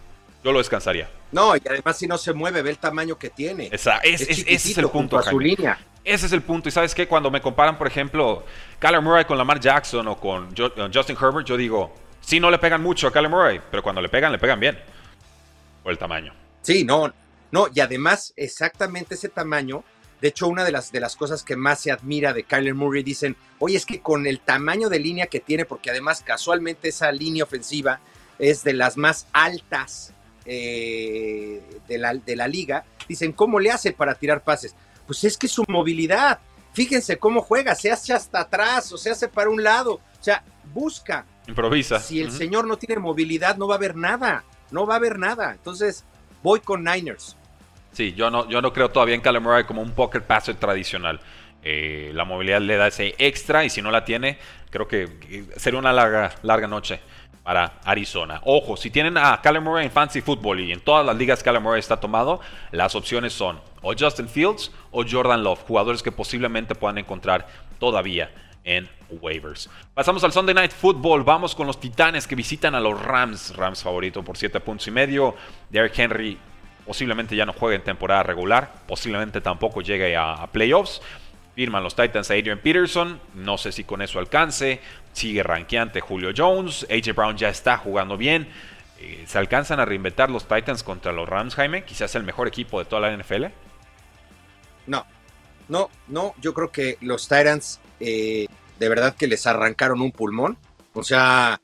Yo 0.45 0.53
lo 0.53 0.59
descansaría. 0.59 1.09
No, 1.33 1.57
y 1.57 1.63
además 1.69 1.99
si 1.99 2.07
no 2.07 2.17
se 2.17 2.33
mueve, 2.33 2.63
ve 2.63 2.71
el 2.71 2.79
tamaño 2.79 3.19
que 3.19 3.31
tiene. 3.31 3.69
Esa, 3.73 3.99
ese 3.99 4.31
es 4.31 4.79
el 4.79 4.89
punto. 4.89 5.19
A 5.19 5.23
su 5.23 5.41
línea. 5.41 5.79
Ese 6.05 6.27
es 6.27 6.33
el 6.33 6.43
punto. 6.43 6.69
Y 6.69 6.73
sabes 6.73 6.95
qué, 6.95 7.09
cuando 7.09 7.33
me 7.33 7.41
comparan, 7.41 7.77
por 7.77 7.89
ejemplo, 7.89 8.45
Kyler 8.79 9.03
Murray 9.03 9.25
con 9.25 9.37
Lamar 9.37 9.59
Jackson 9.59 10.07
o 10.07 10.17
con 10.17 10.45
uh, 10.45 10.91
Justin 10.95 11.17
Herbert, 11.21 11.45
yo 11.45 11.57
digo, 11.57 11.93
sí, 12.21 12.41
no 12.41 12.51
le 12.51 12.59
pegan 12.59 12.83
mucho 12.83 13.09
a 13.09 13.13
Kyler 13.13 13.31
Murray, 13.31 13.61
pero 13.71 13.83
cuando 13.83 14.01
le 14.01 14.09
pegan, 14.09 14.33
le 14.33 14.39
pegan 14.39 14.61
bien. 14.61 14.79
Por 15.83 15.93
el 15.93 15.99
tamaño. 15.99 16.33
Sí, 16.63 16.85
no, 16.85 17.13
no, 17.53 17.69
y 17.73 17.81
además 17.81 18.33
exactamente 18.37 19.15
ese 19.15 19.29
tamaño. 19.29 19.85
De 20.21 20.29
hecho, 20.29 20.49
una 20.49 20.65
de 20.65 20.73
las, 20.73 20.91
de 20.93 21.01
las 21.01 21.15
cosas 21.15 21.43
que 21.43 21.57
más 21.57 21.81
se 21.81 21.93
admira 21.93 22.33
de 22.33 22.45
Kyler 22.45 22.75
Murray 22.75 23.03
dicen, 23.03 23.37
oye, 23.59 23.77
es 23.77 23.87
que 23.87 24.01
con 24.01 24.27
el 24.27 24.41
tamaño 24.41 24.89
de 24.89 24.99
línea 24.99 25.27
que 25.27 25.41
tiene, 25.41 25.65
porque 25.65 25.91
además 25.91 26.23
casualmente 26.25 26.89
esa 26.89 27.13
línea 27.13 27.45
ofensiva 27.45 28.01
es 28.39 28.65
de 28.65 28.73
las 28.73 28.97
más 28.97 29.27
altas 29.33 30.13
eh, 30.45 31.63
de, 31.87 31.99
la, 31.99 32.15
de 32.15 32.37
la 32.37 32.49
liga, 32.49 32.85
dicen, 33.09 33.33
¿cómo 33.33 33.61
le 33.61 33.71
hace 33.71 33.93
para 33.93 34.15
tirar 34.15 34.43
pases? 34.43 34.75
Pues 35.07 35.23
es 35.25 35.37
que 35.37 35.49
su 35.49 35.65
movilidad, 35.69 36.41
fíjense 36.73 37.19
cómo 37.19 37.43
juega, 37.43 37.75
se 37.75 37.91
hace 37.91 38.13
hasta 38.13 38.41
atrás 38.41 38.91
o 38.93 38.99
se 38.99 39.11
hace 39.11 39.29
para 39.29 39.51
un 39.51 39.63
lado, 39.63 39.95
o 39.95 40.23
sea, 40.23 40.43
busca. 40.73 41.27
Improvisa. 41.47 42.01
Si 42.01 42.21
el 42.21 42.33
señor 42.33 42.67
no 42.67 42.77
tiene 42.77 43.01
movilidad, 43.01 43.57
no 43.57 43.69
va 43.69 43.75
a 43.75 43.79
haber 43.79 43.97
nada, 43.97 44.45
no 44.71 44.87
va 44.87 44.95
a 44.95 44.97
haber 44.97 45.19
nada. 45.19 45.53
Entonces, 45.53 46.05
voy 46.43 46.61
con 46.61 46.85
Niners. 46.85 47.37
Sí, 47.93 48.13
yo 48.13 48.31
no, 48.31 48.49
yo 48.49 48.61
no 48.61 48.73
creo 48.73 48.91
todavía 48.91 49.15
en 49.15 49.21
Kyler 49.21 49.41
Murray 49.41 49.65
como 49.65 49.81
un 49.81 49.93
pocket 49.93 50.21
passer 50.21 50.57
tradicional. 50.57 51.21
Eh, 51.63 52.11
la 52.15 52.25
movilidad 52.25 52.61
le 52.61 52.77
da 52.77 52.89
ese 52.89 53.15
extra 53.19 53.65
y 53.65 53.71
si 53.71 53.81
no 53.83 53.91
la 53.91 54.05
tiene, 54.05 54.39
creo 54.71 54.87
que 54.87 55.47
sería 55.57 55.79
una 55.79 55.93
larga, 55.93 56.35
larga 56.43 56.69
noche 56.69 57.01
para 57.43 57.79
Arizona. 57.85 58.41
Ojo, 58.45 58.77
si 58.77 58.91
tienen 58.91 59.17
a 59.17 59.41
Kyler 59.41 59.63
Murray 59.63 59.87
en 59.87 59.91
Fancy 59.91 60.21
Football 60.21 60.61
y 60.61 60.73
en 60.73 60.81
todas 60.81 61.07
las 61.07 61.17
ligas 61.17 61.43
Kyler 61.43 61.61
Murray 61.61 61.81
está 61.81 61.99
tomado, 61.99 62.41
las 62.71 62.95
opciones 62.95 63.33
son 63.33 63.61
o 63.83 63.95
Justin 63.99 64.29
Fields 64.29 64.73
o 64.91 65.05
Jordan 65.09 65.43
Love, 65.43 65.63
jugadores 65.63 66.03
que 66.03 66.13
posiblemente 66.13 66.75
puedan 66.75 66.99
encontrar 66.99 67.47
todavía 67.79 68.31
en 68.67 68.89
waivers. 69.09 69.71
Pasamos 69.95 70.23
al 70.25 70.33
Sunday 70.33 70.55
Night 70.55 70.73
Football. 70.73 71.23
Vamos 71.23 71.55
con 71.55 71.67
los 71.67 71.81
Titanes 71.81 72.27
que 72.27 72.35
visitan 72.35 72.75
a 72.75 72.81
los 72.81 73.01
Rams. 73.01 73.57
Rams 73.57 73.83
favorito 73.83 74.23
por 74.23 74.37
7 74.37 74.61
puntos 74.61 74.87
y 74.89 74.91
medio. 74.91 75.35
Derrick 75.71 75.99
Henry 75.99 76.37
posiblemente 76.85 77.35
ya 77.35 77.47
no 77.47 77.53
juegue 77.53 77.77
en 77.77 77.85
temporada 77.85 78.25
regular. 78.25 78.83
Posiblemente 78.87 79.41
tampoco 79.41 79.81
llegue 79.81 80.17
a, 80.17 80.47
playoffs. 80.53 81.01
Firman 81.55 81.83
los 81.83 81.95
Titans 81.95 82.31
a 82.31 82.35
Adrian 82.35 82.59
Peterson. 82.59 83.21
No 83.35 83.57
sé 83.57 83.71
si 83.71 83.85
con 83.85 84.03
eso 84.03 84.19
alcance. 84.19 84.81
Sigue 85.13 85.45
ranqueante 85.45 86.01
Julio 86.01 86.33
Jones. 86.37 86.87
AJ 86.91 87.15
Brown 87.15 87.37
ya 87.37 87.49
está 87.49 87.79
jugando 87.79 88.17
bien. 88.17 88.49
Eh, 88.99 89.25
¿Se 89.27 89.39
alcanzan 89.39 89.79
a 89.79 89.85
reinventar 89.85 90.29
los 90.29 90.49
Titans 90.49 90.83
contra 90.83 91.13
los 91.13 91.29
Rams, 91.29 91.55
Jaime? 91.55 91.85
Quizás 91.85 92.17
el 92.17 92.25
mejor 92.25 92.49
equipo 92.49 92.81
de 92.81 92.85
toda 92.87 93.09
la 93.09 93.17
NFL. 93.17 93.45
No, 94.89 95.07
no, 95.69 95.89
no. 96.09 96.35
Yo 96.41 96.53
creo 96.53 96.73
que 96.73 96.99
los 97.01 97.29
Titans 97.29 97.81
eh, 98.01 98.47
de 98.79 98.89
verdad 98.89 99.15
que 99.17 99.27
les 99.27 99.47
arrancaron 99.47 100.01
un 100.01 100.13
pulmón. 100.13 100.57
O 100.95 101.03
sea, 101.03 101.61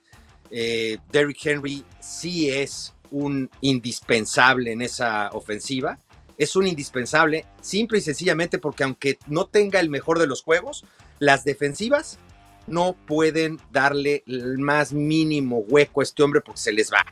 eh, 0.51 0.99
Derrick 1.11 1.45
Henry 1.45 1.85
sí 2.01 2.51
es 2.51 2.95
un 3.11 3.51
indispensable 3.61 4.73
en 4.73 4.83
esa 4.83 5.31
ofensiva 5.33 5.99
es 6.43 6.57
un 6.57 6.67
indispensable, 6.67 7.47
simple 7.61 7.99
y 7.99 8.01
sencillamente 8.01 8.59
porque 8.59 8.85
aunque 8.85 9.19
no 9.27 9.47
tenga 9.47 9.81
el 9.81 9.91
mejor 9.91 10.19
de 10.19 10.27
los 10.27 10.43
juegos, 10.43 10.85
las 11.19 11.45
defensivas 11.45 12.19
no 12.67 12.97
pueden 13.07 13.61
darle 13.71 14.23
el 14.27 14.59
más 14.59 14.93
mínimo 14.93 15.59
hueco 15.59 16.01
a 16.01 16.05
este 16.05 16.23
hombre 16.23 16.41
porque 16.41 16.61
se 16.61 16.73
les 16.73 16.93
va. 16.93 17.05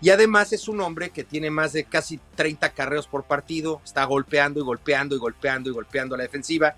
Y 0.00 0.10
además 0.10 0.52
es 0.52 0.68
un 0.68 0.80
hombre 0.80 1.10
que 1.10 1.24
tiene 1.24 1.50
más 1.50 1.72
de 1.72 1.84
casi 1.84 2.20
30 2.36 2.70
carreos 2.74 3.06
por 3.06 3.24
partido, 3.24 3.80
está 3.84 4.04
golpeando 4.04 4.60
y 4.60 4.64
golpeando 4.64 5.16
y 5.16 5.18
golpeando 5.18 5.70
y 5.70 5.72
golpeando 5.72 6.14
a 6.14 6.18
la 6.18 6.24
defensiva. 6.24 6.76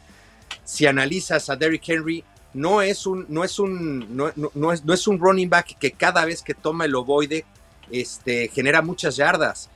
Si 0.64 0.86
analizas 0.86 1.48
a 1.50 1.56
Derrick 1.56 1.88
Henry, 1.88 2.24
no 2.54 2.80
es 2.82 3.06
un, 3.06 3.26
no 3.28 3.44
es 3.44 3.58
un, 3.58 4.16
no, 4.16 4.72
es, 4.72 4.84
no 4.84 4.94
es 4.94 5.06
un 5.06 5.18
running 5.18 5.50
back 5.50 5.78
que 5.78 5.92
cada 5.92 6.24
vez 6.24 6.42
que 6.42 6.54
toma 6.54 6.86
el 6.86 6.94
ovoide 6.94 7.44
este, 7.90 8.48
genera 8.48 8.82
muchas 8.82 9.16
yardas. 9.16 9.68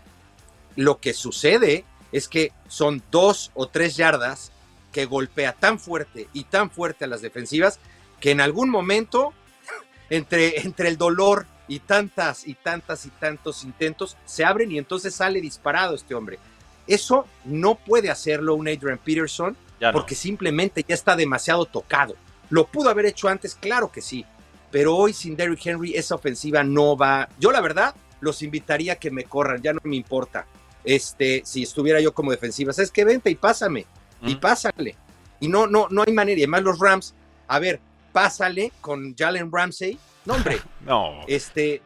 Lo 0.76 0.98
que 0.98 1.12
sucede 1.12 1.84
es 2.12 2.28
que 2.28 2.52
son 2.68 3.02
dos 3.10 3.50
o 3.54 3.68
tres 3.68 3.96
yardas 3.96 4.50
que 4.92 5.04
golpea 5.04 5.52
tan 5.52 5.78
fuerte 5.78 6.28
y 6.32 6.44
tan 6.44 6.70
fuerte 6.70 7.04
a 7.04 7.08
las 7.08 7.22
defensivas 7.22 7.78
que 8.18 8.30
en 8.30 8.40
algún 8.40 8.70
momento, 8.70 9.32
entre, 10.10 10.60
entre 10.60 10.88
el 10.88 10.96
dolor 10.96 11.46
y 11.68 11.80
tantas 11.80 12.46
y 12.46 12.54
tantas 12.54 13.06
y 13.06 13.10
tantos 13.10 13.62
intentos, 13.62 14.16
se 14.24 14.44
abren 14.44 14.72
y 14.72 14.78
entonces 14.78 15.14
sale 15.14 15.40
disparado 15.40 15.94
este 15.94 16.14
hombre. 16.14 16.38
Eso 16.86 17.26
no 17.44 17.76
puede 17.76 18.10
hacerlo 18.10 18.54
un 18.54 18.68
Adrian 18.68 18.98
Peterson 18.98 19.56
porque 19.92 20.14
simplemente 20.14 20.84
ya 20.86 20.94
está 20.94 21.16
demasiado 21.16 21.64
tocado. 21.66 22.14
¿Lo 22.48 22.66
pudo 22.66 22.90
haber 22.90 23.06
hecho 23.06 23.28
antes? 23.28 23.54
Claro 23.54 23.90
que 23.90 24.00
sí. 24.00 24.24
Pero 24.70 24.96
hoy 24.96 25.12
sin 25.12 25.36
Derrick 25.36 25.66
Henry 25.66 25.94
esa 25.94 26.14
ofensiva 26.14 26.62
no 26.62 26.96
va. 26.96 27.28
Yo 27.38 27.50
la 27.50 27.60
verdad 27.60 27.94
los 28.20 28.42
invitaría 28.42 28.94
a 28.94 28.96
que 28.96 29.10
me 29.10 29.24
corran, 29.24 29.62
ya 29.62 29.72
no 29.72 29.80
me 29.84 29.96
importa 29.96 30.46
este, 30.84 31.42
si 31.44 31.62
estuviera 31.62 32.00
yo 32.00 32.12
como 32.12 32.30
defensiva, 32.30 32.72
¿sabes 32.72 32.90
qué? 32.90 33.04
Vente 33.04 33.30
y 33.30 33.34
pásame, 33.34 33.86
y 34.22 34.36
pásale. 34.36 34.96
Y 35.40 35.48
no, 35.48 35.66
no, 35.66 35.88
no 35.90 36.04
hay 36.06 36.12
manera. 36.12 36.38
Y 36.38 36.42
además 36.42 36.62
los 36.62 36.78
Rams, 36.78 37.14
a 37.48 37.58
ver, 37.58 37.80
pásale 38.12 38.72
con 38.80 39.14
Jalen 39.16 39.50
Ramsey. 39.52 39.98
No, 40.26 40.34
hombre. 40.34 40.60
no. 40.84 41.22
Este. 41.26 41.82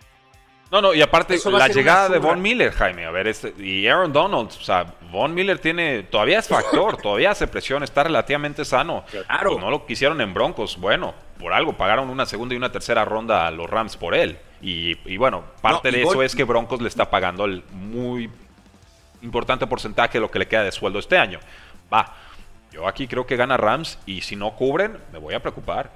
No, 0.71 0.81
no, 0.81 0.95
y 0.95 1.03
aparte 1.03 1.39
la 1.51 1.69
llegada 1.69 2.09
de 2.09 2.19
Von 2.19 2.43
Miller, 2.43 2.73
Jaime, 2.73 3.05
a 3.07 3.11
ver, 3.11 3.29
este, 3.29 3.55
y 3.59 3.87
Aaron 3.87 4.12
Donald, 4.12 4.49
o 4.49 4.65
sea, 4.65 4.95
Von 5.12 5.33
Miller 5.33 5.59
tiene, 5.59 6.03
todavía 6.05 6.41
es 6.41 6.49
factor, 6.49 6.97
todavía 7.03 7.31
hace 7.31 7.47
presión, 7.47 7.83
está 7.83 8.03
relativamente 8.03 8.65
sano. 8.65 9.05
Claro. 9.11 9.53
Pues 9.53 9.65
no 9.65 9.71
lo 9.71 9.87
quisieron 9.87 10.21
en 10.21 10.35
Broncos, 10.35 10.77
bueno, 10.79 11.15
por 11.39 11.53
algo 11.53 11.75
pagaron 11.75 12.11
una 12.11 12.27
segunda 12.27 12.55
y 12.55 12.59
una 12.59 12.73
tercera 12.73 13.05
ronda 13.05 13.47
a 13.47 13.51
los 13.51 13.69
Rams 13.69 13.97
por 13.97 14.15
él. 14.15 14.39
Y, 14.67 15.17
bueno, 15.19 15.45
parte 15.61 15.91
de 15.91 16.03
eso 16.03 16.23
es 16.23 16.35
que 16.35 16.45
Broncos 16.45 16.81
le 16.81 16.89
está 16.89 17.11
pagando 17.11 17.45
el 17.45 17.62
muy 17.71 18.31
importante 19.21 19.67
porcentaje 19.67 20.15
de 20.15 20.21
lo 20.21 20.31
que 20.31 20.39
le 20.39 20.49
queda 20.49 20.65
de 20.65 20.73
sueldo 20.73 20.99
este 20.99 21.19
año. 21.19 21.39
Va, 21.93 22.15
yo 22.73 22.89
aquí 22.89 23.07
creo 23.07 23.27
que 23.27 23.37
gana 23.37 23.59
Rams 23.59 23.99
y 24.07 24.23
si 24.23 24.37
no 24.37 24.57
cubren, 24.57 24.99
me 25.12 25.19
voy 25.19 25.35
a 25.35 25.41
preocupar. 25.41 25.93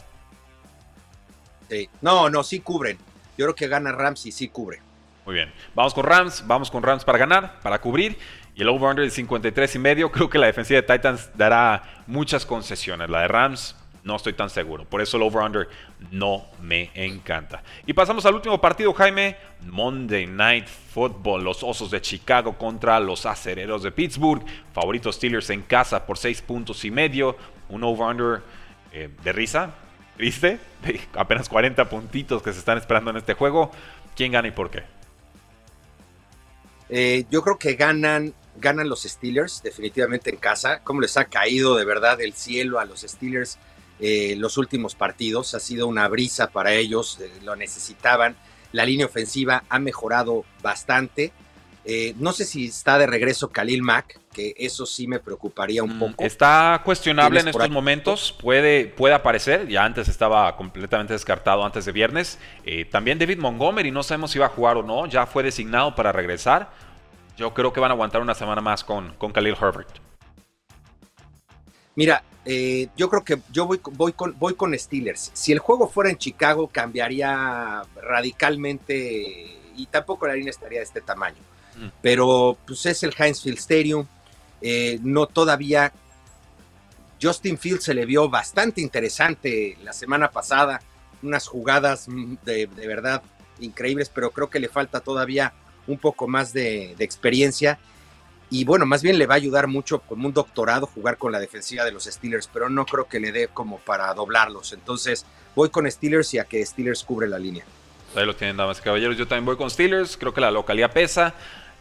Sí. 1.70 1.88
No, 2.02 2.28
no, 2.28 2.42
sí 2.42 2.60
cubren. 2.60 2.98
Yo 3.38 3.46
creo 3.46 3.54
que 3.54 3.68
gana 3.68 3.92
Rams 3.92 4.26
y 4.26 4.32
sí 4.32 4.48
cubre. 4.48 4.80
Muy 5.24 5.36
bien. 5.36 5.52
Vamos 5.74 5.94
con 5.94 6.04
Rams, 6.04 6.44
vamos 6.44 6.70
con 6.70 6.82
Rams 6.82 7.04
para 7.04 7.18
ganar, 7.18 7.60
para 7.60 7.80
cubrir. 7.80 8.18
Y 8.56 8.62
el 8.62 8.68
over-under 8.68 9.04
de 9.04 9.10
53 9.10 9.76
y 9.76 9.78
medio, 9.78 10.10
creo 10.10 10.28
que 10.28 10.38
la 10.38 10.46
defensiva 10.46 10.80
de 10.80 10.86
Titans 10.86 11.30
dará 11.36 12.02
muchas 12.08 12.44
concesiones. 12.44 13.08
La 13.08 13.20
de 13.20 13.28
Rams 13.28 13.76
no 14.02 14.16
estoy 14.16 14.32
tan 14.32 14.50
seguro. 14.50 14.84
Por 14.84 15.00
eso 15.00 15.16
el 15.18 15.22
over-under 15.22 15.68
no 16.10 16.46
me 16.60 16.90
encanta. 16.94 17.62
Y 17.86 17.92
pasamos 17.92 18.26
al 18.26 18.34
último 18.34 18.60
partido, 18.60 18.92
Jaime. 18.92 19.36
Monday 19.66 20.26
Night 20.26 20.66
Football. 20.66 21.44
Los 21.44 21.62
Osos 21.62 21.92
de 21.92 22.00
Chicago 22.00 22.58
contra 22.58 22.98
los 22.98 23.24
Acereros 23.24 23.84
de 23.84 23.92
Pittsburgh. 23.92 24.42
Favoritos 24.72 25.14
Steelers 25.14 25.50
en 25.50 25.62
casa 25.62 26.04
por 26.04 26.18
6 26.18 26.42
puntos 26.42 26.84
y 26.84 26.90
medio. 26.90 27.36
Un 27.68 27.84
over-under 27.84 28.42
eh, 28.90 29.10
de 29.22 29.32
risa. 29.32 29.74
Triste. 30.18 30.58
De 30.82 31.00
apenas 31.14 31.48
40 31.48 31.88
puntitos 31.88 32.42
que 32.42 32.52
se 32.52 32.58
están 32.58 32.76
esperando 32.76 33.10
en 33.10 33.16
este 33.16 33.34
juego. 33.34 33.70
¿Quién 34.16 34.32
gana 34.32 34.48
y 34.48 34.50
por 34.50 34.68
qué? 34.68 34.82
Eh, 36.88 37.24
yo 37.30 37.40
creo 37.42 37.56
que 37.56 37.74
ganan, 37.74 38.34
ganan 38.56 38.88
los 38.88 39.04
Steelers 39.04 39.62
definitivamente 39.62 40.30
en 40.30 40.36
casa. 40.36 40.80
¿Cómo 40.82 41.00
les 41.00 41.16
ha 41.16 41.26
caído 41.26 41.76
de 41.76 41.84
verdad 41.84 42.20
el 42.20 42.34
cielo 42.34 42.80
a 42.80 42.84
los 42.84 43.02
Steelers? 43.02 43.58
Eh, 44.00 44.34
los 44.36 44.58
últimos 44.58 44.96
partidos. 44.96 45.54
Ha 45.54 45.60
sido 45.60 45.86
una 45.86 46.08
brisa 46.08 46.50
para 46.50 46.72
ellos, 46.72 47.20
eh, 47.20 47.30
lo 47.44 47.54
necesitaban. 47.54 48.36
La 48.72 48.84
línea 48.84 49.06
ofensiva 49.06 49.62
ha 49.68 49.78
mejorado 49.78 50.44
bastante. 50.62 51.32
Eh, 51.90 52.14
no 52.18 52.34
sé 52.34 52.44
si 52.44 52.66
está 52.66 52.98
de 52.98 53.06
regreso 53.06 53.48
Khalil 53.48 53.82
Mack, 53.82 54.20
que 54.30 54.52
eso 54.58 54.84
sí 54.84 55.06
me 55.06 55.20
preocuparía 55.20 55.82
un 55.82 55.96
mm, 55.96 55.98
poco. 55.98 56.22
Está 56.22 56.82
cuestionable 56.84 57.40
en 57.40 57.48
estos 57.48 57.70
momentos, 57.70 58.36
puede, 58.38 58.84
puede 58.84 59.14
aparecer, 59.14 59.66
ya 59.68 59.86
antes 59.86 60.06
estaba 60.06 60.54
completamente 60.54 61.14
descartado 61.14 61.64
antes 61.64 61.86
de 61.86 61.92
viernes. 61.92 62.38
también 62.90 63.18
David 63.18 63.38
Montgomery, 63.38 63.90
no 63.90 64.02
sabemos 64.02 64.32
si 64.32 64.38
va 64.38 64.46
a 64.46 64.50
jugar 64.50 64.76
o 64.76 64.82
no, 64.82 65.06
ya 65.06 65.24
fue 65.24 65.42
designado 65.42 65.94
para 65.94 66.12
regresar. 66.12 66.70
Yo 67.38 67.54
creo 67.54 67.72
que 67.72 67.80
van 67.80 67.90
a 67.90 67.94
aguantar 67.94 68.20
una 68.20 68.34
semana 68.34 68.60
más 68.60 68.84
con, 68.84 69.14
con 69.14 69.32
Khalil 69.32 69.56
Herbert. 69.58 69.88
Mira, 71.94 72.22
eh, 72.44 72.88
yo 72.98 73.08
creo 73.08 73.24
que 73.24 73.38
yo 73.50 73.64
voy, 73.66 73.80
voy, 73.92 74.12
con, 74.12 74.38
voy 74.38 74.52
con 74.52 74.78
Steelers. 74.78 75.30
Si 75.32 75.52
el 75.52 75.58
juego 75.58 75.88
fuera 75.88 76.10
en 76.10 76.18
Chicago, 76.18 76.68
cambiaría 76.68 77.82
radicalmente 78.02 79.56
y 79.74 79.86
tampoco 79.86 80.26
la 80.26 80.34
línea 80.34 80.50
estaría 80.50 80.80
de 80.80 80.84
este 80.84 81.00
tamaño. 81.00 81.48
Mm. 81.78 81.88
Pero 82.02 82.58
pues 82.66 82.86
es 82.86 83.02
el 83.02 83.14
Heinz 83.16 83.42
Field 83.42 83.58
Stadium. 83.58 84.06
Eh, 84.60 84.98
no 85.02 85.26
todavía 85.26 85.92
Justin 87.20 87.58
Fields 87.58 87.84
se 87.84 87.94
le 87.94 88.06
vio 88.06 88.28
bastante 88.28 88.80
interesante 88.80 89.76
la 89.82 89.92
semana 89.92 90.30
pasada, 90.30 90.80
unas 91.22 91.46
jugadas 91.46 92.08
mm, 92.08 92.36
de, 92.44 92.66
verdad 92.66 93.22
increíbles, 93.60 94.08
pero 94.08 94.30
creo 94.30 94.50
que 94.50 94.60
le 94.60 94.68
falta 94.68 95.00
todavía 95.00 95.52
un 95.86 95.98
poco 95.98 96.28
más 96.28 96.52
de, 96.52 96.94
experiencia. 96.98 97.78
Y 98.50 98.64
bueno, 98.64 98.86
más 98.86 99.02
bien 99.02 99.18
le 99.18 99.26
va 99.26 99.34
a 99.34 99.36
ayudar 99.36 99.66
mucho 99.66 99.98
como 100.00 100.26
un 100.26 100.32
doctorado 100.32 100.86
jugar 100.86 101.18
con 101.18 101.32
la 101.32 101.40
defensiva 101.40 101.84
de 101.84 101.92
los 101.92 102.04
Steelers, 102.04 102.48
pero 102.50 102.70
no 102.70 102.86
creo 102.86 103.06
que 103.06 103.20
le 103.20 103.30
dé 103.30 103.48
como 103.48 103.78
para 103.78 104.12
doblarlos. 104.14 104.72
Entonces 104.72 105.26
voy 105.54 105.68
con 105.68 105.90
Steelers 105.90 106.32
y 106.32 106.38
a 106.38 106.44
que 106.44 106.64
Steelers 106.64 107.04
cubre 107.04 107.28
la 107.28 107.38
línea. 107.38 107.64
Ahí 108.16 108.24
lo 108.24 108.34
tienen, 108.34 108.56
damas 108.56 108.78
y 108.78 108.82
caballeros. 108.82 109.18
Yo 109.18 109.28
también 109.28 109.44
voy 109.44 109.56
con 109.56 109.68
Steelers. 109.68 110.16
Creo 110.16 110.32
que 110.32 110.40
la 110.40 110.50
localidad 110.50 110.92
pesa. 110.92 111.34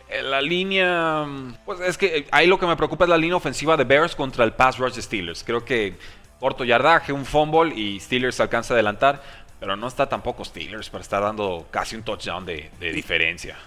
Eh, 0.09 0.21
la 0.21 0.41
línea, 0.41 1.27
pues 1.65 1.81
es 1.81 1.97
que 1.97 2.17
eh, 2.17 2.27
ahí 2.31 2.47
lo 2.47 2.57
que 2.57 2.65
me 2.65 2.77
preocupa 2.77 3.03
es 3.03 3.09
la 3.09 3.17
línea 3.17 3.35
ofensiva 3.35 3.75
de 3.75 3.83
Bears 3.83 4.15
contra 4.15 4.45
el 4.45 4.53
pass 4.53 4.77
rush 4.77 4.99
Steelers. 4.99 5.43
Creo 5.43 5.65
que 5.65 5.97
corto 6.39 6.63
yardaje, 6.63 7.11
un 7.11 7.25
fumble 7.25 7.75
y 7.75 7.99
Steelers 7.99 8.39
alcanza 8.39 8.73
a 8.73 8.75
adelantar, 8.75 9.21
pero 9.59 9.75
no 9.75 9.87
está 9.87 10.07
tampoco 10.07 10.45
Steelers 10.45 10.89
para 10.89 11.01
estar 11.01 11.21
dando 11.21 11.67
casi 11.71 11.95
un 11.95 12.03
touchdown 12.03 12.45
de, 12.45 12.69
diferencia. 12.79 13.57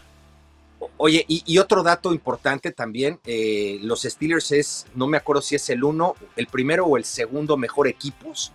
Oye, 0.96 1.26
y, 1.28 1.58
otro 1.58 1.82
dato 1.82 2.10
importante 2.14 2.72
también, 2.72 3.20
eh, 3.26 3.78
los 3.82 4.02
Steelers 4.02 4.50
es, 4.52 4.86
no 4.94 5.06
me 5.06 5.18
acuerdo 5.18 5.42
si 5.42 5.56
es 5.56 5.68
el 5.68 5.84
uno, 5.84 6.14
el 6.36 6.46
primero 6.46 6.86
o 6.86 6.96
el 6.96 7.04
segundo 7.04 7.58
mejor 7.58 7.86
equipos 7.86 8.50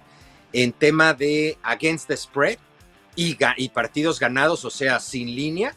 en 0.51 0.71
tema 0.71 1.13
de 1.13 1.59
against 1.61 2.07
the 2.07 2.17
spread 2.17 2.57
y 3.15 3.69
partidos 3.69 4.19
ganados, 4.19 4.65
o 4.65 4.71
sea, 4.71 4.99
sin 4.99 5.35
línea, 5.35 5.75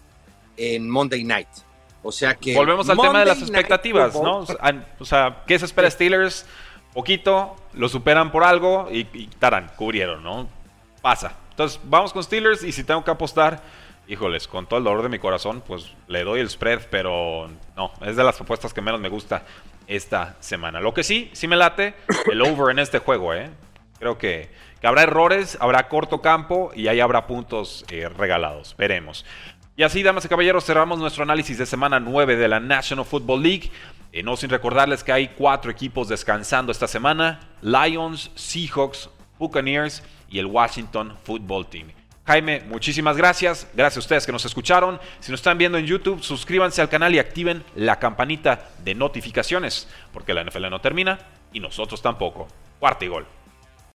en 0.57 0.89
Monday 0.89 1.23
Night. 1.23 1.49
O 2.09 2.13
sea 2.13 2.37
que. 2.37 2.55
Volvemos 2.55 2.89
al 2.89 2.97
tema 2.97 3.21
de 3.21 3.27
las 3.27 3.43
expectativas, 3.43 4.15
¿no? 4.15 4.47
O 4.99 5.05
sea, 5.05 5.43
¿qué 5.47 5.59
se 5.59 5.67
espera 5.67 5.91
Steelers? 5.91 6.47
Poquito, 6.95 7.55
lo 7.75 7.87
superan 7.91 8.33
por 8.33 8.45
algo 8.45 8.89
y, 8.91 9.07
y 9.13 9.27
taran, 9.39 9.71
cubrieron, 9.77 10.23
¿no? 10.23 10.49
Pasa. 11.03 11.37
Entonces, 11.51 11.79
vamos 11.85 12.15
con 12.15 12.25
Steelers 12.25 12.65
y 12.65 12.73
si 12.73 12.83
tengo 12.83 13.05
que 13.05 13.11
apostar, 13.11 13.61
híjoles, 14.07 14.49
con 14.49 14.67
todo 14.67 14.79
el 14.79 14.85
dolor 14.85 15.03
de 15.03 15.11
mi 15.11 15.19
corazón, 15.19 15.63
pues 15.67 15.93
le 16.07 16.25
doy 16.25 16.41
el 16.41 16.49
spread, 16.49 16.87
pero 16.91 17.51
no, 17.77 17.93
es 18.01 18.17
de 18.17 18.25
las 18.25 18.37
propuestas 18.37 18.73
que 18.73 18.81
menos 18.81 19.03
me 19.03 19.11
gusta 19.11 19.43
esta 19.87 20.37
semana. 20.41 20.81
Lo 20.81 20.95
que 20.95 21.05
sí, 21.05 21.29
sí 21.35 21.47
me 21.47 21.57
late, 21.57 21.95
el 22.33 22.41
over 22.41 22.71
en 22.71 22.79
este 22.79 23.01
juego, 23.01 23.35
¿eh? 23.35 23.51
Creo 23.99 24.17
que, 24.17 24.49
habrá 24.83 25.03
errores, 25.03 25.59
habrá 25.61 25.89
corto 25.89 26.23
campo 26.23 26.71
y 26.75 26.89
ahí 26.89 27.01
habrá 27.01 27.27
puntos 27.27 27.85
eh, 27.91 28.09
regalados. 28.09 28.75
Veremos. 28.79 29.27
Y 29.79 29.85
así, 29.85 30.03
damas 30.03 30.25
y 30.25 30.29
caballeros, 30.29 30.65
cerramos 30.65 30.99
nuestro 30.99 31.23
análisis 31.23 31.57
de 31.57 31.65
semana 31.65 32.01
9 32.01 32.35
de 32.35 32.49
la 32.49 32.59
National 32.59 33.05
Football 33.05 33.45
League. 33.45 33.71
Eh, 34.11 34.25
no 34.25 34.37
sin 34.37 34.51
recordarles 34.51 35.05
que 35.05 35.13
hay 35.13 35.29
cuatro 35.29 35.71
equipos 35.71 36.09
descansando 36.09 36.73
esta 36.73 36.89
semana. 36.89 37.39
Lions, 37.63 38.33
Seahawks, 38.35 39.09
Buccaneers 39.39 40.03
y 40.29 40.41
el 40.41 40.47
Washington 40.47 41.17
Football 41.23 41.69
Team. 41.69 41.93
Jaime, 42.27 42.63
muchísimas 42.63 43.17
gracias. 43.17 43.69
Gracias 43.73 43.99
a 43.99 44.01
ustedes 44.01 44.27
que 44.27 44.33
nos 44.33 44.45
escucharon. 44.45 44.99
Si 45.21 45.31
nos 45.31 45.39
están 45.39 45.59
viendo 45.59 45.79
en 45.79 45.87
YouTube, 45.87 46.25
suscríbanse 46.25 46.81
al 46.81 46.89
canal 46.89 47.15
y 47.15 47.21
activen 47.21 47.63
la 47.77 48.01
campanita 48.01 48.71
de 48.83 48.97
notificaciones, 48.97 49.87
porque 50.13 50.35
la 50.35 50.43
NFL 50.43 50.71
no 50.71 50.81
termina 50.81 51.21
y 51.53 51.61
nosotros 51.61 52.03
tampoco. 52.03 52.49
Cuarto 52.81 53.05
y 53.05 53.09
gol. 53.09 53.38